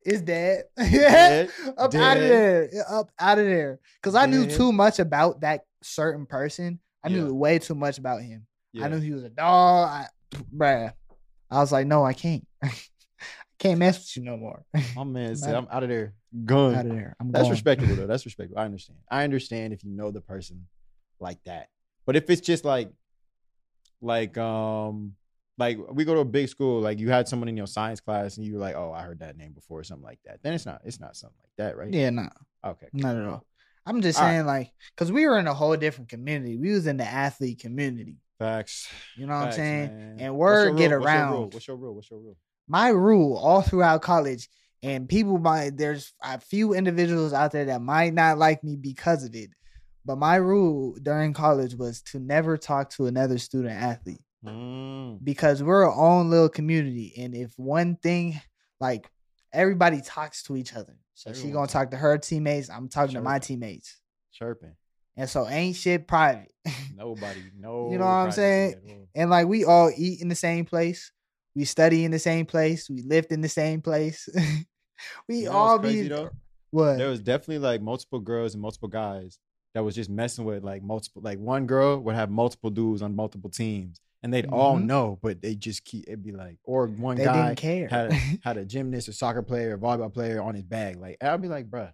it's 0.03 0.21
dead. 0.21 0.63
Dead? 0.77 1.49
up 1.77 1.93
out 1.93 2.17
of 2.17 2.23
there. 2.23 2.69
Up 2.89 3.11
out 3.19 3.39
of 3.39 3.45
there. 3.45 3.79
Cause 4.01 4.15
I 4.15 4.25
knew 4.25 4.45
too 4.47 4.71
much 4.71 4.99
about 4.99 5.41
that 5.41 5.61
certain 5.83 6.25
person. 6.25 6.79
I 7.03 7.09
knew 7.09 7.25
Yeah. 7.27 7.31
way 7.31 7.59
too 7.59 7.75
much 7.75 7.97
about 7.97 8.21
him. 8.21 8.45
Yeah. 8.73 8.85
I 8.85 8.87
knew 8.89 8.99
he 8.99 9.11
was 9.11 9.23
a 9.23 9.29
dog. 9.29 9.89
I, 9.89 10.07
bruh. 10.55 10.93
I 11.49 11.59
was 11.59 11.71
like, 11.71 11.85
no, 11.87 12.03
I 12.05 12.13
can't. 12.13 12.47
I 12.63 12.71
can't 13.59 13.79
mess 13.79 13.97
with 13.99 14.17
you 14.17 14.23
no 14.23 14.37
more. 14.37 14.63
My 14.95 15.03
man 15.03 15.35
said, 15.35 15.53
"I'm 15.53 15.67
out 15.71 15.83
of 15.83 15.89
there, 15.89 16.13
gone." 16.45 16.73
out 16.73 16.85
of 16.87 16.91
there. 16.93 17.15
I'm 17.19 17.31
That's 17.31 17.43
gone. 17.43 17.51
respectable 17.51 17.95
though. 17.95 18.07
That's 18.07 18.25
respectable. 18.25 18.59
I 18.59 18.65
understand. 18.65 18.99
I 19.11 19.23
understand 19.23 19.73
if 19.73 19.83
you 19.83 19.91
know 19.91 20.09
the 20.09 20.21
person 20.21 20.65
like 21.19 21.37
that. 21.45 21.67
But 22.07 22.15
if 22.15 22.27
it's 22.31 22.41
just 22.41 22.65
like 22.65 22.89
like 24.01 24.37
um 24.37 25.13
like 25.61 25.77
we 25.91 26.03
go 26.03 26.13
to 26.15 26.19
a 26.21 26.25
big 26.25 26.49
school, 26.49 26.81
like 26.81 26.99
you 26.99 27.09
had 27.09 27.27
someone 27.27 27.47
in 27.47 27.55
your 27.55 27.67
science 27.67 28.01
class 28.01 28.37
and 28.37 28.45
you 28.45 28.55
were 28.55 28.59
like, 28.59 28.75
Oh, 28.75 28.91
I 28.91 29.03
heard 29.03 29.19
that 29.19 29.37
name 29.37 29.53
before 29.53 29.79
or 29.79 29.83
something 29.83 30.03
like 30.03 30.19
that. 30.25 30.41
Then 30.43 30.53
it's 30.53 30.65
not 30.65 30.81
it's 30.83 30.99
not 30.99 31.15
something 31.15 31.37
like 31.43 31.53
that, 31.57 31.77
right? 31.77 31.93
Yeah, 31.93 32.09
no, 32.09 32.27
Okay. 32.65 32.87
not 32.93 33.15
at 33.15 33.25
all. 33.25 33.45
I'm 33.85 34.01
just 34.01 34.19
All 34.19 34.25
right. 34.25 34.33
saying, 34.33 34.45
like, 34.45 34.71
cause 34.97 35.11
we 35.11 35.25
were 35.25 35.39
in 35.39 35.47
a 35.47 35.53
whole 35.53 35.75
different 35.77 36.09
community. 36.09 36.57
We 36.57 36.71
was 36.71 36.85
in 36.87 36.97
the 36.97 37.05
athlete 37.05 37.59
community. 37.59 38.17
Facts. 38.37 38.89
You 39.15 39.27
know 39.27 39.33
what 39.39 39.45
I'm 39.45 39.51
saying? 39.53 39.87
man. 39.87 40.15
And 40.19 40.33
What's 40.35 40.65
word 40.65 40.77
get 40.77 40.91
rule? 40.91 41.01
What's 41.01 41.13
your 41.13 41.23
around. 41.23 41.53
What's 41.53 41.67
your 41.67 41.77
rule? 41.77 41.95
What's 41.95 42.09
your 42.11 42.19
rule? 42.19 42.37
my 42.67 42.87
rule 42.89 43.37
all 43.37 43.61
throughout 43.61 44.01
college, 44.01 44.47
and 44.81 45.09
people 45.09 45.37
might 45.37 45.77
there's 45.77 46.13
a 46.23 46.39
few 46.39 46.73
individuals 46.73 47.33
out 47.33 47.51
there 47.51 47.65
that 47.65 47.81
might 47.81 48.13
not 48.13 48.37
like 48.37 48.63
me 48.63 48.75
because 48.77 49.23
of 49.23 49.35
it. 49.35 49.49
But 50.05 50.17
my 50.17 50.37
rule 50.37 50.95
during 51.01 51.33
college 51.33 51.75
was 51.75 52.01
to 52.03 52.19
never 52.19 52.57
talk 52.57 52.89
to 52.91 53.05
another 53.05 53.37
student 53.37 53.73
athlete 53.73 54.21
Mm, 54.45 55.19
because 55.23 55.61
we're 55.61 55.85
our 55.87 55.93
own 55.95 56.29
little 56.29 56.49
community. 56.49 57.13
And 57.17 57.35
if 57.35 57.53
one 57.57 57.95
thing, 57.97 58.39
like 58.79 59.09
everybody 59.53 60.01
talks 60.01 60.43
to 60.43 60.55
each 60.57 60.73
other, 60.73 60.95
so 61.13 61.33
she 61.33 61.51
gonna 61.51 61.67
talk. 61.67 61.83
talk 61.83 61.91
to 61.91 61.97
her 61.97 62.17
teammates. 62.17 62.69
I'm 62.69 62.87
talking 62.89 63.15
to 63.15 63.21
my 63.21 63.39
teammates, 63.39 63.99
chirping. 64.33 64.75
and 65.15 65.29
so 65.29 65.47
ain't 65.47 65.75
shit 65.75 66.07
private. 66.07 66.51
Nobody. 66.95 67.41
No. 67.57 67.91
You 67.91 67.97
know 67.99 68.05
what 68.05 68.11
I'm 68.11 68.31
saying? 68.31 69.07
and 69.15 69.29
like 69.29 69.47
we 69.47 69.63
all 69.65 69.91
eat 69.95 70.21
in 70.21 70.27
the 70.29 70.35
same 70.35 70.65
place, 70.65 71.11
we 71.55 71.65
study 71.65 72.03
in 72.05 72.11
the 72.11 72.19
same 72.19 72.45
place, 72.47 72.89
we 72.89 73.03
lift 73.03 73.31
in 73.31 73.41
the 73.41 73.49
same 73.49 73.81
place. 73.81 74.27
we 75.27 75.39
You 75.41 75.45
know 75.45 75.51
all 75.51 75.79
be 75.79 76.07
though? 76.07 76.29
what? 76.71 76.97
there 76.97 77.09
was 77.09 77.19
definitely 77.19 77.59
like 77.59 77.81
multiple 77.81 78.19
girls 78.19 78.53
and 78.53 78.61
multiple 78.61 78.89
guys 78.89 79.37
that 79.73 79.83
was 79.83 79.95
just 79.95 80.09
messing 80.09 80.45
with 80.45 80.63
like 80.63 80.81
multiple 80.83 81.21
like 81.21 81.37
one 81.39 81.65
girl 81.67 81.99
would 81.99 82.15
have 82.15 82.29
multiple 82.29 82.69
dudes 82.69 83.01
on 83.01 83.15
multiple 83.15 83.49
teams 83.49 83.99
and 84.23 84.33
they'd 84.33 84.45
all 84.47 84.77
Mhm. 84.77 84.85
know 84.85 85.19
but 85.21 85.41
they 85.41 85.55
just 85.55 85.83
keep 85.85 86.05
it'd 86.07 86.23
be 86.23 86.31
like 86.31 86.57
or 86.63 86.87
one 86.87 87.17
they 87.17 87.25
guy 87.25 87.47
didn't 87.49 87.57
care. 87.57 87.87
had 87.87 88.11
a, 88.11 88.13
had 88.43 88.57
a 88.57 88.65
gymnast 88.65 89.09
or 89.09 89.13
soccer 89.13 89.41
player 89.41 89.75
or 89.75 89.77
volleyball 89.77 90.13
player 90.13 90.41
on 90.41 90.53
his 90.55 90.63
bag 90.63 90.97
like 90.97 91.17
I'd 91.21 91.41
be 91.41 91.47
like 91.47 91.69
bruh 91.69 91.91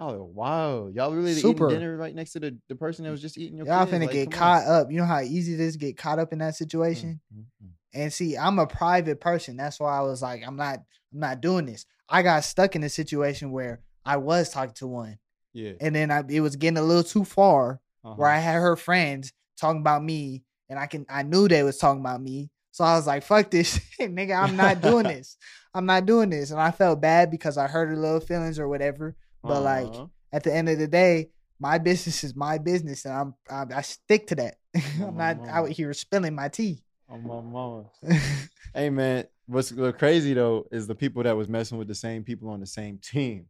oh 0.00 0.24
wow 0.24 0.88
y'all 0.88 1.14
really 1.14 1.34
Super. 1.34 1.66
eating 1.68 1.78
dinner 1.80 1.96
right 1.96 2.14
next 2.14 2.32
to 2.32 2.40
the, 2.40 2.58
the 2.68 2.74
person 2.74 3.04
that 3.04 3.10
was 3.10 3.20
just 3.22 3.38
eating 3.38 3.56
your 3.56 3.66
Y'all 3.66 3.86
kids? 3.86 3.96
finna 3.96 4.06
Like, 4.06 4.12
get 4.12 4.30
caught 4.32 4.64
up. 4.66 4.90
You 4.90 4.98
know 4.98 5.04
how 5.04 5.20
easy 5.20 5.54
it 5.54 5.60
is 5.60 5.74
to 5.74 5.78
get 5.78 5.96
caught 5.96 6.18
up 6.18 6.32
in 6.32 6.40
that 6.40 6.56
situation. 6.56 7.20
Mm, 7.34 7.38
mm, 7.38 7.44
mm. 7.64 7.70
And 7.94 8.12
see, 8.12 8.36
I'm 8.36 8.58
a 8.58 8.66
private 8.66 9.20
person. 9.20 9.56
That's 9.56 9.78
why 9.78 9.96
I 9.96 10.00
was 10.00 10.20
like, 10.20 10.42
I'm 10.44 10.56
not, 10.56 10.80
I'm 11.12 11.20
not 11.20 11.40
doing 11.40 11.64
this. 11.64 11.86
I 12.08 12.22
got 12.22 12.42
stuck 12.42 12.74
in 12.74 12.82
a 12.82 12.88
situation 12.88 13.52
where 13.52 13.82
I 14.04 14.16
was 14.16 14.50
talking 14.50 14.74
to 14.74 14.88
one, 14.88 15.18
yeah 15.52 15.74
and 15.80 15.94
then 15.94 16.10
I, 16.10 16.24
it 16.28 16.40
was 16.40 16.56
getting 16.56 16.76
a 16.76 16.82
little 16.82 17.04
too 17.04 17.24
far. 17.24 17.80
Where 18.02 18.28
uh-huh. 18.28 18.36
I 18.36 18.40
had 18.40 18.54
her 18.60 18.74
friends 18.76 19.32
talking 19.56 19.80
about 19.80 20.02
me, 20.04 20.42
and 20.68 20.78
I 20.78 20.86
can, 20.86 21.06
I 21.08 21.22
knew 21.22 21.48
they 21.48 21.62
was 21.62 21.78
talking 21.78 22.00
about 22.00 22.22
me. 22.22 22.50
So 22.70 22.84
I 22.84 22.96
was 22.96 23.06
like, 23.06 23.22
fuck 23.22 23.50
this 23.50 23.80
shit, 23.92 24.14
nigga. 24.14 24.40
I'm 24.40 24.56
not 24.56 24.80
doing 24.82 25.06
this. 25.06 25.36
I'm 25.74 25.86
not 25.86 26.06
doing 26.06 26.30
this. 26.30 26.50
And 26.50 26.60
I 26.60 26.70
felt 26.70 27.00
bad 27.00 27.30
because 27.30 27.56
I 27.58 27.66
hurt 27.66 27.88
her 27.88 27.96
little 27.96 28.20
feelings 28.20 28.58
or 28.58 28.68
whatever. 28.68 29.16
But 29.42 29.62
like 29.62 29.86
Uh-huh. 29.86 30.06
at 30.32 30.42
the 30.44 30.54
end 30.54 30.68
of 30.68 30.78
the 30.78 30.88
day, 30.88 31.30
my 31.60 31.78
business 31.78 32.24
is 32.24 32.34
my 32.34 32.58
business, 32.58 33.04
and 33.04 33.14
I'm 33.14 33.34
I, 33.48 33.78
I 33.78 33.82
stick 33.82 34.26
to 34.28 34.34
that. 34.36 34.56
I'm 35.00 35.16
not 35.16 35.36
Mama. 35.36 35.50
out 35.50 35.68
here 35.70 35.92
spilling 35.94 36.34
my 36.34 36.48
tea. 36.48 36.82
On 37.08 37.22
my 37.22 37.40
mama 37.40 37.84
Hey 38.74 38.90
man, 38.90 39.26
what's 39.46 39.72
crazy 39.98 40.34
though 40.34 40.66
is 40.72 40.86
the 40.86 40.94
people 40.94 41.22
that 41.22 41.36
was 41.36 41.48
messing 41.48 41.78
with 41.78 41.86
the 41.86 41.94
same 41.94 42.24
people 42.24 42.48
on 42.50 42.60
the 42.60 42.66
same 42.66 42.98
team. 42.98 43.46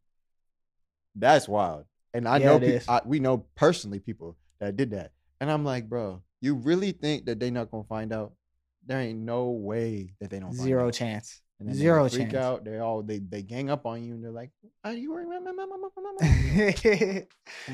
That's 1.14 1.48
wild. 1.48 1.84
And 2.12 2.28
I 2.28 2.38
Yeah, 2.38 2.58
know. 2.58 2.78
I, 2.88 3.00
we 3.04 3.20
know 3.20 3.46
personally 3.54 4.00
people 4.00 4.36
that 4.60 4.76
did 4.76 4.90
that. 4.90 5.12
And 5.40 5.50
I'm 5.50 5.64
like, 5.64 5.88
bro, 5.88 6.22
you 6.44 6.54
really 6.54 6.92
think 6.92 7.26
that 7.26 7.40
they 7.40 7.50
not 7.50 7.70
gonna 7.70 7.84
find 7.84 8.12
out? 8.12 8.32
There 8.86 9.00
ain't 9.00 9.20
no 9.20 9.50
way 9.50 10.14
that 10.20 10.30
they 10.30 10.38
don't 10.38 10.52
find 10.52 10.66
Zero 10.66 10.88
out. 10.88 10.92
chance. 10.92 11.40
And 11.58 11.68
then 11.68 11.76
Zero 11.76 12.04
they 12.04 12.16
freak 12.16 12.30
chance. 12.32 12.44
out. 12.44 12.64
They 12.64 12.78
all 12.78 13.02
they 13.02 13.18
they 13.18 13.42
gang 13.42 13.70
up 13.70 13.86
on 13.86 14.04
you 14.04 14.14
and 14.14 14.22
they're 14.22 14.30
like, 14.30 14.50
are 14.84 14.92
you 14.92 15.14
remember? 15.14 15.52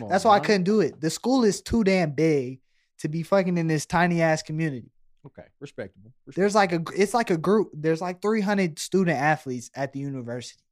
That's 0.08 0.24
why 0.24 0.36
I 0.36 0.40
couldn't 0.40 0.64
do 0.64 0.80
it. 0.80 1.00
The 1.00 1.10
school 1.10 1.44
is 1.44 1.62
too 1.62 1.82
damn 1.82 2.12
big 2.12 2.60
to 2.98 3.08
be 3.08 3.22
fucking 3.22 3.58
in 3.58 3.66
this 3.66 3.86
tiny 3.86 4.22
ass 4.22 4.42
community. 4.42 4.92
Okay, 5.26 5.46
respectable. 5.58 6.12
There's 6.28 6.54
like 6.54 6.72
a 6.72 6.82
it's 6.96 7.12
like 7.12 7.30
a 7.30 7.36
group. 7.36 7.70
There's 7.74 8.00
like 8.00 8.22
300 8.22 8.78
student 8.78 9.18
athletes 9.18 9.70
at 9.74 9.92
the 9.92 9.98
University 9.98 10.62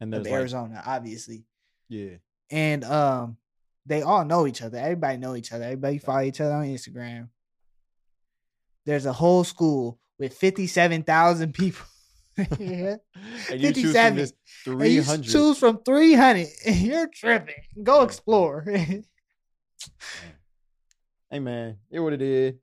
and 0.00 0.14
of 0.14 0.22
like, 0.22 0.32
Arizona, 0.32 0.82
obviously, 0.86 1.44
yeah, 1.88 2.16
and 2.50 2.84
um, 2.84 3.36
they 3.84 4.02
all 4.02 4.24
know 4.24 4.46
each 4.46 4.62
other. 4.62 4.78
Everybody 4.78 5.18
know 5.18 5.34
each 5.34 5.52
other. 5.52 5.64
Everybody 5.64 5.98
follow 5.98 6.22
each 6.22 6.40
other 6.40 6.54
on 6.54 6.66
Instagram. 6.66 7.28
There's 8.88 9.04
a 9.04 9.12
whole 9.12 9.44
school 9.44 9.98
with 10.18 10.32
57,000 10.32 11.52
people. 11.52 11.84
yeah. 12.58 12.96
and 13.50 13.60
you 13.60 13.72
choose 13.74 13.92
57. 13.92 14.32
from 14.64 14.78
this 14.78 15.10
And 15.10 15.26
you 15.26 15.30
choose 15.30 15.58
from 15.58 15.82
300. 15.84 16.46
You're 16.66 17.06
tripping. 17.08 17.62
Go 17.82 18.02
explore. 18.02 18.66
Hey 21.30 21.40
man, 21.40 21.76
it 21.90 22.00
what 22.00 22.14
it 22.14 22.22
is. 22.22 22.54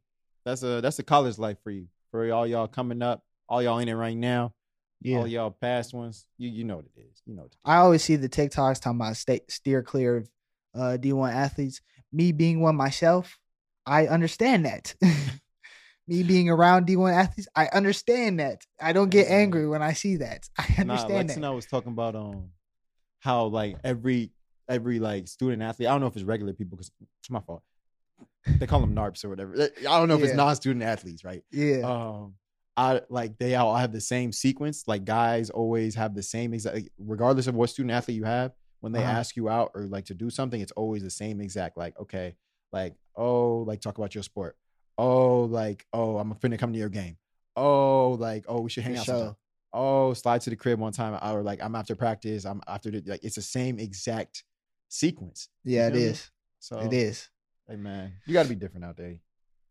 That's 0.43 0.63
a 0.63 0.81
that's 0.81 0.97
a 0.97 1.03
college 1.03 1.37
life 1.37 1.57
for 1.63 1.69
you. 1.69 1.85
For 2.09 2.31
all 2.31 2.47
y'all 2.47 2.67
coming 2.67 3.03
up, 3.03 3.23
all 3.47 3.61
y'all 3.61 3.77
in 3.77 3.87
it 3.87 3.93
right 3.93 4.17
now, 4.17 4.53
all 5.07 5.27
y'all 5.27 5.51
past 5.51 5.93
ones. 5.93 6.25
You 6.39 6.49
you 6.49 6.63
know 6.63 6.77
what 6.77 6.85
it 6.85 6.99
is. 6.99 7.21
You 7.27 7.35
know 7.35 7.43
what 7.43 7.51
it 7.51 7.57
is. 7.57 7.59
I 7.63 7.75
always 7.75 8.03
see 8.03 8.15
the 8.15 8.27
TikToks 8.27 8.81
talking 8.81 8.99
about 8.99 9.17
stay, 9.17 9.41
steer 9.49 9.83
clear 9.83 10.17
of 10.17 10.29
uh, 10.73 10.97
D1 10.99 11.31
athletes. 11.31 11.81
Me 12.11 12.31
being 12.31 12.59
one 12.59 12.75
myself, 12.75 13.37
I 13.85 14.07
understand 14.07 14.65
that. 14.65 14.95
Me 16.07 16.21
being 16.23 16.49
around 16.49 16.85
D1 16.87 17.11
athletes, 17.13 17.47
I 17.55 17.67
understand 17.73 18.39
that. 18.39 18.61
I 18.79 18.93
don't 18.93 19.09
get 19.09 19.27
Yeah. 19.27 19.37
angry 19.37 19.67
when 19.67 19.81
I 19.81 19.93
see 19.93 20.17
that. 20.17 20.47
I 20.57 20.65
Nah, 20.77 20.81
understand 20.81 21.15
Lex 21.15 21.27
that. 21.29 21.35
and 21.37 21.45
I 21.45 21.49
was 21.51 21.65
talking 21.65 21.91
about 21.91 22.15
um 22.15 22.51
how 23.19 23.45
like 23.45 23.77
every 23.83 24.31
every 24.69 24.99
like 24.99 25.27
student 25.27 25.61
athlete. 25.63 25.87
I 25.89 25.91
don't 25.91 26.01
know 26.01 26.07
if 26.07 26.15
it's 26.15 26.23
regular 26.25 26.53
people 26.53 26.77
because 26.77 26.91
it's 27.19 27.29
my 27.29 27.39
fault. 27.39 27.63
They 28.45 28.67
call 28.67 28.81
them 28.81 28.95
NARPs 28.95 29.25
or 29.25 29.29
whatever. 29.29 29.53
I 29.55 29.67
don't 29.83 30.07
know 30.07 30.15
if 30.15 30.23
it's 30.23 30.33
non-student 30.35 30.83
athletes, 30.83 31.23
right? 31.23 31.43
Yeah. 31.51 31.81
um 31.81 32.35
I 32.77 33.01
like 33.09 33.37
they 33.39 33.55
all 33.55 33.75
have 33.75 33.91
the 33.93 34.01
same 34.01 34.31
sequence. 34.31 34.83
Like 34.87 35.05
guys 35.05 35.49
always 35.49 35.95
have 35.95 36.13
the 36.13 36.21
same 36.23 36.53
exact, 36.53 36.89
regardless 36.99 37.47
of 37.47 37.55
what 37.55 37.69
student 37.69 37.91
athlete 37.91 38.17
you 38.17 38.25
have. 38.25 38.51
when 38.81 38.91
they 38.91 38.99
Uh-huh. 38.99 39.09
ask 39.19 39.35
you 39.35 39.49
out 39.49 39.71
or 39.73 39.87
like 39.87 40.05
to 40.05 40.13
do 40.13 40.29
something, 40.29 40.61
it's 40.61 40.73
always 40.73 41.01
the 41.01 41.09
same 41.09 41.41
exact. 41.41 41.75
Like, 41.77 41.97
okay, 41.99 42.35
like, 42.71 42.93
oh, 43.15 43.63
like 43.65 43.81
talk 43.81 43.97
about 43.97 44.13
your 44.13 44.21
sport. 44.23 44.55
Oh, 44.97 45.43
like, 45.43 45.85
oh, 45.93 46.17
I'm 46.17 46.33
finna 46.35 46.57
come 46.57 46.71
to 46.73 46.79
your 46.79 46.89
game. 46.89 47.17
Oh, 47.55 48.11
like, 48.19 48.45
oh, 48.47 48.61
we 48.61 48.69
should 48.69 48.83
hang 48.83 48.95
For 48.95 48.99
out. 48.99 49.05
sometime. 49.05 49.25
sure. 49.27 49.37
Oh, 49.73 50.13
slide 50.13 50.41
to 50.41 50.49
the 50.49 50.55
crib 50.55 50.79
one 50.79 50.93
time. 50.93 51.19
Or 51.21 51.41
like, 51.43 51.61
I'm 51.61 51.75
after 51.75 51.95
practice. 51.95 52.45
I'm 52.45 52.61
after 52.67 52.91
the 52.91 53.03
like. 53.05 53.23
It's 53.23 53.35
the 53.35 53.41
same 53.41 53.77
exact 53.79 54.43
sequence. 54.87 55.49
Yeah, 55.63 55.87
it 55.87 55.91
feel 55.93 55.99
me? 56.01 56.05
is. 56.07 56.31
So 56.59 56.79
It 56.79 56.93
is. 56.93 57.27
Hey 57.67 57.75
man, 57.75 58.13
you 58.25 58.33
got 58.33 58.43
to 58.43 58.49
be 58.49 58.55
different 58.55 58.85
out 58.85 58.95
there. 58.95 59.15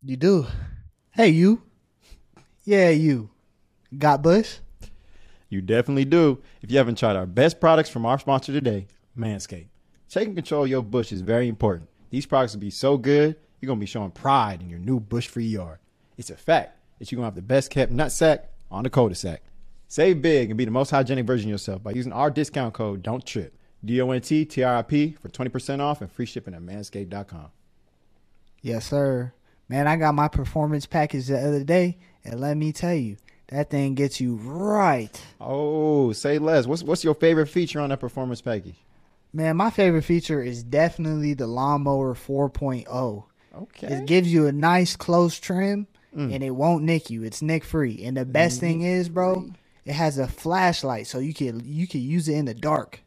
You 0.03 0.17
do. 0.17 0.47
Hey, 1.13 1.29
you. 1.29 1.63
Yeah, 2.65 2.91
you. 2.91 3.31
Got 3.97 4.23
Bush? 4.23 4.59
You 5.49 5.63
definitely 5.63 6.05
do. 6.05 6.43
If 6.63 6.71
you 6.73 6.79
haven't 6.79 6.99
tried 6.99 7.15
our 7.17 7.27
best 7.27 7.61
products 7.61 7.89
from 7.89 8.05
our 8.05 8.19
sponsor 8.19 8.53
today, 8.53 8.89
Manscaped. 9.17 9.69
Taking 10.09 10.35
control 10.35 10.65
of 10.65 10.69
your 10.71 10.83
bush 10.83 11.13
is 11.13 11.21
very 11.21 11.47
important. 11.49 11.89
These 12.11 12.27
products 12.27 12.53
will 12.55 12.61
be 12.61 12.71
so 12.71 12.97
good, 12.99 13.37
you're 13.67 13.79
to 13.79 13.81
be 13.81 13.87
showing 13.87 14.11
pride 14.11 14.61
in 14.61 14.71
your 14.71 14.79
new 14.79 15.01
bush 15.01 15.27
free 15.27 15.47
yard. 15.47 15.79
It's 16.17 16.31
a 16.31 16.37
fact 16.37 16.79
that 16.99 17.11
you're 17.11 17.17
to 17.23 17.25
have 17.25 17.35
the 17.35 17.43
best 17.43 17.71
kept 17.71 17.91
nut 17.91 18.13
sack 18.13 18.51
on 18.71 18.85
the 18.85 18.91
cul-de-sac. 18.91 19.43
Save 19.89 20.23
big 20.23 20.51
and 20.51 20.59
be 20.59 20.65
the 20.65 20.71
most 20.71 20.91
hygienic 20.91 21.27
version 21.27 21.49
of 21.49 21.53
yourself 21.53 21.83
by 21.83 21.93
using 21.93 22.13
our 22.13 22.31
discount 22.31 22.75
code 22.75 23.03
Don't 23.03 23.25
Trip. 23.25 23.57
D-O-N-T 23.85 24.47
T-R-I-P 24.47 25.17
for 25.21 25.29
20% 25.29 25.81
off 25.81 26.01
and 26.01 26.11
free 26.11 26.27
shipping 26.27 26.55
at 26.55 26.63
manscaped.com. 26.63 27.49
Yes, 28.63 28.87
sir. 28.87 29.33
Man, 29.69 29.87
I 29.87 29.97
got 29.97 30.15
my 30.15 30.29
performance 30.29 30.87
package 30.87 31.27
the 31.27 31.39
other 31.39 31.65
day, 31.65 31.99
and 32.25 32.41
let 32.41 32.57
me 32.57 32.73
tell 32.73 32.95
you, 32.95 33.17
that 33.49 33.71
thing 33.71 33.95
gets 33.95 34.21
you 34.21 34.37
right. 34.37 35.21
Oh, 35.41 36.13
say 36.13 36.39
less. 36.39 36.67
What's 36.67 36.83
what's 36.83 37.05
your 37.05 37.15
favorite 37.15 37.49
feature 37.49 37.81
on 37.81 37.91
that 37.91 38.01
performance 38.01 38.41
package? 38.41 38.77
Man, 39.33 39.57
my 39.57 39.71
favorite 39.71 40.03
feature 40.03 40.43
is 40.43 40.63
definitely 40.63 41.35
the 41.35 41.47
lawnmower 41.47 42.15
4.0. 42.15 43.25
Okay. 43.63 43.87
It 43.89 44.07
gives 44.07 44.33
you 44.33 44.47
a 44.47 44.53
nice 44.53 44.97
close 44.97 45.39
trim 45.39 45.87
Mm. 46.17 46.33
and 46.33 46.45
it 46.45 46.51
won't 46.51 46.85
nick 46.85 47.11
you. 47.11 47.25
It's 47.25 47.43
nick 47.43 47.65
free. 47.65 48.05
And 48.05 48.17
the 48.17 48.25
best 48.25 48.61
thing 48.61 48.83
is, 48.83 49.09
bro, 49.09 49.51
it 49.85 49.95
has 49.95 50.17
a 50.17 50.29
flashlight 50.29 51.09
so 51.09 51.19
you 51.19 51.35
can 51.35 51.61
you 51.65 51.89
can 51.89 52.03
use 52.03 52.29
it 52.29 52.35
in 52.37 52.45
the 52.45 52.55
dark. 52.55 53.01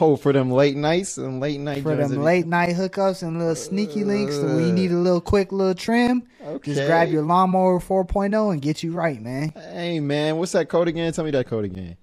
Oh, 0.00 0.14
for 0.14 0.32
them 0.32 0.48
late 0.48 0.76
nights 0.76 1.18
and 1.18 1.40
late 1.40 1.58
night 1.58 1.82
For 1.82 1.96
them 1.96 2.22
late 2.22 2.46
night 2.46 2.76
hookups 2.76 3.24
and 3.24 3.36
little 3.40 3.56
sneaky 3.56 4.04
links, 4.04 4.36
so 4.36 4.46
when 4.46 4.64
you 4.68 4.72
need 4.72 4.92
a 4.92 4.96
little 4.96 5.20
quick 5.20 5.50
little 5.50 5.74
trim, 5.74 6.22
okay. 6.46 6.72
just 6.72 6.86
grab 6.86 7.08
your 7.08 7.22
lawnmower 7.22 7.80
4.0 7.80 8.52
and 8.52 8.62
get 8.62 8.84
you 8.84 8.92
right, 8.92 9.20
man. 9.20 9.48
Hey 9.56 9.98
man, 9.98 10.36
what's 10.36 10.52
that 10.52 10.68
code 10.68 10.86
again? 10.86 11.12
Tell 11.12 11.24
me 11.24 11.32
that 11.32 11.48
code 11.48 11.64
again. 11.64 11.96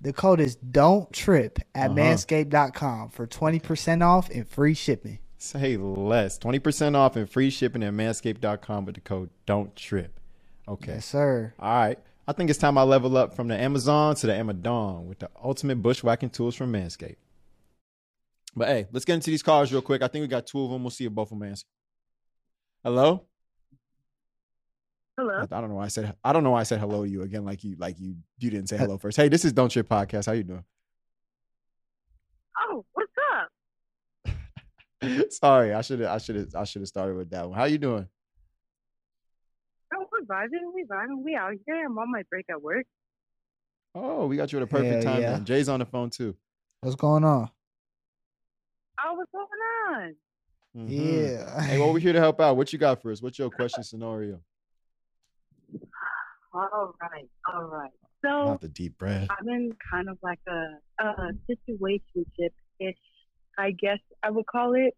The 0.00 0.14
code 0.14 0.40
is 0.40 0.56
don't 0.56 1.12
trip 1.12 1.58
at 1.74 1.90
Uh-huh. 1.90 1.98
manscaped.com 1.98 3.10
for 3.10 3.26
20% 3.26 4.02
off 4.02 4.30
and 4.30 4.48
free 4.48 4.72
shipping. 4.72 5.18
Say 5.46 5.76
less. 5.76 6.38
20% 6.38 6.96
off 6.96 7.16
and 7.16 7.28
free 7.28 7.50
shipping 7.50 7.82
at 7.82 7.92
manscaped.com 7.92 8.84
with 8.84 8.96
the 8.96 9.00
code 9.00 9.30
don't 9.46 9.74
trip. 9.76 10.18
Okay. 10.68 10.94
Yes, 10.94 11.06
sir. 11.06 11.54
All 11.58 11.72
right. 11.72 11.98
I 12.28 12.32
think 12.32 12.50
it's 12.50 12.58
time 12.58 12.76
I 12.76 12.82
level 12.82 13.16
up 13.16 13.34
from 13.34 13.46
the 13.46 13.56
Amazon 13.56 14.16
to 14.16 14.26
the 14.26 14.34
Amazon 14.34 15.06
with 15.06 15.20
the 15.20 15.30
ultimate 15.42 15.80
bushwhacking 15.80 16.30
tools 16.30 16.56
from 16.56 16.72
Manscaped. 16.72 17.16
But 18.56 18.68
hey, 18.68 18.86
let's 18.90 19.04
get 19.04 19.14
into 19.14 19.30
these 19.30 19.42
cars 19.44 19.72
real 19.72 19.82
quick. 19.82 20.02
I 20.02 20.08
think 20.08 20.22
we 20.22 20.28
got 20.28 20.46
two 20.46 20.64
of 20.64 20.70
them. 20.70 20.82
We'll 20.82 20.90
see 20.90 21.04
if 21.04 21.12
both 21.12 21.30
of 21.30 21.38
them 21.38 21.48
answer. 21.48 21.66
Hello? 22.82 23.26
I, 25.18 25.22
Hello. 25.22 25.46
I 25.50 25.60
don't 25.60 25.68
know 25.68 25.76
why 25.76 25.84
I 25.84 25.88
said 25.88 26.14
I 26.24 26.32
don't 26.32 26.42
know 26.42 26.50
why 26.50 26.60
I 26.60 26.64
said 26.64 26.78
hello 26.80 27.04
to 27.04 27.10
you 27.10 27.22
again 27.22 27.44
like 27.44 27.64
you 27.64 27.74
like 27.78 27.98
you 27.98 28.16
you 28.38 28.50
didn't 28.50 28.68
say 28.68 28.76
hello 28.76 28.98
first. 28.98 29.16
Hey, 29.16 29.28
this 29.28 29.44
is 29.44 29.52
Don't 29.52 29.70
Trip 29.70 29.88
Podcast. 29.88 30.26
How 30.26 30.32
you 30.32 30.42
doing? 30.42 30.64
Oh, 32.58 32.84
what's 32.92 33.12
up? 33.34 34.34
Sorry, 35.30 35.72
I 35.72 35.80
should 35.82 36.00
have 36.00 36.10
I 36.10 36.18
should 36.18 36.36
have 36.36 36.54
I 36.54 36.64
should 36.64 36.82
have 36.82 36.88
started 36.88 37.16
with 37.16 37.30
that 37.30 37.48
one. 37.48 37.58
How 37.58 37.64
you 37.64 37.78
doing? 37.78 38.08
Oh, 39.94 40.06
we're 40.10 40.26
vibing. 40.26 40.74
We 40.74 40.84
vibing. 40.84 41.22
We 41.24 41.34
out 41.36 41.52
here. 41.66 41.84
I'm 41.84 41.96
on 41.98 42.10
my 42.10 42.22
break 42.30 42.46
at 42.50 42.60
work. 42.62 42.86
Oh, 43.94 44.26
we 44.26 44.36
got 44.36 44.52
you 44.52 44.58
at 44.58 44.62
a 44.62 44.66
perfect 44.66 45.04
Hell 45.04 45.14
time. 45.14 45.22
yeah. 45.22 45.32
then. 45.32 45.44
Jay's 45.44 45.68
on 45.68 45.80
the 45.80 45.86
phone 45.86 46.10
too. 46.10 46.36
What's 46.80 46.96
going 46.96 47.24
on? 47.24 47.50
Oh, 49.04 49.14
what's 49.14 49.30
going 49.32 49.46
on? 49.88 50.14
Mhm. 50.76 50.86
Yeah. 50.88 51.62
Hey, 51.62 51.78
well, 51.78 51.92
we're 51.92 51.98
here 52.00 52.12
to 52.12 52.18
help 52.20 52.40
out. 52.40 52.56
What 52.56 52.72
you 52.72 52.78
got 52.78 53.00
for 53.00 53.10
us? 53.12 53.22
What's 53.22 53.38
your 53.38 53.50
question 53.50 53.82
scenario? 53.84 54.40
All 56.52 56.94
right. 57.02 57.28
All 57.52 57.64
right. 57.64 57.90
So 58.24 58.28
Not 58.46 58.60
the 58.62 58.68
deep 58.68 58.96
breath. 58.98 59.28
I'm 59.30 59.48
in 59.48 59.72
kind 59.90 60.08
of 60.08 60.18
like 60.22 60.40
a, 60.48 60.78
a 61.02 61.30
situationship 61.50 62.50
ish, 62.80 62.94
I 63.58 63.70
guess 63.70 63.98
I 64.22 64.30
would 64.30 64.46
call 64.46 64.74
it. 64.74 64.94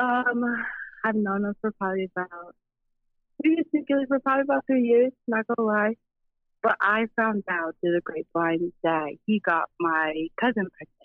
Um, 0.00 0.44
I've 1.04 1.14
known 1.14 1.44
him 1.44 1.54
for 1.60 1.72
probably 1.72 2.10
about 2.14 2.54
we 3.42 3.56
been 3.56 3.80
together 3.82 4.04
for 4.08 4.20
probably 4.20 4.42
about 4.42 4.66
three 4.66 4.82
years, 4.82 5.12
not 5.26 5.46
gonna 5.46 5.66
lie. 5.66 5.94
But 6.62 6.76
I 6.80 7.06
found 7.16 7.44
out 7.48 7.74
through 7.80 7.92
the 7.94 8.02
grapevine 8.02 8.72
that 8.82 9.16
he 9.26 9.40
got 9.40 9.70
my 9.78 10.26
cousin 10.38 10.68
pregnant. 10.76 11.00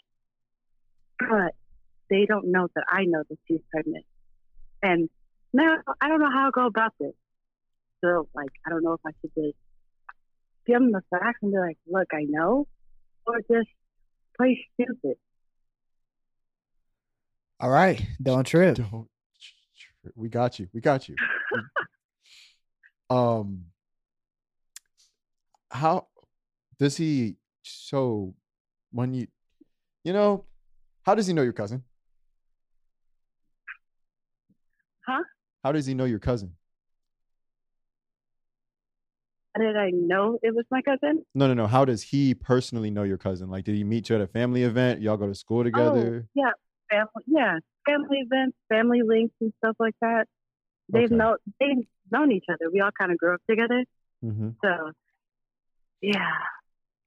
But 1.19 1.55
they 2.09 2.25
don't 2.25 2.51
know 2.51 2.67
that 2.75 2.83
I 2.89 3.05
know 3.05 3.23
that 3.29 3.37
she's 3.47 3.61
pregnant. 3.71 4.05
And 4.83 5.09
now 5.53 5.77
I 6.01 6.09
don't 6.09 6.19
know 6.19 6.31
how 6.31 6.45
to 6.45 6.51
go 6.51 6.65
about 6.65 6.93
this. 6.99 7.13
So 8.03 8.27
like 8.35 8.51
I 8.65 8.69
don't 8.69 8.83
know 8.83 8.93
if 8.93 9.01
I 9.05 9.11
should 9.21 9.31
just 9.33 9.57
give 10.67 10.79
them 10.79 10.91
the 10.91 11.01
facts 11.09 11.39
and 11.41 11.51
be 11.51 11.57
like, 11.57 11.77
look, 11.87 12.09
I 12.13 12.25
know, 12.27 12.67
or 13.25 13.39
just 13.39 13.69
play 14.37 14.65
stupid. 14.73 15.17
All 17.59 17.69
right. 17.69 18.01
Don't 18.21 18.45
trip. 18.45 18.75
Don't. 18.75 19.07
We 20.15 20.29
got 20.29 20.59
you. 20.59 20.67
We 20.73 20.81
got 20.81 21.07
you. 21.09 21.15
um, 23.09 23.65
how 25.71 26.07
does 26.77 26.97
he? 26.97 27.37
So 27.63 28.35
when 28.91 29.13
you, 29.13 29.27
you 30.03 30.13
know, 30.13 30.45
how 31.03 31.15
does 31.15 31.27
he 31.27 31.33
know 31.33 31.41
your 31.41 31.53
cousin? 31.53 31.83
Huh? 35.07 35.23
How 35.63 35.71
does 35.71 35.85
he 35.85 35.93
know 35.93 36.05
your 36.05 36.19
cousin? 36.19 36.53
How 39.55 39.63
did 39.63 39.77
I 39.77 39.89
know 39.91 40.37
it 40.43 40.53
was 40.53 40.65
my 40.69 40.81
cousin? 40.81 41.23
No, 41.33 41.47
no, 41.47 41.53
no. 41.53 41.65
How 41.65 41.85
does 41.85 42.03
he 42.03 42.33
personally 42.33 42.91
know 42.91 43.03
your 43.03 43.17
cousin? 43.17 43.49
Like, 43.49 43.63
did 43.63 43.75
he 43.75 43.85
meet 43.85 44.09
you 44.09 44.15
at 44.15 44.21
a 44.21 44.27
family 44.27 44.63
event? 44.63 45.01
Y'all 45.01 45.15
go 45.15 45.27
to 45.27 45.35
school 45.35 45.63
together? 45.63 46.27
Oh, 46.27 46.29
yeah, 46.35 46.51
family, 46.89 47.23
yeah, 47.27 47.59
family 47.85 48.19
events, 48.19 48.57
family 48.69 49.01
links, 49.03 49.33
and 49.41 49.53
stuff 49.59 49.75
like 49.79 49.95
that. 50.01 50.27
They've 50.89 51.05
Okay. 51.05 51.15
know 51.15 51.37
they've 51.59 51.85
known 52.11 52.31
each 52.31 52.45
other. 52.49 52.69
We 52.71 52.81
all 52.81 52.91
kind 52.99 53.11
of 53.11 53.17
grew 53.17 53.33
up 53.33 53.41
together. 53.49 53.83
Mm-hmm. 54.23 54.49
So, 54.63 54.91
yeah, 56.01 56.29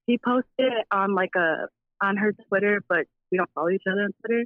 he 0.05 0.17
posted 0.17 0.71
on 0.91 1.15
like 1.15 1.35
a 1.35 1.67
on 2.01 2.17
her 2.17 2.33
Twitter, 2.47 2.81
but 2.87 3.05
we 3.31 3.37
don't 3.37 3.49
follow 3.53 3.69
each 3.69 3.83
other 3.89 4.01
on 4.03 4.11
Twitter. 4.25 4.45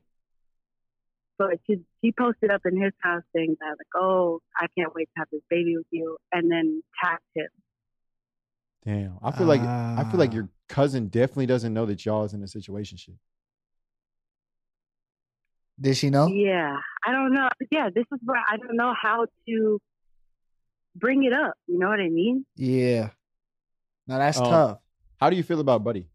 But 1.38 1.60
she 1.66 1.80
she 2.04 2.12
posted 2.12 2.52
up 2.52 2.62
in 2.66 2.80
his 2.80 2.94
house 3.02 3.24
saying 3.36 3.56
that 3.60 3.70
like, 3.70 3.96
oh, 4.04 4.40
I 4.58 4.68
can't 4.78 4.94
wait 4.94 5.10
to 5.16 5.20
have 5.20 5.28
this 5.32 5.42
baby 5.50 5.76
with 5.78 5.88
you, 5.92 6.18
and 6.32 6.52
then 6.52 6.84
tagged 7.04 7.22
him. 7.36 7.48
Damn. 8.86 9.18
I 9.24 9.32
feel 9.32 9.48
like 9.48 9.62
I 9.62 10.06
feel 10.12 10.20
like 10.20 10.32
Ah. 10.32 10.36
your 10.36 10.50
cousin 10.70 11.08
definitely 11.08 11.46
doesn't 11.48 11.74
know 11.74 11.86
that 11.86 12.06
y'all 12.06 12.24
is 12.26 12.34
in 12.34 12.44
a 12.44 12.48
situation. 12.48 12.98
Did 15.80 15.98
she 15.98 16.10
know? 16.10 16.28
Yeah, 16.28 16.78
I 17.06 17.12
don't 17.12 17.34
know. 17.34 17.50
Yeah, 17.72 17.90
this 17.94 18.06
is 18.12 18.20
where 18.24 18.42
I 18.48 18.58
don't 18.58 18.76
know 18.76 18.94
how 19.00 19.26
to 19.48 19.80
bring 20.96 21.24
it 21.24 21.34
up. 21.34 21.54
You 21.68 21.80
know 21.80 21.90
what 21.90 22.00
I 22.00 22.10
mean? 22.10 22.46
Yeah. 22.56 23.10
Now 24.08 24.20
that's 24.20 24.38
Um, 24.38 24.46
tough. 24.46 24.80
How 25.20 25.30
do 25.30 25.36
you 25.36 25.44
feel 25.44 25.60
about 25.60 25.84
Buddy? 25.84 26.10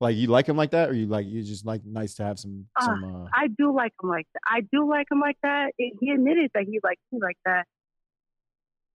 Like 0.00 0.16
you 0.16 0.28
like 0.28 0.48
him 0.48 0.56
like 0.56 0.70
that, 0.70 0.90
or 0.90 0.92
you 0.92 1.06
like 1.06 1.26
you 1.26 1.42
just 1.42 1.66
like 1.66 1.84
nice 1.84 2.14
to 2.14 2.24
have 2.24 2.38
some 2.38 2.68
Uh, 2.76 2.84
some 2.84 3.04
uh 3.04 3.28
I 3.34 3.48
do 3.48 3.74
like 3.74 3.92
him 4.00 4.10
like 4.10 4.28
that. 4.32 4.40
I 4.46 4.60
do 4.60 4.88
like 4.88 5.10
him 5.10 5.18
like 5.20 5.38
that. 5.42 5.72
It, 5.76 5.94
he 6.00 6.10
admitted 6.10 6.52
that 6.54 6.64
he 6.64 6.78
likes 6.84 7.00
me 7.10 7.18
like 7.20 7.38
that, 7.44 7.66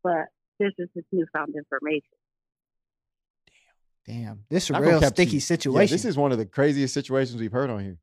but 0.01 0.27
this 0.59 0.71
is 0.77 0.87
his 0.95 1.03
newfound 1.11 1.55
information. 1.55 2.07
Damn. 4.07 4.23
Damn, 4.23 4.45
this 4.49 4.69
is 4.69 4.75
a 4.77 4.81
real 4.81 5.01
sticky 5.01 5.31
you. 5.33 5.39
situation. 5.41 5.91
Yeah, 5.91 5.93
this 5.93 6.05
is 6.05 6.15
one 6.15 6.31
of 6.31 6.37
the 6.37 6.45
craziest 6.45 6.93
situations 6.93 7.41
we've 7.41 7.51
heard 7.51 7.69
on 7.69 7.83
here. 7.83 7.97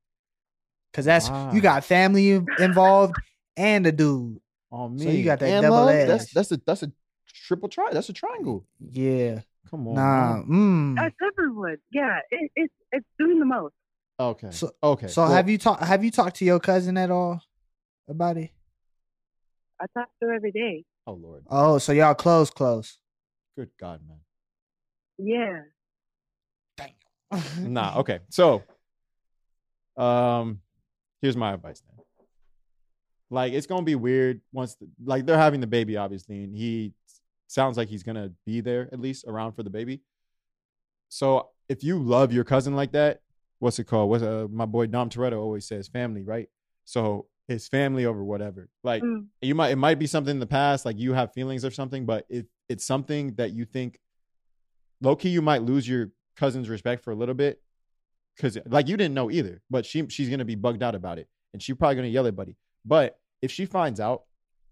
Cause 0.93 1.05
that's 1.05 1.29
Wow. 1.29 1.53
you 1.53 1.61
got 1.61 1.85
family 1.85 2.41
involved 2.59 3.15
and 3.57 3.87
a 3.87 3.93
dude. 3.93 4.41
Oh 4.73 4.89
man, 4.89 4.99
So 4.99 5.11
you 5.11 5.25
got 5.25 5.39
that 5.41 5.49
And 5.49 5.63
double 5.63 5.77
love? 5.87 5.91
edge. 5.95 6.09
That's 6.09 6.33
that's 6.33 6.53
a 6.53 6.57
that's 6.67 6.83
a 6.83 6.93
triple 7.47 7.69
try. 7.69 7.91
That's 7.93 8.09
a 8.09 8.13
triangle. 8.13 8.65
Yeah. 8.81 9.41
Come 9.71 9.87
on. 9.87 9.95
Nah. 9.95 10.37
man. 10.43 10.47
Mm. 10.47 10.97
That's 10.97 11.15
everyone. 11.33 11.77
Yeah, 11.93 12.19
it, 12.31 12.51
it's 12.57 12.75
it's 12.93 13.07
doing 13.19 13.39
the 13.39 13.45
most. 13.47 13.75
Okay. 14.19 14.51
So- 14.51 14.73
okay. 14.83 15.07
So 15.07 15.23
well, 15.23 15.31
have 15.33 15.49
you 15.49 15.59
talked 15.59 15.83
have 15.85 16.03
you 16.05 16.11
talked 16.11 16.37
to 16.37 16.45
your 16.45 16.59
cousin 16.61 16.97
at 16.97 17.11
all 17.11 17.41
about 18.09 18.37
it? 18.37 18.51
I 19.81 19.87
talk 19.97 20.09
to 20.21 20.27
her 20.27 20.35
every 20.35 20.53
day. 20.53 20.85
Oh 21.07 21.13
Lord. 21.15 21.45
Oh, 21.49 21.79
so 21.79 21.93
y'all 21.93 22.15
close, 22.15 22.51
close. 22.51 22.99
Good 23.57 23.71
God, 23.79 24.01
man. 24.07 24.21
Yeah. 25.19 25.61
Nah. 27.61 27.99
Okay. 28.01 28.19
So, 28.29 28.65
Um, 29.97 30.61
here's 31.23 31.37
my 31.37 31.53
advice 31.53 31.81
then. 31.89 32.05
Like 33.31 33.53
it's 33.53 33.67
gonna 33.67 33.83
be 33.83 33.95
weird 33.95 34.41
once 34.53 34.75
the, 34.75 34.89
like 35.05 35.25
they're 35.27 35.39
having 35.39 35.61
the 35.61 35.67
baby, 35.67 35.97
obviously, 35.97 36.43
and 36.45 36.57
he 36.57 36.95
sounds 37.47 37.77
like 37.77 37.89
he's 37.89 38.03
gonna 38.03 38.33
be 38.45 38.61
there 38.61 38.89
at 38.93 39.01
least 39.01 39.25
around 39.29 39.53
for 39.53 39.63
the 39.63 39.71
baby. 39.71 40.01
So 41.09 41.49
if 41.69 41.85
you 41.85 41.99
love 41.99 42.33
your 42.33 42.45
cousin 42.45 42.75
like 42.75 42.93
that, 42.93 43.21
what's 43.59 43.79
it 43.79 43.85
called? 43.85 44.11
What's 44.11 44.23
uh, 44.25 44.47
my 44.51 44.67
boy 44.67 44.87
Dom 44.87 45.11
Toretto 45.11 45.39
always 45.41 45.67
says, 45.67 45.89
family, 45.89 46.23
right? 46.23 46.49
So 46.85 47.27
it's 47.49 47.69
family 47.69 48.05
over 48.07 48.23
whatever. 48.25 48.69
Like 48.83 49.03
Mm. 49.03 49.27
you 49.43 49.55
might 49.55 49.71
it 49.71 49.77
might 49.77 49.99
be 49.99 50.07
something 50.07 50.33
in 50.33 50.41
the 50.41 50.47
past, 50.47 50.85
like 50.85 50.99
you 50.99 51.13
have 51.13 51.33
feelings 51.33 51.65
or 51.65 51.71
something, 51.71 52.07
but 52.07 52.27
if 52.29 52.47
it's 52.69 52.85
something 52.85 53.35
that 53.35 53.53
you 53.53 53.65
think 53.65 53.99
low 55.01 55.15
key, 55.17 55.31
you 55.31 55.43
might 55.43 55.63
lose 55.63 55.89
your 55.89 56.11
cousin's 56.37 56.69
respect 56.69 57.05
for 57.05 57.11
a 57.13 57.17
little 57.17 57.35
bit. 57.35 57.61
Cause 58.39 58.57
like 58.67 58.89
you 58.89 58.97
didn't 58.97 59.15
know 59.15 59.31
either, 59.31 59.63
but 59.71 59.85
she 59.85 60.07
she's 60.09 60.29
gonna 60.29 60.45
be 60.45 60.55
bugged 60.55 60.83
out 60.83 60.95
about 60.95 61.19
it. 61.19 61.29
And 61.53 61.63
she's 61.63 61.77
probably 61.77 61.97
gonna 61.97 62.09
yell 62.09 62.27
at 62.27 62.37
Buddy. 62.37 62.57
But 62.85 63.19
if 63.43 63.51
she 63.51 63.67
finds 63.67 64.01
out 64.01 64.23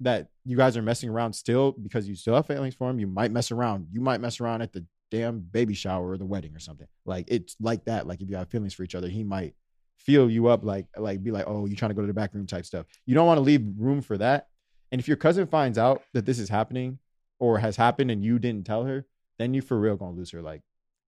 that 0.00 0.28
you 0.44 0.56
guys 0.56 0.76
are 0.76 0.82
messing 0.82 1.10
around 1.10 1.32
still 1.32 1.72
because 1.72 2.08
you 2.08 2.14
still 2.14 2.34
have 2.34 2.46
feelings 2.46 2.74
for 2.74 2.88
him, 2.88 2.98
you 2.98 3.06
might 3.06 3.30
mess 3.30 3.50
around. 3.50 3.88
You 3.92 4.00
might 4.00 4.20
mess 4.20 4.40
around 4.40 4.62
at 4.62 4.72
the 4.72 4.86
damn 5.10 5.40
baby 5.40 5.74
shower 5.74 6.10
or 6.10 6.18
the 6.18 6.24
wedding 6.24 6.54
or 6.54 6.60
something. 6.60 6.86
Like 7.04 7.26
it's 7.28 7.56
like 7.60 7.84
that. 7.86 8.06
Like 8.06 8.20
if 8.20 8.30
you 8.30 8.36
have 8.36 8.48
feelings 8.48 8.74
for 8.74 8.84
each 8.84 8.94
other, 8.94 9.08
he 9.08 9.24
might 9.24 9.54
feel 9.98 10.30
you 10.30 10.46
up, 10.48 10.64
like 10.64 10.86
like 10.96 11.22
be 11.22 11.30
like, 11.30 11.44
oh, 11.46 11.66
you 11.66 11.76
trying 11.76 11.90
to 11.90 11.94
go 11.94 12.00
to 12.02 12.06
the 12.06 12.14
back 12.14 12.34
room 12.34 12.46
type 12.46 12.64
stuff. 12.64 12.86
You 13.06 13.14
don't 13.14 13.26
want 13.26 13.38
to 13.38 13.42
leave 13.42 13.66
room 13.76 14.00
for 14.00 14.16
that. 14.18 14.48
And 14.90 15.00
if 15.00 15.08
your 15.08 15.16
cousin 15.16 15.46
finds 15.46 15.76
out 15.76 16.02
that 16.14 16.24
this 16.24 16.38
is 16.38 16.48
happening 16.48 16.98
or 17.38 17.58
has 17.58 17.76
happened 17.76 18.10
and 18.10 18.24
you 18.24 18.38
didn't 18.38 18.66
tell 18.66 18.84
her, 18.84 19.06
then 19.38 19.54
you 19.54 19.62
for 19.62 19.78
real 19.78 19.96
gonna 19.96 20.16
lose 20.16 20.30
her. 20.30 20.42
Like, 20.42 20.62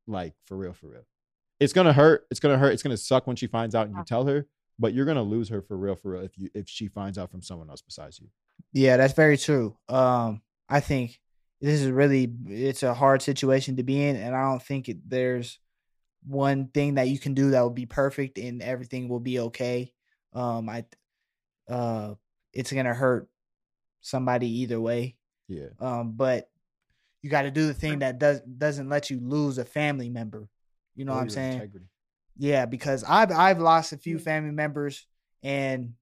like 0.06 0.34
for 0.46 0.56
real, 0.56 0.72
for 0.72 0.88
real. 0.88 1.06
It's 1.60 1.72
gonna 1.72 1.92
hurt. 1.92 2.26
It's 2.30 2.40
gonna 2.40 2.58
hurt. 2.58 2.72
It's 2.72 2.82
gonna 2.82 2.96
suck 2.96 3.26
when 3.26 3.36
she 3.36 3.46
finds 3.46 3.74
out 3.74 3.86
and 3.86 3.96
you 3.96 4.04
tell 4.04 4.26
her. 4.26 4.46
But 4.78 4.94
you're 4.94 5.04
gonna 5.04 5.22
lose 5.22 5.50
her 5.50 5.60
for 5.60 5.76
real, 5.76 5.94
for 5.94 6.12
real. 6.12 6.22
If 6.22 6.38
you 6.38 6.50
if 6.54 6.68
she 6.68 6.88
finds 6.88 7.18
out 7.18 7.30
from 7.30 7.42
someone 7.42 7.68
else 7.68 7.82
besides 7.82 8.18
you. 8.18 8.28
Yeah, 8.72 8.96
that's 8.96 9.14
very 9.14 9.36
true. 9.36 9.76
Um, 9.88 10.40
I 10.68 10.80
think 10.80 11.20
this 11.60 11.80
is 11.82 11.90
really 11.90 12.32
it's 12.46 12.82
a 12.82 12.94
hard 12.94 13.22
situation 13.22 13.76
to 13.76 13.82
be 13.82 14.02
in, 14.02 14.16
and 14.16 14.34
I 14.34 14.42
don't 14.42 14.62
think 14.62 14.88
it, 14.88 14.98
there's 15.08 15.58
one 16.26 16.68
thing 16.68 16.94
that 16.94 17.08
you 17.08 17.18
can 17.18 17.34
do 17.34 17.50
that 17.50 17.60
will 17.60 17.70
be 17.70 17.86
perfect 17.86 18.38
and 18.38 18.62
everything 18.62 19.08
will 19.08 19.20
be 19.20 19.38
okay. 19.38 19.92
Um, 20.32 20.68
I, 20.68 20.84
uh, 21.68 22.14
it's 22.52 22.72
gonna 22.72 22.94
hurt 22.94 23.28
somebody 24.00 24.48
either 24.60 24.80
way. 24.80 25.16
Yeah. 25.48 25.68
Um, 25.78 26.12
but 26.12 26.48
you 27.22 27.30
got 27.30 27.42
to 27.42 27.50
do 27.50 27.66
the 27.66 27.74
thing 27.74 27.98
that 28.00 28.18
does 28.18 28.40
doesn't 28.40 28.88
let 28.88 29.10
you 29.10 29.20
lose 29.20 29.58
a 29.58 29.64
family 29.64 30.08
member. 30.08 30.48
You 30.94 31.04
know 31.04 31.14
what 31.14 31.20
I'm 31.22 31.30
saying? 31.30 31.54
integrity. 31.54 31.86
Yeah, 32.36 32.66
because 32.66 33.04
I've 33.04 33.30
I've 33.30 33.58
lost 33.60 33.92
a 33.92 33.98
few 33.98 34.18
family 34.18 34.50
members 34.52 35.06
and 35.42 35.94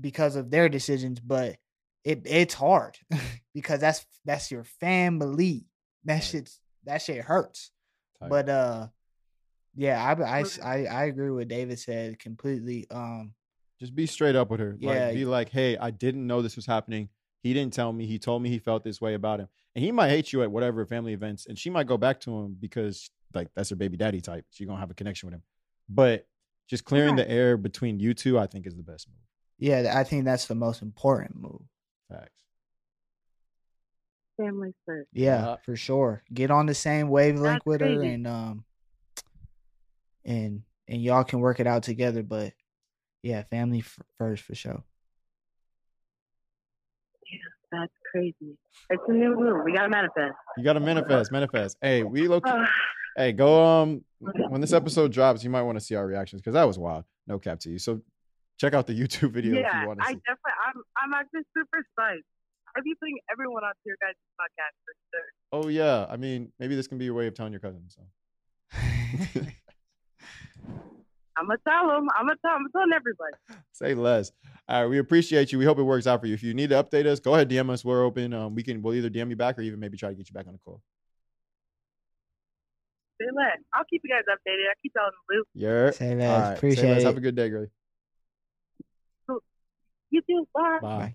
because 0.00 0.36
of 0.36 0.50
their 0.50 0.68
decisions, 0.68 1.20
but 1.20 1.56
it 2.04 2.22
it's 2.24 2.54
hard 2.54 2.96
because 3.54 3.80
that's 3.80 4.06
that's 4.24 4.50
your 4.50 4.64
family. 4.64 5.66
That 6.04 6.14
Right. 6.14 6.22
shit's 6.24 6.60
that 6.84 7.02
shit 7.02 7.24
hurts. 7.24 7.70
Tight. 8.20 8.30
But 8.30 8.48
uh 8.48 8.86
yeah, 9.74 10.02
I 10.02 10.42
I 10.62 10.84
I 10.86 11.04
agree 11.04 11.30
with 11.30 11.48
David 11.48 11.78
said 11.78 12.18
completely. 12.18 12.86
Um 12.90 13.34
Just 13.78 13.94
be 13.94 14.06
straight 14.06 14.36
up 14.36 14.50
with 14.50 14.60
her. 14.60 14.76
Yeah. 14.78 15.06
Like, 15.06 15.14
be 15.14 15.24
like, 15.24 15.48
hey, 15.50 15.76
I 15.76 15.90
didn't 15.90 16.26
know 16.26 16.40
this 16.42 16.56
was 16.56 16.66
happening. 16.66 17.08
He 17.42 17.52
didn't 17.54 17.72
tell 17.72 17.92
me. 17.92 18.06
He 18.06 18.18
told 18.18 18.42
me 18.42 18.48
he 18.50 18.58
felt 18.58 18.84
this 18.84 19.00
way 19.00 19.14
about 19.14 19.40
him. 19.40 19.48
And 19.74 19.84
he 19.84 19.92
might 19.92 20.10
hate 20.10 20.32
you 20.32 20.42
at 20.42 20.50
whatever 20.50 20.84
family 20.84 21.12
events. 21.12 21.46
And 21.46 21.58
she 21.58 21.70
might 21.70 21.86
go 21.86 21.96
back 21.96 22.20
to 22.20 22.36
him 22.38 22.56
because 22.60 23.10
like 23.34 23.48
that's 23.54 23.70
her 23.70 23.76
baby 23.76 23.96
daddy 23.96 24.20
type. 24.20 24.44
She's 24.50 24.66
gonna 24.66 24.80
have 24.80 24.90
a 24.90 24.94
connection 24.94 25.26
with 25.28 25.34
him. 25.34 25.42
But 25.88 26.26
just 26.68 26.84
clearing 26.84 27.16
Yeah. 27.18 27.24
the 27.24 27.30
air 27.30 27.56
between 27.56 27.98
you 28.00 28.14
two, 28.14 28.38
I 28.38 28.46
think 28.46 28.66
is 28.66 28.76
the 28.76 28.82
best 28.82 29.08
move. 29.08 29.16
yeah, 29.58 29.92
I 29.96 30.04
think 30.04 30.24
that's 30.24 30.46
the 30.46 30.54
most 30.54 30.80
important 30.82 31.36
move. 31.36 31.60
Facts. 32.08 32.30
Family 34.36 34.72
first. 34.86 35.08
Yeah, 35.12 35.40
Yeah. 35.42 35.56
for 35.64 35.76
sure. 35.76 36.22
Get 36.32 36.50
on 36.50 36.66
the 36.66 36.74
same 36.74 37.08
wavelength 37.08 37.56
That's 37.56 37.66
with 37.66 37.80
her 37.82 37.96
crazy. 37.96 38.14
and 38.14 38.26
um 38.26 38.64
and 40.24 40.62
and 40.88 41.02
y'all 41.02 41.24
can 41.24 41.40
work 41.40 41.60
it 41.60 41.66
out 41.66 41.82
together, 41.82 42.22
but 42.22 42.52
yeah, 43.22 43.42
family 43.44 43.80
f- 43.80 43.98
first 44.18 44.42
for 44.44 44.54
sure. 44.54 44.82
Yeah, 47.30 47.38
that's 47.70 47.92
crazy. 48.10 48.56
It's 48.88 49.02
a 49.08 49.12
new 49.12 49.36
move. 49.36 49.62
We 49.64 49.72
gotta 49.72 49.88
manifest. 49.90 50.34
You 50.56 50.64
gotta 50.64 50.80
manifest, 50.80 51.30
manifest. 51.30 51.76
Hey, 51.82 52.02
we 52.02 52.26
look 52.28 52.44
Uh, 52.46 52.64
hey, 53.16 53.32
go 53.32 53.64
um 53.64 54.04
when 54.20 54.60
this 54.60 54.72
episode 54.72 55.12
drops, 55.12 55.42
you 55.42 55.50
might 55.50 55.62
want 55.62 55.78
to 55.78 55.84
see 55.84 55.94
our 55.94 56.06
reactions 56.06 56.42
because 56.42 56.54
that 56.54 56.64
was 56.64 56.78
wild. 56.78 57.04
No 57.26 57.38
cap 57.38 57.60
to 57.60 57.70
you. 57.70 57.78
So 57.78 58.00
check 58.58 58.74
out 58.74 58.86
the 58.86 58.92
YouTube 59.00 59.32
video 59.32 59.54
if 59.54 59.66
you 59.72 59.88
want 59.88 60.00
to 60.00 60.06
see. 60.06 60.10
I 60.10 60.14
see. 60.14 60.20
definitely. 60.26 60.52
I'm. 60.66 60.82
I'm 61.02 61.14
actually 61.14 61.42
super 61.56 61.78
psyched. 61.98 62.22
I'll 62.76 62.84
be 62.84 62.94
putting 63.00 63.18
everyone 63.32 63.64
on 63.64 63.72
your 63.84 63.96
guys' 64.00 64.14
podcast 64.40 64.76
for 64.84 64.94
sure. 65.10 65.24
Oh 65.52 65.68
yeah. 65.68 66.06
I 66.08 66.16
mean, 66.16 66.52
maybe 66.60 66.76
this 66.76 66.86
can 66.86 66.98
be 66.98 67.06
your 67.06 67.14
way 67.14 67.26
of 67.26 67.34
telling 67.34 67.52
your 67.52 67.60
cousin. 67.60 67.82
So 67.88 68.02
I'm 71.36 71.46
gonna 71.46 71.58
tell 71.66 71.88
them. 71.88 72.08
I'm 72.16 72.26
gonna 72.26 72.38
tell. 72.44 72.54
I'm 72.54 72.70
telling 72.70 72.92
everybody. 72.94 73.32
Say 73.72 73.94
less. 73.94 74.30
All 74.68 74.82
right, 74.82 74.88
we 74.88 74.98
appreciate 74.98 75.50
you. 75.50 75.58
We 75.58 75.64
hope 75.64 75.78
it 75.78 75.82
works 75.82 76.06
out 76.06 76.20
for 76.20 76.26
you. 76.26 76.34
If 76.34 76.42
you 76.42 76.54
need 76.54 76.70
to 76.70 76.82
update 76.82 77.06
us, 77.06 77.18
go 77.18 77.34
ahead, 77.34 77.48
DM 77.48 77.70
us. 77.70 77.84
We're 77.84 78.04
open. 78.04 78.32
Um, 78.32 78.54
we 78.54 78.62
can 78.62 78.82
we'll 78.82 78.94
either 78.94 79.10
DM 79.10 79.30
you 79.30 79.36
back 79.36 79.58
or 79.58 79.62
even 79.62 79.80
maybe 79.80 79.96
try 79.96 80.10
to 80.10 80.14
get 80.14 80.28
you 80.28 80.34
back 80.34 80.46
on 80.46 80.52
the 80.52 80.58
call. 80.58 80.80
Say 83.20 83.26
less. 83.36 83.58
I'll 83.74 83.84
keep 83.90 84.00
you 84.02 84.10
guys 84.10 84.24
updated. 84.28 84.64
I 84.70 84.74
keep 84.82 84.92
y'all 84.96 85.04
in 85.06 85.12
the 85.28 85.34
loop. 85.36 85.46
Yeah. 85.54 85.90
Say 85.90 86.12
All 86.12 86.16
less. 86.18 86.40
right. 86.40 86.46
Say 86.52 86.56
Appreciate 86.56 86.90
less. 86.90 87.02
it. 87.02 87.06
Have 87.06 87.16
a 87.16 87.20
good 87.20 87.34
day, 87.36 87.48
girlie. 87.50 87.70
You 90.12 90.22
too. 90.28 90.48
Bye. 90.54 90.78
Bye. 90.82 90.88
Bye. 90.98 91.14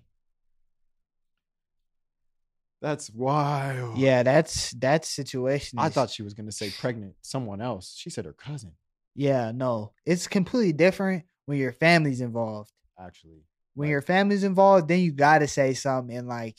That's 2.82 3.10
wild. 3.10 3.98
Yeah, 3.98 4.22
that's 4.22 4.70
that 4.72 5.04
situation. 5.04 5.78
I 5.78 5.88
is- 5.88 5.94
thought 5.94 6.10
she 6.10 6.22
was 6.22 6.34
gonna 6.34 6.52
say 6.52 6.70
pregnant 6.70 7.14
someone 7.22 7.60
else. 7.60 7.94
She 7.98 8.10
said 8.10 8.24
her 8.26 8.32
cousin. 8.32 8.72
Yeah, 9.14 9.50
no, 9.52 9.92
it's 10.04 10.26
completely 10.28 10.72
different 10.72 11.24
when 11.46 11.58
your 11.58 11.72
family's 11.72 12.20
involved. 12.20 12.70
Actually, 12.98 13.42
When 13.74 13.88
Right. 13.88 13.92
your 13.92 14.02
family's 14.02 14.44
involved, 14.44 14.88
then 14.88 15.00
you 15.00 15.12
got 15.12 15.40
to 15.40 15.48
say 15.48 15.74
something 15.74 16.16
and 16.16 16.26
like 16.28 16.56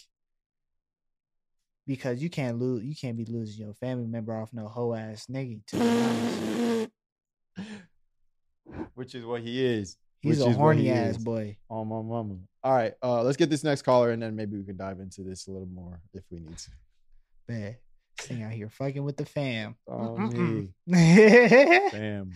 because 1.88 2.22
you 2.22 2.30
can't 2.30 2.60
lose, 2.60 2.84
you 2.84 2.96
can't 2.96 3.18
be 3.18 3.26
losing 3.26 3.66
your 3.66 3.74
family 3.76 4.06
member 4.06 4.36
off 4.40 4.54
no 4.54 4.68
hoe 4.68 4.94
ass 4.94 5.26
nigga. 5.28 5.66
To 5.68 6.90
which 8.94 9.16
is 9.16 9.26
what 9.26 9.42
he 9.42 9.66
is. 9.66 9.98
He's 10.20 10.40
Which 10.40 10.48
a 10.48 10.50
is 10.52 10.58
horny 10.58 10.82
he 10.84 10.92
ass 10.92 11.12
is. 11.12 11.24
boy. 11.24 11.58
Oh 11.70 11.86
my 11.86 12.02
mama. 12.02 12.36
All 12.64 12.74
right, 12.76 12.94
uh, 13.04 13.24
let's 13.24 13.38
get 13.38 13.50
this 13.50 13.64
next 13.64 13.84
caller, 13.84 14.12
and 14.12 14.22
then 14.22 14.36
maybe 14.36 14.58
we 14.58 14.64
can 14.64 14.76
dive 14.76 15.00
into 15.00 15.22
this 15.22 15.48
a 15.48 15.52
little 15.52 15.68
more 15.68 16.02
if 16.14 16.24
we 16.30 16.40
need 16.40 16.58
to. 16.58 16.72
Man, 17.48 17.76
sing 18.20 18.44
out 18.44 18.52
here 18.52 18.68
fucking 18.70 19.04
with 19.04 19.16
the 19.16 19.26
fam. 19.26 19.76
Oh 19.88 20.18
me, 20.18 20.70
fam. 20.88 22.32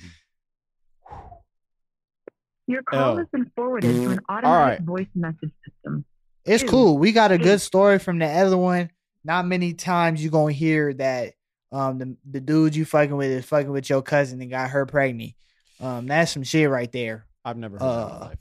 Your 2.67 2.83
call 2.83 3.09
L. 3.11 3.17
has 3.17 3.27
been 3.33 3.51
forwarded 3.55 3.93
to 3.93 4.11
an 4.11 4.19
All 4.29 4.37
automatic 4.37 4.79
right. 4.79 4.85
voice 4.85 5.07
message 5.15 5.51
system. 5.65 6.05
It's 6.45 6.63
Ew. 6.63 6.69
cool. 6.69 6.97
We 6.97 7.11
got 7.11 7.31
a 7.31 7.37
good 7.37 7.59
story 7.59 7.99
from 7.99 8.19
the 8.19 8.27
other 8.27 8.57
one. 8.57 8.89
Not 9.23 9.45
many 9.45 9.73
times 9.73 10.23
you 10.23 10.29
gonna 10.29 10.53
hear 10.53 10.93
that 10.95 11.33
um 11.71 11.97
the, 11.99 12.17
the 12.29 12.39
dude 12.41 12.75
you 12.75 12.85
fucking 12.85 13.15
with 13.15 13.29
is 13.31 13.45
fucking 13.45 13.71
with 13.71 13.89
your 13.89 14.01
cousin 14.01 14.41
and 14.41 14.49
got 14.49 14.71
her 14.71 14.85
pregnant. 14.85 15.33
Um, 15.79 16.07
that's 16.07 16.31
some 16.31 16.43
shit 16.43 16.69
right 16.69 16.91
there. 16.91 17.25
I've 17.45 17.57
never 17.57 17.77
heard 17.79 17.85
that 17.87 17.87
in 17.89 18.07
my 18.07 18.15
Uh, 18.15 18.19
life. 18.27 18.39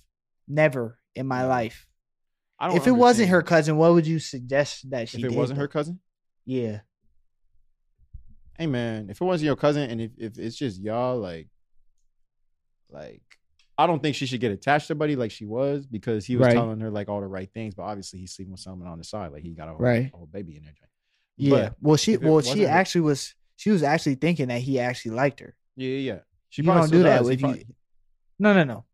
Never 0.48 0.98
in 1.14 1.26
my 1.26 1.46
life. 1.46 1.86
I 2.58 2.68
don't 2.68 2.76
If 2.76 2.86
it 2.86 2.92
wasn't 2.92 3.30
her 3.30 3.42
cousin, 3.42 3.76
what 3.76 3.92
would 3.94 4.06
you 4.06 4.18
suggest 4.18 4.90
that 4.90 5.08
she 5.08 5.18
if 5.18 5.24
it 5.24 5.28
did? 5.28 5.38
wasn't 5.38 5.58
her 5.58 5.68
cousin, 5.68 6.00
yeah. 6.44 6.80
hey 8.58 8.66
man, 8.66 9.08
if 9.08 9.20
it 9.20 9.24
wasn't 9.24 9.46
your 9.46 9.56
cousin, 9.56 9.88
and 9.88 10.00
if, 10.02 10.10
if 10.18 10.38
it's 10.38 10.56
just 10.56 10.80
y'all, 10.82 11.18
like, 11.18 11.48
like, 12.90 13.22
I 13.82 13.86
don't 13.86 14.02
think 14.02 14.14
she 14.16 14.26
should 14.26 14.40
get 14.40 14.52
attached 14.52 14.88
to 14.88 14.94
Buddy 14.94 15.16
like 15.16 15.30
she 15.30 15.46
was 15.46 15.86
because 15.86 16.26
he 16.26 16.36
was 16.36 16.46
Right. 16.46 16.54
telling 16.54 16.80
her 16.80 16.90
like 16.90 17.08
all 17.08 17.20
the 17.20 17.26
right 17.26 17.50
things, 17.52 17.74
but 17.74 17.84
obviously 17.84 18.18
he's 18.20 18.32
sleeping 18.32 18.52
with 18.52 18.60
someone 18.60 18.88
on 18.88 18.98
the 18.98 19.04
side, 19.04 19.32
like 19.32 19.42
he 19.42 19.50
got 19.54 19.68
a 19.68 19.72
whole, 19.72 19.78
Right. 19.80 20.10
whole 20.12 20.26
baby 20.26 20.56
in 20.56 20.64
there. 20.64 20.74
Yeah. 21.36 21.50
But 21.50 21.76
well, 21.80 21.96
she 21.96 22.16
well 22.18 22.40
she 22.42 22.66
actually 22.66 23.00
was 23.02 23.34
she 23.56 23.70
was 23.70 23.82
actually 23.82 24.16
thinking 24.16 24.48
that 24.48 24.60
he 24.60 24.78
actually 24.78 25.12
liked 25.12 25.40
her. 25.40 25.54
yeah, 25.76 25.96
yeah. 25.96 26.18
She 26.50 26.62
you 26.62 26.66
probably 26.66 26.82
don't 26.90 26.98
do 26.98 27.02
that 27.04 27.24
with 27.24 27.40
you. 27.40 27.46
probably- 27.46 27.66
No, 28.38 28.52
no, 28.54 28.64
no. 28.64 28.84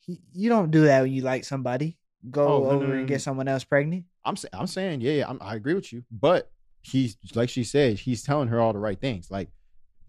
He, 0.00 0.20
you 0.32 0.48
don't 0.48 0.70
do 0.70 0.82
that 0.84 1.02
when 1.02 1.12
you 1.12 1.22
like 1.22 1.44
somebody. 1.44 1.98
Go 2.30 2.46
Oh, 2.46 2.58
no, 2.58 2.64
no, 2.64 2.70
over 2.76 2.86
no, 2.88 2.92
and 2.94 3.08
get 3.08 3.20
someone 3.22 3.48
else 3.48 3.64
pregnant. 3.64 4.04
I'm 4.24 4.36
saying, 4.36 4.50
I'm 4.52 4.66
saying, 4.66 5.00
yeah, 5.00 5.12
yeah, 5.12 5.28
I'm, 5.28 5.38
I 5.40 5.54
agree 5.54 5.74
with 5.74 5.92
you. 5.92 6.04
But 6.10 6.50
he's 6.82 7.16
like 7.34 7.48
she 7.48 7.64
said, 7.64 7.98
he's 7.98 8.22
telling 8.22 8.48
her 8.48 8.60
all 8.60 8.72
the 8.72 8.78
right 8.78 9.00
things. 9.00 9.30
Like 9.30 9.48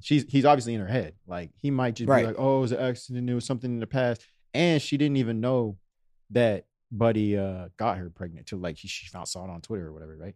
she's 0.01 0.25
he's 0.29 0.45
obviously 0.45 0.73
in 0.73 0.81
her 0.81 0.87
head. 0.87 1.13
Like 1.25 1.51
he 1.57 1.71
might 1.71 1.95
just 1.95 2.07
Right. 2.09 2.21
be 2.21 2.27
like, 2.27 2.35
oh, 2.39 2.57
it 2.57 2.61
was 2.61 2.71
an 2.71 2.79
accident. 2.79 3.29
It 3.29 3.33
was 3.35 3.45
something 3.45 3.71
in 3.71 3.79
the 3.79 3.87
past, 3.87 4.25
and 4.53 4.81
she 4.81 4.97
didn't 4.97 5.17
even 5.17 5.39
know 5.41 5.77
that 6.31 6.65
Buddy 6.91 7.37
uh 7.37 7.69
got 7.77 7.97
her 7.97 8.09
pregnant 8.09 8.47
till 8.47 8.59
like 8.59 8.77
she, 8.77 8.87
she 8.87 9.07
found 9.07 9.27
saw 9.27 9.43
it 9.45 9.49
on 9.49 9.61
Twitter 9.61 9.87
or 9.87 9.93
whatever, 9.93 10.15
right? 10.17 10.35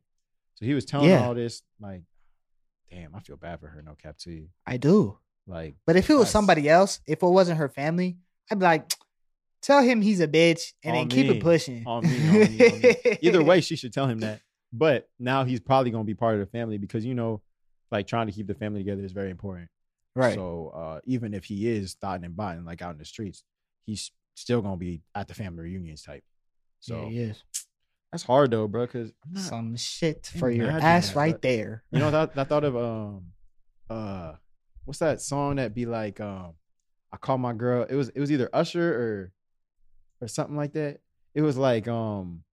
So 0.55 0.65
he 0.65 0.73
was 0.73 0.85
telling 0.85 1.09
her 1.11 1.17
Yeah. 1.17 1.25
all 1.27 1.33
this. 1.33 1.61
Like, 1.79 2.03
damn, 2.89 3.15
I 3.15 3.19
feel 3.19 3.37
bad 3.37 3.59
for 3.59 3.67
her. 3.67 3.81
No 3.81 3.95
cap 3.95 4.17
to 4.19 4.31
you. 4.31 4.47
I 4.65 4.77
do. 4.77 5.17
Like, 5.47 5.75
But 5.85 5.95
if 5.95 6.09
it 6.09 6.15
was 6.15 6.29
somebody 6.29 6.69
else, 6.69 6.99
if 7.07 7.23
it 7.23 7.27
wasn't 7.27 7.57
her 7.57 7.67
family, 7.69 8.17
I'd 8.51 8.59
be 8.59 8.65
like, 8.65 8.91
tell 9.61 9.81
him 9.81 10.01
he's 10.01 10.19
a 10.19 10.27
bitch 10.27 10.73
and 10.83 10.95
then 10.95 11.09
keep 11.09 11.27
me. 11.27 11.37
it 11.37 11.41
pushing. 11.41 11.83
On 11.85 12.03
me, 12.03 12.27
on 12.27 12.39
me, 12.57 12.67
on 12.69 12.81
me. 12.81 12.95
Either 13.21 13.41
way, 13.43 13.61
she 13.61 13.75
should 13.75 13.93
tell 13.93 14.07
him 14.07 14.19
that. 14.19 14.41
But 14.73 15.09
now 15.19 15.43
he's 15.45 15.59
probably 15.59 15.91
gonna 15.91 16.03
be 16.03 16.13
part 16.13 16.35
of 16.35 16.39
the 16.41 16.45
family 16.45 16.77
because 16.77 17.03
you 17.05 17.13
know, 17.15 17.41
like 17.91 18.07
trying 18.07 18.27
to 18.27 18.33
keep 18.33 18.47
the 18.47 18.55
family 18.55 18.79
together 18.79 19.03
is 19.03 19.11
very 19.11 19.29
important. 19.29 19.69
right. 20.15 20.35
So 20.35 20.71
uh, 20.75 20.99
even 21.05 21.33
if 21.33 21.45
he 21.45 21.67
is 21.67 21.95
thotting 21.95 22.25
and 22.25 22.35
botting 22.35 22.65
like 22.65 22.81
out 22.81 22.91
in 22.91 22.97
the 22.97 23.05
streets, 23.05 23.43
he's 23.85 24.11
still 24.35 24.61
gonna 24.61 24.77
be 24.77 25.01
at 25.13 25.27
the 25.27 25.33
family 25.33 25.63
reunions 25.63 26.03
type. 26.03 26.23
So 26.79 27.03
yeah, 27.03 27.09
he 27.09 27.19
is. 27.19 27.43
that's 28.11 28.23
hard 28.23 28.51
though, 28.51 28.67
bro. 28.67 28.85
Because 28.85 29.11
Some 29.35 29.75
shit 29.75 30.25
for 30.25 30.49
your 30.49 30.69
ass 30.69 31.09
that, 31.09 31.15
right 31.15 31.41
there. 31.41 31.83
you 31.91 31.99
know 31.99 32.11
that 32.11 32.31
I 32.35 32.43
thought 32.43 32.63
of 32.63 32.75
um 32.75 33.27
uh 33.89 34.33
what's 34.85 34.99
that 34.99 35.21
song 35.21 35.57
that 35.57 35.75
be 35.75 35.85
like 35.85 36.19
um 36.21 36.53
I 37.11 37.17
call 37.17 37.37
my 37.37 37.53
girl 37.53 37.85
it 37.89 37.95
was 37.95 38.09
it 38.09 38.19
was 38.19 38.31
either 38.31 38.49
Usher 38.53 38.93
or 38.93 39.33
or 40.21 40.27
something 40.27 40.55
like 40.55 40.73
that. 40.73 41.01
It 41.35 41.41
was 41.41 41.57
like 41.57 41.87
um 41.87 42.43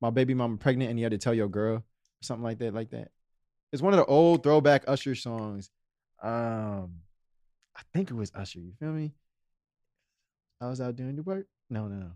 my 0.00 0.10
baby 0.10 0.34
mama 0.34 0.56
pregnant 0.58 0.90
and 0.90 0.98
you 0.98 1.04
had 1.04 1.12
to 1.12 1.18
tell 1.18 1.34
your 1.34 1.48
girl 1.48 1.84
something 2.20 2.44
like 2.44 2.58
that 2.58 2.74
like 2.74 2.90
that. 2.90 3.10
It's 3.72 3.82
one 3.82 3.92
of 3.92 3.98
the 3.98 4.06
old 4.06 4.42
throwback 4.42 4.84
Usher 4.86 5.14
songs. 5.14 5.70
Um 6.22 6.94
I 7.76 7.82
think 7.92 8.10
it 8.10 8.14
was 8.14 8.32
Usher, 8.34 8.60
you 8.60 8.72
feel 8.78 8.90
me? 8.92 9.14
I 10.60 10.68
was 10.68 10.80
out 10.80 10.96
doing 10.96 11.14
the 11.16 11.22
work. 11.22 11.46
No, 11.70 11.86
no, 11.86 11.96
no. 11.96 12.10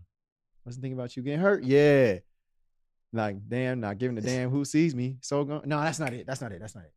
Wasn't 0.65 0.81
thinking 0.81 0.97
about 0.97 1.15
you 1.15 1.23
getting 1.23 1.39
hurt. 1.39 1.63
Yeah. 1.63 2.19
Like, 3.13 3.37
damn, 3.47 3.79
not 3.79 3.99
giving 3.99 4.17
a 4.17 4.21
damn 4.21 4.49
who 4.49 4.65
sees 4.65 4.95
me. 4.95 5.17
So 5.21 5.43
go- 5.45 5.61
no, 5.65 5.79
that's 5.81 5.99
not 5.99 6.13
it. 6.13 6.25
That's 6.25 6.41
not 6.41 6.51
it. 6.51 6.59
That's 6.59 6.75
not 6.75 6.85
it. 6.85 6.93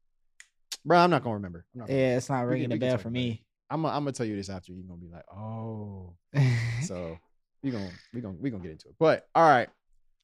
Bro, 0.85 0.99
I'm 0.99 1.11
not 1.11 1.23
gonna 1.23 1.35
remember. 1.35 1.67
I'm 1.75 1.81
not 1.81 1.89
gonna 1.89 1.99
Yeah, 1.99 2.17
it's 2.17 2.29
not 2.29 2.47
ringing 2.47 2.73
a 2.73 2.77
bell 2.77 2.99
for 2.99 3.11
me. 3.11 3.45
I'm 3.69 3.83
gonna, 3.83 3.95
I'm 3.95 4.05
gonna 4.05 4.13
tell 4.13 4.27
you 4.27 4.37
this 4.37 4.49
after. 4.49 4.73
You're 4.73 4.85
gonna 4.87 5.01
be 5.01 5.09
like, 5.09 5.25
oh. 5.31 6.15
So 6.85 7.19
we 7.63 7.71
gonna 7.71 7.91
we 8.15 8.21
gonna 8.21 8.37
we 8.41 8.51
gonna 8.51 8.63
get 8.63 8.73
into 8.73 8.89
it. 8.89 8.95
But 8.99 9.27
all 9.35 9.49
right, 9.49 9.69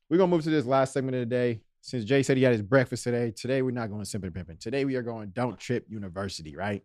we're 0.09 0.19
gonna 0.19 0.31
move 0.31 0.45
to 0.45 0.51
this 0.51 0.65
last 0.65 0.93
segment 0.93 1.17
of 1.17 1.21
the 1.21 1.27
day. 1.27 1.61
Since 1.85 2.05
Jay 2.05 2.23
said 2.23 2.37
he 2.37 2.45
had 2.45 2.53
his 2.53 2.63
breakfast 2.63 3.03
today, 3.03 3.33
today 3.33 3.61
we're 3.61 3.73
not 3.73 3.91
going 3.91 4.05
simping 4.05 4.33
pimping. 4.33 4.57
Today 4.59 4.85
we 4.85 4.95
are 4.95 5.03
going 5.03 5.31
Don't 5.31 5.59
Trip 5.59 5.85
University, 5.89 6.57
right? 6.57 6.81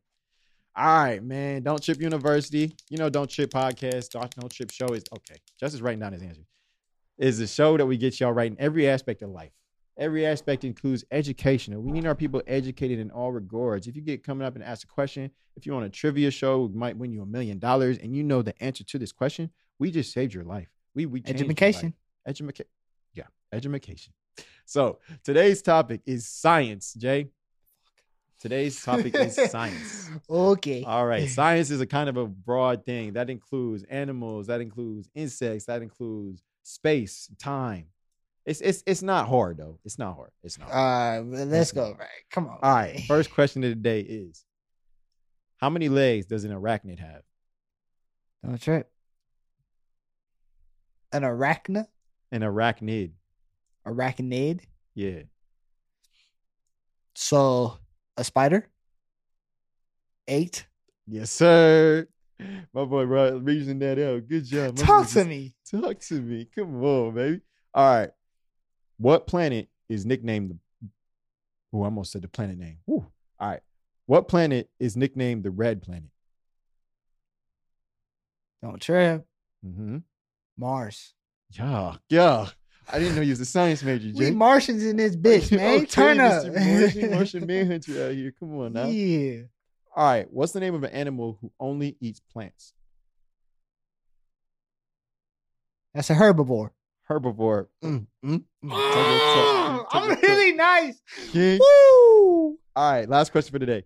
All 0.75 1.03
right, 1.03 1.23
man. 1.23 1.61
Don't 1.61 1.81
Trip 1.81 2.01
University. 2.01 2.75
You 2.89 2.97
know, 2.97 3.07
Don't 3.07 3.29
Trip 3.29 3.51
podcast, 3.51 4.09
Don't 4.09 4.35
Don't 4.35 4.51
Trip 4.51 4.71
show 4.71 4.87
is 4.87 5.03
okay. 5.15 5.35
Justice 5.59 5.81
writing 5.81 5.99
down 5.99 6.13
his 6.13 6.23
answer. 6.23 6.41
Is 7.19 7.37
the 7.37 7.45
show 7.45 7.77
that 7.77 7.85
we 7.85 7.97
get 7.97 8.19
y'all 8.19 8.33
right 8.33 8.51
in 8.51 8.59
every 8.59 8.89
aspect 8.89 9.21
of 9.21 9.29
life. 9.29 9.51
Every 9.99 10.25
aspect 10.25 10.63
includes 10.63 11.05
education. 11.11 11.79
We 11.83 11.91
need 11.91 12.07
our 12.07 12.15
people 12.15 12.41
educated 12.47 12.97
in 12.97 13.11
all 13.11 13.31
regards. 13.31 13.85
If 13.85 13.95
you 13.95 14.01
get 14.01 14.23
coming 14.23 14.47
up 14.47 14.55
and 14.55 14.63
ask 14.63 14.83
a 14.83 14.87
question, 14.87 15.29
if 15.55 15.67
you're 15.67 15.75
on 15.75 15.83
a 15.83 15.89
trivia 15.89 16.31
show, 16.31 16.65
we 16.65 16.77
might 16.77 16.97
win 16.97 17.11
you 17.11 17.21
a 17.21 17.25
million 17.25 17.59
dollars, 17.59 17.99
and 17.99 18.15
you 18.15 18.23
know 18.23 18.41
the 18.41 18.59
answer 18.63 18.83
to 18.83 18.97
this 18.97 19.11
question, 19.11 19.51
we 19.77 19.91
just 19.91 20.11
saved 20.11 20.33
your 20.33 20.43
life. 20.43 20.69
We 20.95 21.05
we. 21.05 21.21
Education. 21.25 21.93
Education. 22.25 22.65
Yeah, 23.13 23.25
education. 23.51 24.13
So 24.65 24.99
today's 25.23 25.61
topic 25.61 26.01
is 26.05 26.27
science, 26.27 26.93
Jay. 26.93 27.29
Today's 28.39 28.81
topic 28.83 29.15
is 29.15 29.35
science. 29.51 30.09
Okay. 30.29 30.83
All 30.83 31.05
right. 31.05 31.27
Science 31.29 31.71
is 31.71 31.81
a 31.81 31.87
kind 31.87 32.07
of 32.07 32.17
a 32.17 32.27
broad 32.27 32.85
thing 32.85 33.13
that 33.13 33.29
includes 33.31 33.83
animals, 33.83 34.47
that 34.47 34.61
includes 34.61 35.09
insects, 35.15 35.65
that 35.65 35.81
includes 35.81 36.43
space, 36.61 37.31
time. 37.39 37.87
It's 38.45 38.61
it's 38.61 38.83
it's 38.85 39.01
not 39.01 39.27
hard 39.27 39.57
though. 39.57 39.79
It's 39.83 39.97
not 39.99 40.15
hard. 40.15 40.31
It's 40.43 40.57
not. 40.57 40.69
All 40.69 40.73
Hard. 40.73 41.27
right, 41.33 41.47
let's 41.47 41.73
go. 41.73 41.95
Right. 41.99 42.07
Come 42.31 42.47
on. 42.47 42.59
All 42.61 42.75
right. 42.75 43.01
First 43.07 43.31
question 43.31 43.63
of 43.63 43.71
the 43.71 43.75
day 43.75 43.99
is 44.01 44.45
how 45.57 45.69
many 45.69 45.89
legs 45.89 46.27
does 46.27 46.45
an 46.45 46.51
arachnid 46.51 46.99
have? 46.99 47.23
Don't 48.45 48.61
trip. 48.61 48.89
An 51.11 51.23
arachna? 51.23 51.87
An 52.31 52.41
arachnid. 52.41 53.11
Arachnid? 53.87 54.61
Yeah. 54.95 55.21
So 57.15 57.77
a 58.17 58.23
spider? 58.23 58.67
Eight? 60.27 60.67
Yes, 61.07 61.31
sir. 61.31 62.07
My 62.73 62.85
boy 62.85 63.05
bro 63.05 63.37
reasoning 63.37 63.79
that 63.79 63.97
out. 63.97 64.27
Good 64.27 64.45
job. 64.45 64.77
My 64.77 64.83
Talk 64.83 65.07
to 65.07 65.13
just- 65.13 65.27
me. 65.27 65.55
Talk 65.71 65.99
to 65.99 66.21
me. 66.21 66.47
Come 66.53 66.83
on, 66.83 67.13
baby. 67.15 67.41
All 67.73 67.99
right. 67.99 68.09
What 68.97 69.25
planet 69.27 69.69
is 69.89 70.05
nicknamed 70.05 70.51
the 70.51 70.57
Oh, 71.73 71.81
I 71.81 71.85
almost 71.85 72.11
said 72.11 72.21
the 72.21 72.27
planet 72.27 72.57
name. 72.57 72.77
Woo. 72.85 73.05
All 73.39 73.49
right. 73.49 73.59
What 74.05 74.27
planet 74.27 74.69
is 74.79 74.95
nicknamed 74.95 75.43
the 75.43 75.51
red 75.51 75.81
planet? 75.81 76.09
Don't 78.61 78.81
trip. 78.81 79.25
Mm-hmm. 79.65 79.97
Mars. 80.57 81.13
Yeah. 81.51 81.95
Yeah. 82.09 82.47
I 82.89 82.99
didn't 82.99 83.15
know 83.15 83.21
you 83.21 83.31
was 83.31 83.39
a 83.41 83.45
science 83.45 83.83
major, 83.83 84.11
We 84.15 84.31
Martians 84.31 84.83
in 84.83 84.95
this 84.95 85.15
bitch, 85.15 85.55
man. 85.55 85.77
Okay, 85.77 85.85
Turn 85.85 86.19
up. 86.19 86.45
Martian, 86.45 87.11
Martian 87.15 87.45
manhunter 87.45 88.07
out 88.07 88.13
here. 88.13 88.33
Come 88.39 88.57
on 88.59 88.73
now. 88.73 88.85
Yeah. 88.85 89.41
All 89.95 90.05
right. 90.05 90.27
What's 90.31 90.53
the 90.53 90.61
name 90.61 90.73
of 90.73 90.83
an 90.83 90.91
animal 90.91 91.37
who 91.41 91.51
only 91.59 91.97
eats 91.99 92.21
plants? 92.31 92.73
That's 95.93 96.09
a 96.09 96.13
herbivore. 96.15 96.69
Herbivore. 97.09 97.67
Mm, 97.83 98.05
mm, 98.23 98.43
mm. 98.63 98.69
Oh, 98.69 99.87
toe. 99.91 99.99
I'm 99.99 100.09
really 100.21 100.53
nice. 100.53 101.01
King. 101.31 101.59
Woo! 101.59 102.59
All 102.75 102.91
right, 102.91 103.09
last 103.09 103.31
question 103.31 103.51
for 103.51 103.59
today. 103.59 103.85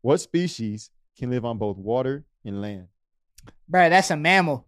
What 0.00 0.18
species 0.18 0.90
can 1.16 1.30
live 1.30 1.44
on 1.44 1.58
both 1.58 1.76
water 1.76 2.24
and 2.44 2.60
land? 2.60 2.88
Bruh, 3.70 3.90
that's 3.90 4.10
a 4.10 4.16
mammal. 4.16 4.66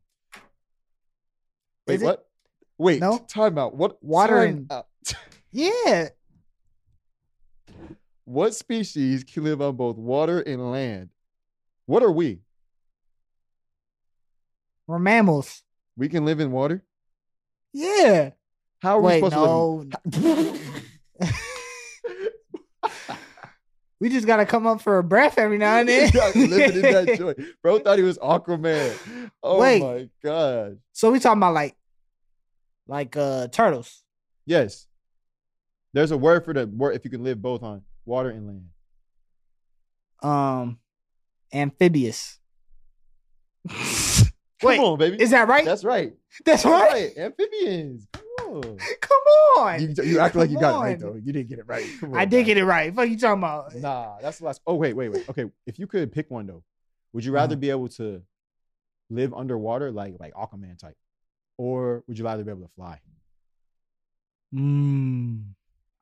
Wait, 1.86 2.00
what? 2.02 2.27
Wait, 2.78 3.00
No. 3.00 3.18
time 3.28 3.58
out. 3.58 3.74
What 3.74 4.02
Water 4.02 4.42
and-. 4.42 4.70
Yeah. 5.50 6.08
what 8.24 8.54
species 8.54 9.24
can 9.24 9.44
live 9.44 9.60
on 9.62 9.76
both 9.76 9.96
water 9.96 10.40
and 10.40 10.70
land? 10.70 11.08
What 11.86 12.02
are 12.02 12.12
we? 12.12 12.40
We're 14.86 14.98
mammals. 14.98 15.62
We 15.96 16.08
can 16.08 16.24
live 16.26 16.38
in 16.40 16.52
water? 16.52 16.84
Yeah. 17.72 18.30
How 18.80 18.98
are 18.98 19.02
Wait, 19.02 19.22
we 19.22 19.30
supposed 19.30 19.94
no. 20.22 20.56
we 24.00 24.08
just 24.08 24.26
gotta 24.26 24.46
come 24.46 24.66
up 24.66 24.80
for 24.80 24.98
a 24.98 25.02
breath 25.04 25.38
every 25.38 25.58
now 25.58 25.78
and 25.78 25.88
then. 25.88 26.10
living 26.34 26.76
in 26.76 26.82
that 26.82 27.14
joy. 27.18 27.34
Bro 27.62 27.80
thought 27.80 27.98
he 27.98 28.04
was 28.04 28.18
Aquaman. 28.18 29.30
Oh 29.42 29.58
Wait. 29.60 29.82
my 29.82 30.08
god. 30.22 30.78
so 30.92 31.10
we 31.10 31.18
talking 31.18 31.38
about 31.38 31.54
like 31.54 31.74
like 32.88 33.16
uh 33.16 33.46
turtles. 33.48 34.02
Yes. 34.46 34.86
There's 35.92 36.10
a 36.10 36.16
word 36.18 36.44
for 36.44 36.52
the 36.54 36.66
word 36.66 36.96
if 36.96 37.04
you 37.04 37.10
can 37.10 37.22
live 37.22 37.40
both 37.40 37.62
on 37.62 37.82
water 38.04 38.30
and 38.30 38.46
land. 38.46 38.64
Um 40.22 40.78
amphibious. 41.52 42.38
Come 44.60 44.68
Wait, 44.70 44.80
on, 44.80 44.98
baby. 44.98 45.22
Is 45.22 45.30
that 45.30 45.46
right? 45.46 45.64
That's 45.64 45.84
right. 45.84 46.12
That's 46.44 46.64
That's 46.64 46.64
right. 46.64 46.92
right. 46.92 47.16
Amphibians. 47.16 48.08
Come 48.12 48.24
on. 48.56 48.78
Come 49.00 49.18
on. 49.58 49.80
You, 49.80 49.94
you 50.02 50.18
act 50.18 50.34
like 50.34 50.50
you 50.50 50.58
got 50.58 50.74
it 50.74 50.78
right 50.84 50.98
though. 50.98 51.14
You 51.14 51.32
didn't 51.32 51.48
get 51.48 51.60
it 51.60 51.66
right. 51.68 51.86
Come 52.00 52.14
I 52.14 52.24
did 52.24 52.38
man. 52.38 52.44
get 52.46 52.56
it 52.58 52.64
right. 52.64 52.92
What 52.94 53.08
you 53.08 53.16
talking 53.18 53.38
about? 53.40 53.72
Nah, 53.76 54.16
that's 54.20 54.38
the 54.38 54.46
last. 54.46 54.60
Oh 54.66 54.74
wait, 54.74 54.94
wait, 54.94 55.10
wait. 55.10 55.28
Okay, 55.28 55.44
if 55.66 55.78
you 55.78 55.86
could 55.86 56.10
pick 56.10 56.28
one 56.30 56.46
though, 56.46 56.64
would 57.12 57.24
you 57.24 57.30
rather 57.32 57.52
Uh-huh. 57.54 57.60
be 57.60 57.70
able 57.70 57.88
to 57.90 58.22
live 59.10 59.32
underwater 59.32 59.92
like 59.92 60.14
like 60.18 60.34
Aquaman 60.34 60.76
type, 60.78 60.96
or 61.58 62.02
would 62.08 62.18
you 62.18 62.24
rather 62.24 62.42
be 62.44 62.50
able 62.50 62.62
to 62.62 62.72
fly? 62.74 63.00
Mm, 64.54 65.42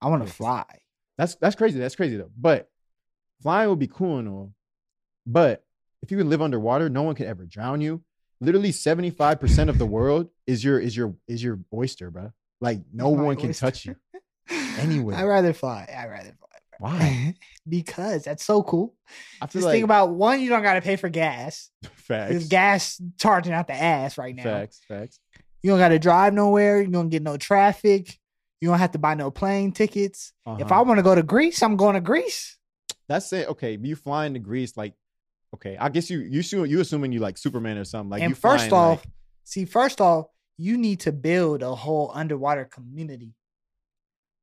I 0.00 0.08
want 0.08 0.22
to 0.22 0.26
Yes. 0.28 0.36
fly. 0.36 0.64
That's 1.18 1.34
that's 1.36 1.56
crazy. 1.56 1.78
That's 1.78 1.96
crazy 1.96 2.16
though. 2.16 2.30
But 2.36 2.70
flying 3.42 3.68
would 3.70 3.78
be 3.78 3.88
cool 3.88 4.18
and 4.18 4.28
all. 4.28 4.52
But 5.26 5.64
if 6.02 6.10
you 6.10 6.18
can 6.18 6.28
live 6.28 6.42
underwater, 6.42 6.88
no 6.88 7.02
one 7.02 7.14
could 7.14 7.26
ever 7.26 7.44
drown 7.44 7.80
you. 7.80 8.04
Literally 8.40 8.70
seventy 8.70 9.10
five 9.10 9.40
percent 9.40 9.70
of 9.70 9.78
the 9.78 9.86
world 9.86 10.28
is 10.46 10.62
your 10.62 10.78
is 10.78 10.96
your 10.96 11.14
is 11.26 11.42
your 11.42 11.58
oyster, 11.74 12.10
bro. 12.10 12.32
Like 12.60 12.80
no 12.92 13.14
My 13.14 13.22
one 13.24 13.36
can 13.36 13.48
oyster. 13.48 13.66
touch 13.66 13.86
you. 13.86 13.96
Anywhere. 14.78 15.16
I'd 15.16 15.24
rather 15.24 15.52
fly. 15.52 15.88
I'd 15.92 16.06
rather 16.10 16.32
fly. 16.38 16.46
Why? 16.78 17.34
because 17.68 18.24
that's 18.24 18.44
so 18.44 18.62
cool. 18.62 18.94
I 19.40 19.46
Just 19.46 19.64
like 19.64 19.72
think 19.72 19.84
about 19.84 20.10
one, 20.10 20.40
you 20.40 20.50
don't 20.50 20.62
got 20.62 20.74
to 20.74 20.82
pay 20.82 20.96
for 20.96 21.08
gas. 21.08 21.70
facts. 21.94 22.30
There's 22.30 22.48
gas 22.48 23.02
charging 23.18 23.54
out 23.54 23.66
the 23.66 23.72
ass 23.74 24.18
right 24.18 24.36
now. 24.36 24.42
Facts. 24.44 24.82
Facts. 24.86 25.18
You 25.66 25.72
don't 25.72 25.80
got 25.80 25.88
to 25.88 25.98
drive 25.98 26.32
nowhere. 26.32 26.80
You 26.80 26.86
don't 26.92 27.08
get 27.08 27.24
no 27.24 27.36
traffic. 27.36 28.16
You 28.60 28.68
don't 28.68 28.78
have 28.78 28.92
to 28.92 29.00
buy 29.00 29.14
no 29.14 29.32
plane 29.32 29.72
tickets. 29.72 30.32
If 30.46 30.62
Uh-huh. 30.62 30.74
I 30.76 30.82
want 30.82 30.98
to 30.98 31.02
go 31.02 31.12
to 31.16 31.24
Greece, 31.24 31.60
I'm 31.60 31.76
going 31.76 31.94
to 31.94 32.00
Greece. 32.00 32.56
That's 33.08 33.32
it. 33.32 33.48
Okay, 33.48 33.76
you 33.82 33.96
flying 33.96 34.34
to 34.34 34.38
Greece, 34.38 34.76
like, 34.76 34.94
okay, 35.56 35.76
I 35.76 35.88
guess 35.88 36.08
you 36.08 36.20
you 36.20 36.38
assume 36.38 36.66
you 36.66 36.78
assuming 36.80 37.10
you 37.10 37.18
like 37.18 37.36
Superman 37.36 37.78
or 37.78 37.84
something. 37.84 38.10
Like, 38.10 38.22
and 38.22 38.30
you 38.30 38.34
first 38.36 38.70
off, 38.70 39.04
like- 39.04 39.12
see, 39.42 39.64
first 39.64 40.00
off, 40.00 40.26
you 40.56 40.78
need 40.78 41.00
to 41.00 41.10
build 41.10 41.64
a 41.64 41.74
whole 41.74 42.12
underwater 42.14 42.64
community, 42.64 43.34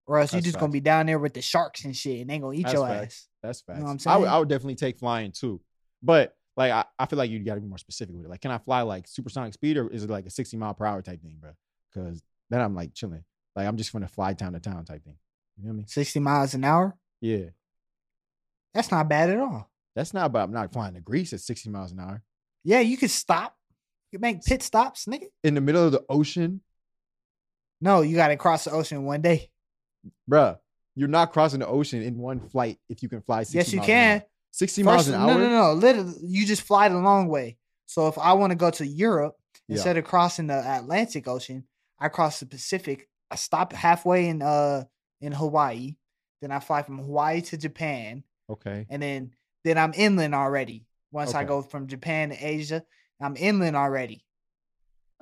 or 0.07 0.19
else 0.19 0.33
you're 0.33 0.41
just 0.41 0.59
gonna 0.59 0.73
be 0.73 0.81
down 0.81 1.05
there 1.05 1.19
with 1.19 1.33
the 1.35 1.41
sharks 1.41 1.85
and 1.85 1.95
shit, 1.95 2.19
and 2.19 2.29
they 2.29 2.37
gonna 2.39 2.57
eat 2.57 2.63
That's 2.63 2.73
your 2.73 2.85
facts. 2.87 3.01
ass. 3.15 3.27
that's 3.41 3.61
facts. 3.61 3.79
know 3.79 3.85
what 3.85 3.91
I'm 4.05 4.11
I 4.13 4.17
would 4.17 4.23
saying? 4.25 4.33
I 4.35 4.39
would 4.39 4.49
definitely 4.49 4.75
take 4.75 4.99
flying 4.99 5.31
too, 5.31 5.61
but 6.01 6.35
Like 6.55 6.71
I, 6.71 6.85
I 6.99 7.05
feel 7.07 7.17
like 7.17 7.31
you 7.31 7.39
got 7.39 7.55
to 7.55 7.61
be 7.61 7.67
more 7.67 7.77
specific 7.77 8.15
with 8.15 8.25
it. 8.25 8.29
Like, 8.29 8.41
can 8.41 8.51
I 8.51 8.57
fly 8.59 8.81
like 8.81 9.07
supersonic 9.07 9.53
speed 9.53 9.77
or 9.77 9.87
is 9.89 10.03
it 10.03 10.09
like 10.09 10.25
a 10.25 10.29
60 10.29 10.55
mile 10.57 10.73
per 10.73 10.85
hour 10.85 11.01
type 11.01 11.21
thing, 11.21 11.37
bro? 11.39 11.51
Because 11.93 12.21
then 12.49 12.61
I'm 12.61 12.75
like 12.75 12.93
chilling. 12.93 13.23
Like 13.55 13.67
I'm 13.67 13.77
just 13.77 13.91
gonna 13.91 14.07
fly 14.07 14.33
town 14.33 14.53
to 14.53 14.59
town 14.59 14.85
type 14.85 15.03
thing. 15.03 15.17
You 15.57 15.63
know 15.63 15.69
what 15.69 15.73
I 15.73 15.77
mean? 15.77 15.87
60 15.87 16.19
miles 16.19 16.53
an 16.53 16.63
hour. 16.63 16.95
Yeah. 17.21 17.45
That's 18.73 18.91
not 18.91 19.07
bad 19.09 19.29
at 19.29 19.39
all. 19.39 19.69
That's 19.95 20.13
not, 20.13 20.31
but 20.31 20.39
I'm 20.39 20.51
not 20.51 20.73
flying 20.73 20.95
to 20.95 21.01
Greece 21.01 21.33
at 21.33 21.39
60 21.41 21.69
miles 21.69 21.91
an 21.91 21.99
hour 21.99 22.23
Yeah, 22.63 22.79
you 22.79 22.97
could 22.97 23.11
stop. 23.11 23.55
You 24.11 24.17
can 24.17 24.21
make 24.21 24.43
pit 24.43 24.61
stops, 24.63 25.05
nigga. 25.05 25.27
in 25.43 25.53
the 25.55 25.61
middle 25.61 25.85
of 25.85 25.91
the 25.91 26.03
ocean, 26.09 26.61
No, 27.81 28.01
you 28.01 28.15
got 28.15 28.29
to 28.29 28.37
cross 28.37 28.63
the 28.63 28.71
ocean 28.71 29.03
one 29.05 29.21
day. 29.21 29.49
bruh. 30.29 30.57
You're 30.95 31.07
not 31.07 31.31
crossing 31.33 31.59
the 31.59 31.67
ocean 31.67 32.03
in 32.03 32.17
one 32.19 32.39
flight 32.39 32.77
if 32.89 33.01
you 33.01 33.09
can 33.09 33.21
fly 33.21 33.41
60 33.43 33.57
Yes, 33.57 33.73
you 33.73 33.81
can. 33.81 34.21
Hour. 34.53 34.57
60 34.57 34.83
miles 34.83 35.07
an 35.07 35.15
hour. 35.15 35.27
no, 35.27 35.37
no. 35.37 35.49
No. 35.49 35.73
Literally, 35.73 36.13
you 36.23 36.45
just 36.45 36.61
fly 36.61 36.89
the 36.89 36.97
long 36.99 37.27
way. 37.27 37.57
So 37.85 38.07
if 38.07 38.17
I 38.17 38.33
want 38.33 38.51
to 38.51 38.55
go 38.55 38.69
to 38.71 38.85
Europe, 38.85 39.35
Yeah. 39.67 39.75
instead 39.75 39.97
of 39.97 40.03
crossing 40.05 40.47
the 40.47 40.59
Atlantic 40.77 41.27
Ocean, 41.27 41.65
I 41.99 42.09
cross 42.09 42.39
the 42.39 42.45
Pacific. 42.45 43.07
I 43.31 43.35
stop 43.35 43.73
halfway 43.73 44.27
in 44.27 44.41
uh 44.41 44.83
in 45.21 45.31
Hawaii. 45.31 45.95
Then 46.41 46.51
I 46.51 46.59
fly 46.59 46.81
from 46.83 46.97
Hawaii 46.99 47.41
to 47.41 47.57
Japan, 47.57 48.23
Okay. 48.49 48.85
and 48.89 49.01
then 49.01 49.31
then 49.63 49.77
I'm 49.77 49.93
inland 49.95 50.35
already. 50.35 50.85
Once 51.11 51.33
I 51.33 51.43
go 51.45 51.61
from 51.61 51.87
Japan 51.87 52.29
to 52.29 52.35
Asia, 52.35 52.83
I'm 53.21 53.37
inland 53.37 53.75
already. 53.77 54.25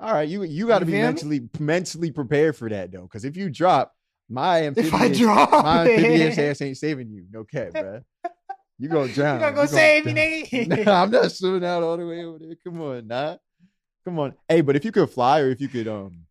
All 0.00 0.12
right. 0.12 0.28
You 0.28 0.42
you 0.42 0.66
got 0.66 0.80
to 0.80 0.84
be 0.86 0.92
feel 0.92 1.00
me? 1.02 1.06
mentally 1.06 1.48
mentally 1.60 2.10
prepared 2.10 2.56
for 2.56 2.68
that 2.68 2.90
though, 2.90 3.02
because 3.02 3.24
if 3.24 3.36
you 3.36 3.48
drop, 3.50 3.94
my 4.28 4.60
If 4.60 4.92
I 4.92 5.06
amphibious, 5.06 5.18
drop, 5.18 5.50
my 5.64 5.80
amphibious 5.88 6.38
ass 6.38 6.60
ain't 6.62 6.76
saving 6.78 7.10
you. 7.10 7.26
No 7.30 7.44
cap, 7.44 7.68
bruh. 7.74 8.02
You 8.84 8.88
gonna 8.88 9.12
drown. 9.12 9.38
gotta 9.38 9.54
go 9.54 9.62
You 9.62 9.68
save 9.68 10.06
me, 10.06 10.12
nigga. 10.14 10.84
Nah, 10.86 11.02
I'm 11.02 11.10
not 11.10 11.30
swimming 11.30 11.64
out 11.64 11.82
all 11.84 11.96
the 11.96 12.04
way 12.06 12.24
over 12.24 12.38
there. 12.40 12.56
Come 12.64 12.80
on, 12.80 13.06
nah. 13.06 13.36
Come 14.04 14.18
on. 14.18 14.34
Hey, 14.48 14.60
but 14.60 14.74
if 14.74 14.84
you 14.84 14.90
could 14.90 15.08
fly 15.08 15.38
or 15.40 15.50
if 15.50 15.60
you 15.60 15.68
could 15.68 15.86
um 15.86 16.26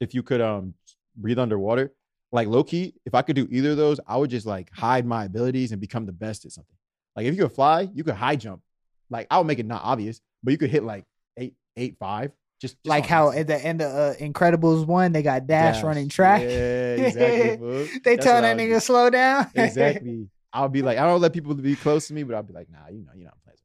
if 0.00 0.14
you 0.14 0.22
could 0.22 0.40
um 0.40 0.72
breathe 1.16 1.38
underwater, 1.38 1.92
like 2.32 2.48
low 2.48 2.64
key, 2.64 2.94
if 3.04 3.14
I 3.14 3.20
could 3.22 3.36
do 3.36 3.46
either 3.50 3.72
of 3.72 3.76
those, 3.76 4.00
I 4.06 4.16
would 4.16 4.30
just 4.30 4.46
like 4.46 4.70
hide 4.72 5.04
my 5.04 5.24
abilities 5.26 5.72
and 5.72 5.80
become 5.80 6.06
the 6.06 6.12
best 6.12 6.46
at 6.46 6.52
something. 6.52 6.76
Like 7.14 7.26
if 7.26 7.34
you 7.36 7.42
could 7.42 7.52
fly, 7.52 7.88
you 7.94 8.02
could 8.04 8.14
high 8.14 8.36
jump. 8.36 8.62
Like 9.10 9.26
I 9.30 9.36
would 9.38 9.46
make 9.46 9.58
it 9.58 9.66
not 9.66 9.82
obvious, 9.84 10.20
but 10.42 10.52
you 10.52 10.58
could 10.58 10.70
hit 10.70 10.84
like 10.84 11.04
eight, 11.36 11.54
eight, 11.76 11.96
five. 11.98 12.32
Just, 12.60 12.74
just 12.76 12.86
like 12.86 13.06
how 13.06 13.30
at 13.30 13.46
the 13.46 13.56
end 13.62 13.82
of 13.82 13.92
uh, 13.94 14.14
Incredibles 14.18 14.86
one, 14.86 15.12
they 15.12 15.22
got 15.22 15.46
Dash, 15.46 15.76
Dash. 15.76 15.84
running 15.84 16.08
track. 16.08 16.40
Yeah, 16.42 16.48
exactly. 16.94 18.00
they 18.02 18.16
That's 18.16 18.24
tell 18.24 18.40
that 18.42 18.56
nigga 18.56 18.80
slow 18.82 19.10
down. 19.10 19.50
exactly. 19.54 20.28
I'll 20.58 20.68
be 20.68 20.82
like, 20.82 20.98
I 20.98 21.04
don't 21.06 21.20
let 21.20 21.32
people 21.32 21.54
be 21.54 21.76
close 21.76 22.08
to 22.08 22.14
me, 22.14 22.22
but 22.22 22.34
I'll 22.34 22.42
be 22.42 22.52
like, 22.52 22.68
nah, 22.70 22.88
you 22.90 23.04
know, 23.04 23.12
you're 23.14 23.24
not 23.24 23.38
playing. 23.44 23.58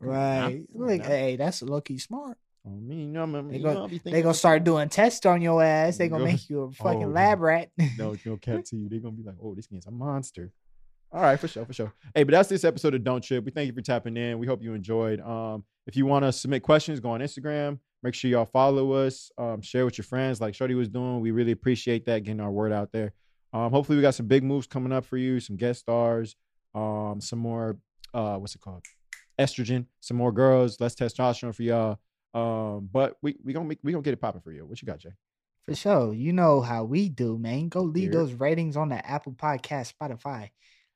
like 0.00 0.10
right. 0.10 0.44
On 0.74 0.88
Look, 0.88 1.00
now. 1.00 1.08
hey, 1.08 1.36
that's 1.36 1.62
low 1.62 1.80
key 1.80 1.98
smart. 1.98 2.36
I 2.66 2.70
mean, 2.70 2.98
you 3.00 3.06
know, 3.08 3.22
I'm, 3.24 3.34
I'm, 3.34 3.48
They 3.48 3.58
you 3.58 3.62
know, 3.64 3.70
I'll 3.70 3.88
be 3.88 3.98
thinking 3.98 4.12
They 4.12 4.22
gonna 4.22 4.32
start 4.34 4.64
doing 4.64 4.88
tests 4.88 5.26
on 5.26 5.42
your 5.42 5.62
ass. 5.62 5.98
They 5.98 6.08
Go- 6.08 6.16
gonna 6.18 6.30
make 6.32 6.48
you 6.48 6.62
a 6.62 6.70
fucking 6.82 7.04
Oh, 7.04 7.08
lab 7.08 7.40
rat. 7.40 7.70
no, 7.98 8.16
no 8.24 8.36
cap 8.38 8.64
to 8.64 8.76
you. 8.76 8.88
They're 8.88 9.00
gonna 9.00 9.14
be 9.16 9.22
like, 9.22 9.36
oh, 9.42 9.54
this 9.54 9.66
game's 9.66 9.86
a 9.86 9.90
monster. 9.90 10.50
All 11.12 11.20
right, 11.20 11.38
for 11.38 11.46
sure, 11.46 11.64
for 11.64 11.72
sure. 11.72 11.92
Hey, 12.14 12.24
but 12.24 12.32
that's 12.32 12.48
this 12.48 12.64
episode 12.64 12.94
of 12.94 13.04
Don't 13.04 13.22
Trip. 13.22 13.44
We 13.44 13.50
thank 13.52 13.68
you 13.68 13.72
for 13.74 13.82
tapping 13.82 14.16
in. 14.16 14.38
We 14.38 14.46
hope 14.46 14.62
you 14.62 14.72
enjoyed. 14.74 15.20
Um, 15.20 15.62
if 15.86 15.94
you 15.96 16.06
want 16.06 16.24
to 16.24 16.32
submit 16.32 16.62
questions, 16.62 16.98
go 17.00 17.10
on 17.10 17.20
Instagram. 17.20 17.78
Make 18.02 18.14
sure 18.14 18.30
y'all 18.30 18.46
follow 18.46 18.92
us. 18.92 19.30
Um, 19.38 19.60
share 19.62 19.84
with 19.84 19.96
your 19.96 20.04
friends, 20.04 20.40
like 20.40 20.54
Shorty 20.54 20.74
was 20.74 20.88
doing. 20.88 21.20
We 21.20 21.30
really 21.30 21.52
appreciate 21.52 22.06
that, 22.06 22.24
getting 22.24 22.40
our 22.40 22.50
word 22.50 22.72
out 22.72 22.90
there. 22.92 23.12
Um, 23.54 23.70
hopefully 23.70 23.96
we 23.96 24.02
got 24.02 24.14
some 24.16 24.26
big 24.26 24.42
moves 24.42 24.66
coming 24.66 24.92
up 24.92 25.04
for 25.04 25.16
you, 25.16 25.38
some 25.38 25.56
guest 25.56 25.80
stars, 25.80 26.34
um, 26.74 27.20
some 27.20 27.38
more 27.38 27.78
uh, 28.12 28.36
what's 28.36 28.54
it 28.54 28.60
called? 28.60 28.82
Estrogen, 29.38 29.86
some 30.00 30.16
more 30.16 30.32
girls, 30.32 30.80
less 30.80 30.94
testosterone 30.94 31.54
for 31.54 31.62
y'all. 31.62 31.98
Um, 32.34 32.88
but 32.92 33.16
we 33.22 33.36
we 33.44 33.52
gonna 33.52 33.66
make, 33.66 33.78
we 33.84 33.92
gonna 33.92 34.02
get 34.02 34.12
it 34.12 34.20
popping 34.20 34.40
for 34.40 34.52
you. 34.52 34.66
What 34.66 34.82
you 34.82 34.86
got, 34.86 34.98
Jay? 34.98 35.12
For 35.64 35.74
sure. 35.74 36.12
You 36.12 36.32
know 36.32 36.60
how 36.60 36.84
we 36.84 37.08
do, 37.08 37.38
man. 37.38 37.68
Go 37.68 37.82
leave 37.82 38.12
Yeah. 38.12 38.18
those 38.18 38.32
ratings 38.34 38.76
on 38.76 38.88
the 38.90 39.06
Apple 39.08 39.32
Podcast, 39.32 39.92
Spotify. 39.94 40.50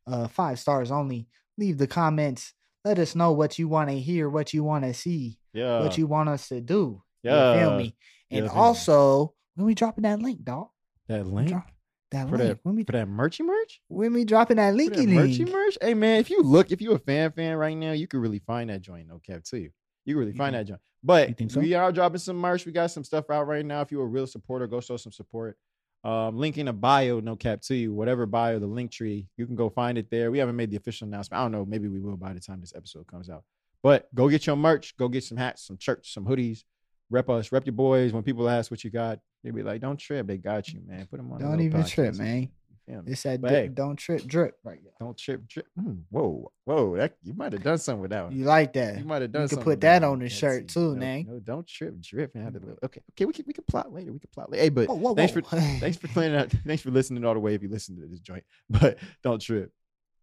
Uh 0.06 0.26
five 0.28 0.59
stars 0.59 0.90
only. 0.90 1.28
Leave 1.56 1.78
the 1.78 1.86
comments. 1.86 2.54
Let 2.84 2.98
us 2.98 3.14
know 3.14 3.32
what 3.32 3.59
you 3.59 3.68
want 3.68 3.90
to 3.90 3.98
hear, 3.98 4.28
what 4.28 4.52
you 4.52 4.62
want 4.64 4.84
to 4.84 4.94
see, 4.94 5.38
Yeah, 5.52 5.80
what 5.80 5.96
you 5.98 6.06
want 6.06 6.28
us 6.28 6.48
to 6.48 6.61
do. 6.61 7.02
yeah. 7.22 7.54
You 7.54 7.61
feel 7.61 7.76
me? 7.78 7.96
And 8.30 8.44
me. 8.44 8.50
also, 8.50 9.34
when 9.54 9.66
we 9.66 9.74
dropping 9.74 10.02
that 10.02 10.20
link, 10.20 10.44
dog. 10.44 10.68
that 11.09 11.26
link 11.26 11.48
Drop 11.50 11.66
that 12.11 12.28
for 12.28 12.36
link. 12.38 12.48
that 12.48 12.59
when 12.62 12.74
we 12.76 12.84
for 12.84 12.92
that 12.92 13.09
merchy 13.09 13.44
merch. 13.44 13.80
when 13.88 14.12
we 14.12 14.24
dropping 14.24 14.56
that 14.56 14.74
linky 14.74 14.96
that 14.96 15.09
merchy 15.09 15.38
link. 15.38 15.50
merch. 15.52 15.78
Hey 15.80 15.94
man, 15.94 16.20
if 16.20 16.30
you 16.30 16.42
look, 16.42 16.70
if 16.72 16.80
you 16.80 16.92
a 16.92 16.98
fan 16.98 17.32
fan 17.32 17.56
right 17.56 17.76
now, 17.76 17.92
you 17.92 18.06
could 18.06 18.20
really 18.20 18.38
find 18.40 18.70
that 18.70 18.80
joint. 18.82 19.09
No 19.09 19.18
cap 19.18 19.44
to 19.44 19.59
you. 19.59 19.70
You 20.04 20.14
can 20.14 20.18
really 20.20 20.32
You 20.32 20.38
find 20.38 20.54
think- 20.54 20.66
that 20.66 20.72
joint. 20.72 20.80
But 21.04 21.52
so? 21.52 21.61
we 21.61 21.74
are 21.74 21.92
dropping 21.92 22.18
some 22.18 22.36
merch. 22.38 22.66
We 22.66 22.72
got 22.72 22.90
some 22.90 23.04
stuff 23.04 23.30
out 23.30 23.46
right 23.46 23.64
now. 23.64 23.82
If 23.82 23.92
you're 23.92 24.02
a 24.02 24.06
real 24.06 24.26
supporter, 24.26 24.66
go 24.66 24.80
show 24.80 24.96
some 24.96 25.12
support. 25.12 25.56
Um, 26.02 26.36
link 26.36 26.59
in 26.59 26.66
the 26.66 26.72
bio, 26.72 27.20
no 27.20 27.36
cap 27.36 27.61
to 27.62 27.74
you. 27.76 27.92
Whatever 27.92 28.26
bio, 28.26 28.59
the 28.59 28.66
link 28.66 28.90
tree, 28.90 29.28
you 29.36 29.46
can 29.46 29.54
go 29.54 29.68
find 29.68 29.96
it 29.96 30.11
there. 30.11 30.30
We 30.32 30.38
haven't 30.38 30.56
made 30.56 30.70
the 30.70 30.76
official 30.76 31.06
announcement. 31.06 31.38
I 31.40 31.44
don't 31.44 31.52
know. 31.52 31.64
Maybe 31.64 31.86
we 31.88 32.00
will 32.00 32.16
by 32.16 32.32
the 32.32 32.40
time 32.40 32.61
this 32.61 32.72
episode 32.74 33.06
comes 33.06 33.30
out. 33.30 33.44
But 33.82 34.12
go 34.14 34.28
get 34.28 34.44
your 34.46 34.56
merch. 34.56 34.96
Go 34.96 35.09
get 35.09 35.22
some 35.22 35.36
hats, 35.38 35.64
some 35.66 35.78
shirts, 35.78 36.11
some 36.12 36.24
hoodies. 36.24 36.64
Rep 37.11 37.28
us, 37.30 37.50
rep 37.52 37.64
your 37.66 37.72
boys. 37.74 38.12
When 38.12 38.22
people 38.22 38.48
ask 38.48 38.70
what 38.70 38.84
you 38.84 38.90
got, 38.90 39.18
they 39.42 39.50
be 39.50 39.62
like, 39.62 39.80
"Don't 39.80 39.96
trip, 39.98 40.26
they 40.26 40.36
got 40.36 40.68
you, 40.68 40.80
man. 40.86 41.06
Put 41.06 41.16
them 41.18 41.32
on." 41.32 41.40
Don't 41.40 41.61
even 41.61 41.84
trip, 41.84 42.14
man. 42.16 42.42
You? 42.42 43.02
It's 43.06 43.22
that 43.24 43.42
But 43.42 43.50
hey. 43.50 43.68
don't 43.68 43.96
trip 43.96 44.22
drip 44.24 44.56
right 44.64 44.78
there. 44.82 44.92
Don't 44.98 45.16
trip, 45.16 45.46
drip. 45.46 45.66
Mm, 45.78 46.04
whoa, 46.09 46.50
whoa! 46.64 46.96
That 46.96 47.16
you 47.22 47.34
might 47.34 47.52
have 47.52 47.62
done 47.62 47.76
something 47.76 48.00
with 48.00 48.12
that 48.12 48.24
one. 48.24 48.34
You 48.34 48.44
like 48.44 48.72
that? 48.74 48.98
You 48.98 49.04
might 49.04 49.20
have 49.20 49.30
done. 49.30 49.42
could 49.42 49.50
something 49.50 49.64
put 49.64 49.70
with 49.72 49.80
that 49.82 50.02
on 50.04 50.20
the 50.20 50.28
shirt 50.30 50.68
too, 50.68 50.94
no, 50.94 51.00
Nang. 51.00 51.26
No, 51.28 51.38
don't 51.38 51.66
trip, 51.66 52.00
drip. 52.00 52.34
And 52.34 52.44
have 52.44 52.54
the 52.54 52.61
little- 52.61 52.78
okay, 52.82 53.02
okay. 53.12 53.26
We 53.26 53.34
can 53.34 53.44
we 53.46 53.52
can 53.52 53.64
plot 53.64 53.92
later. 53.92 54.11
We 54.11 54.18
can 54.18 54.30
plot 54.32 54.50
later. 54.50 54.62
Hey, 54.62 54.68
but 54.70 54.88
Whoa, 54.88 54.94
whoa, 54.94 55.14
thanks 55.14 55.34
whoa. 55.34 55.42
for 55.42 55.56
thanks 55.80 55.98
for 55.98 56.09
playing 56.14 56.34
out. 56.34 56.50
Thanks 56.66 56.82
for 56.82 56.90
listening 56.90 57.26
all 57.26 57.34
the 57.34 57.40
way. 57.40 57.52
If 57.54 57.62
you 57.62 57.68
listen 57.68 57.96
to 58.00 58.06
this 58.06 58.20
joint, 58.20 58.44
but 58.70 58.96
don't 59.22 59.40
trip. 59.40 59.70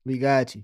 we 0.03 0.17
got 0.17 0.55
you. 0.55 0.63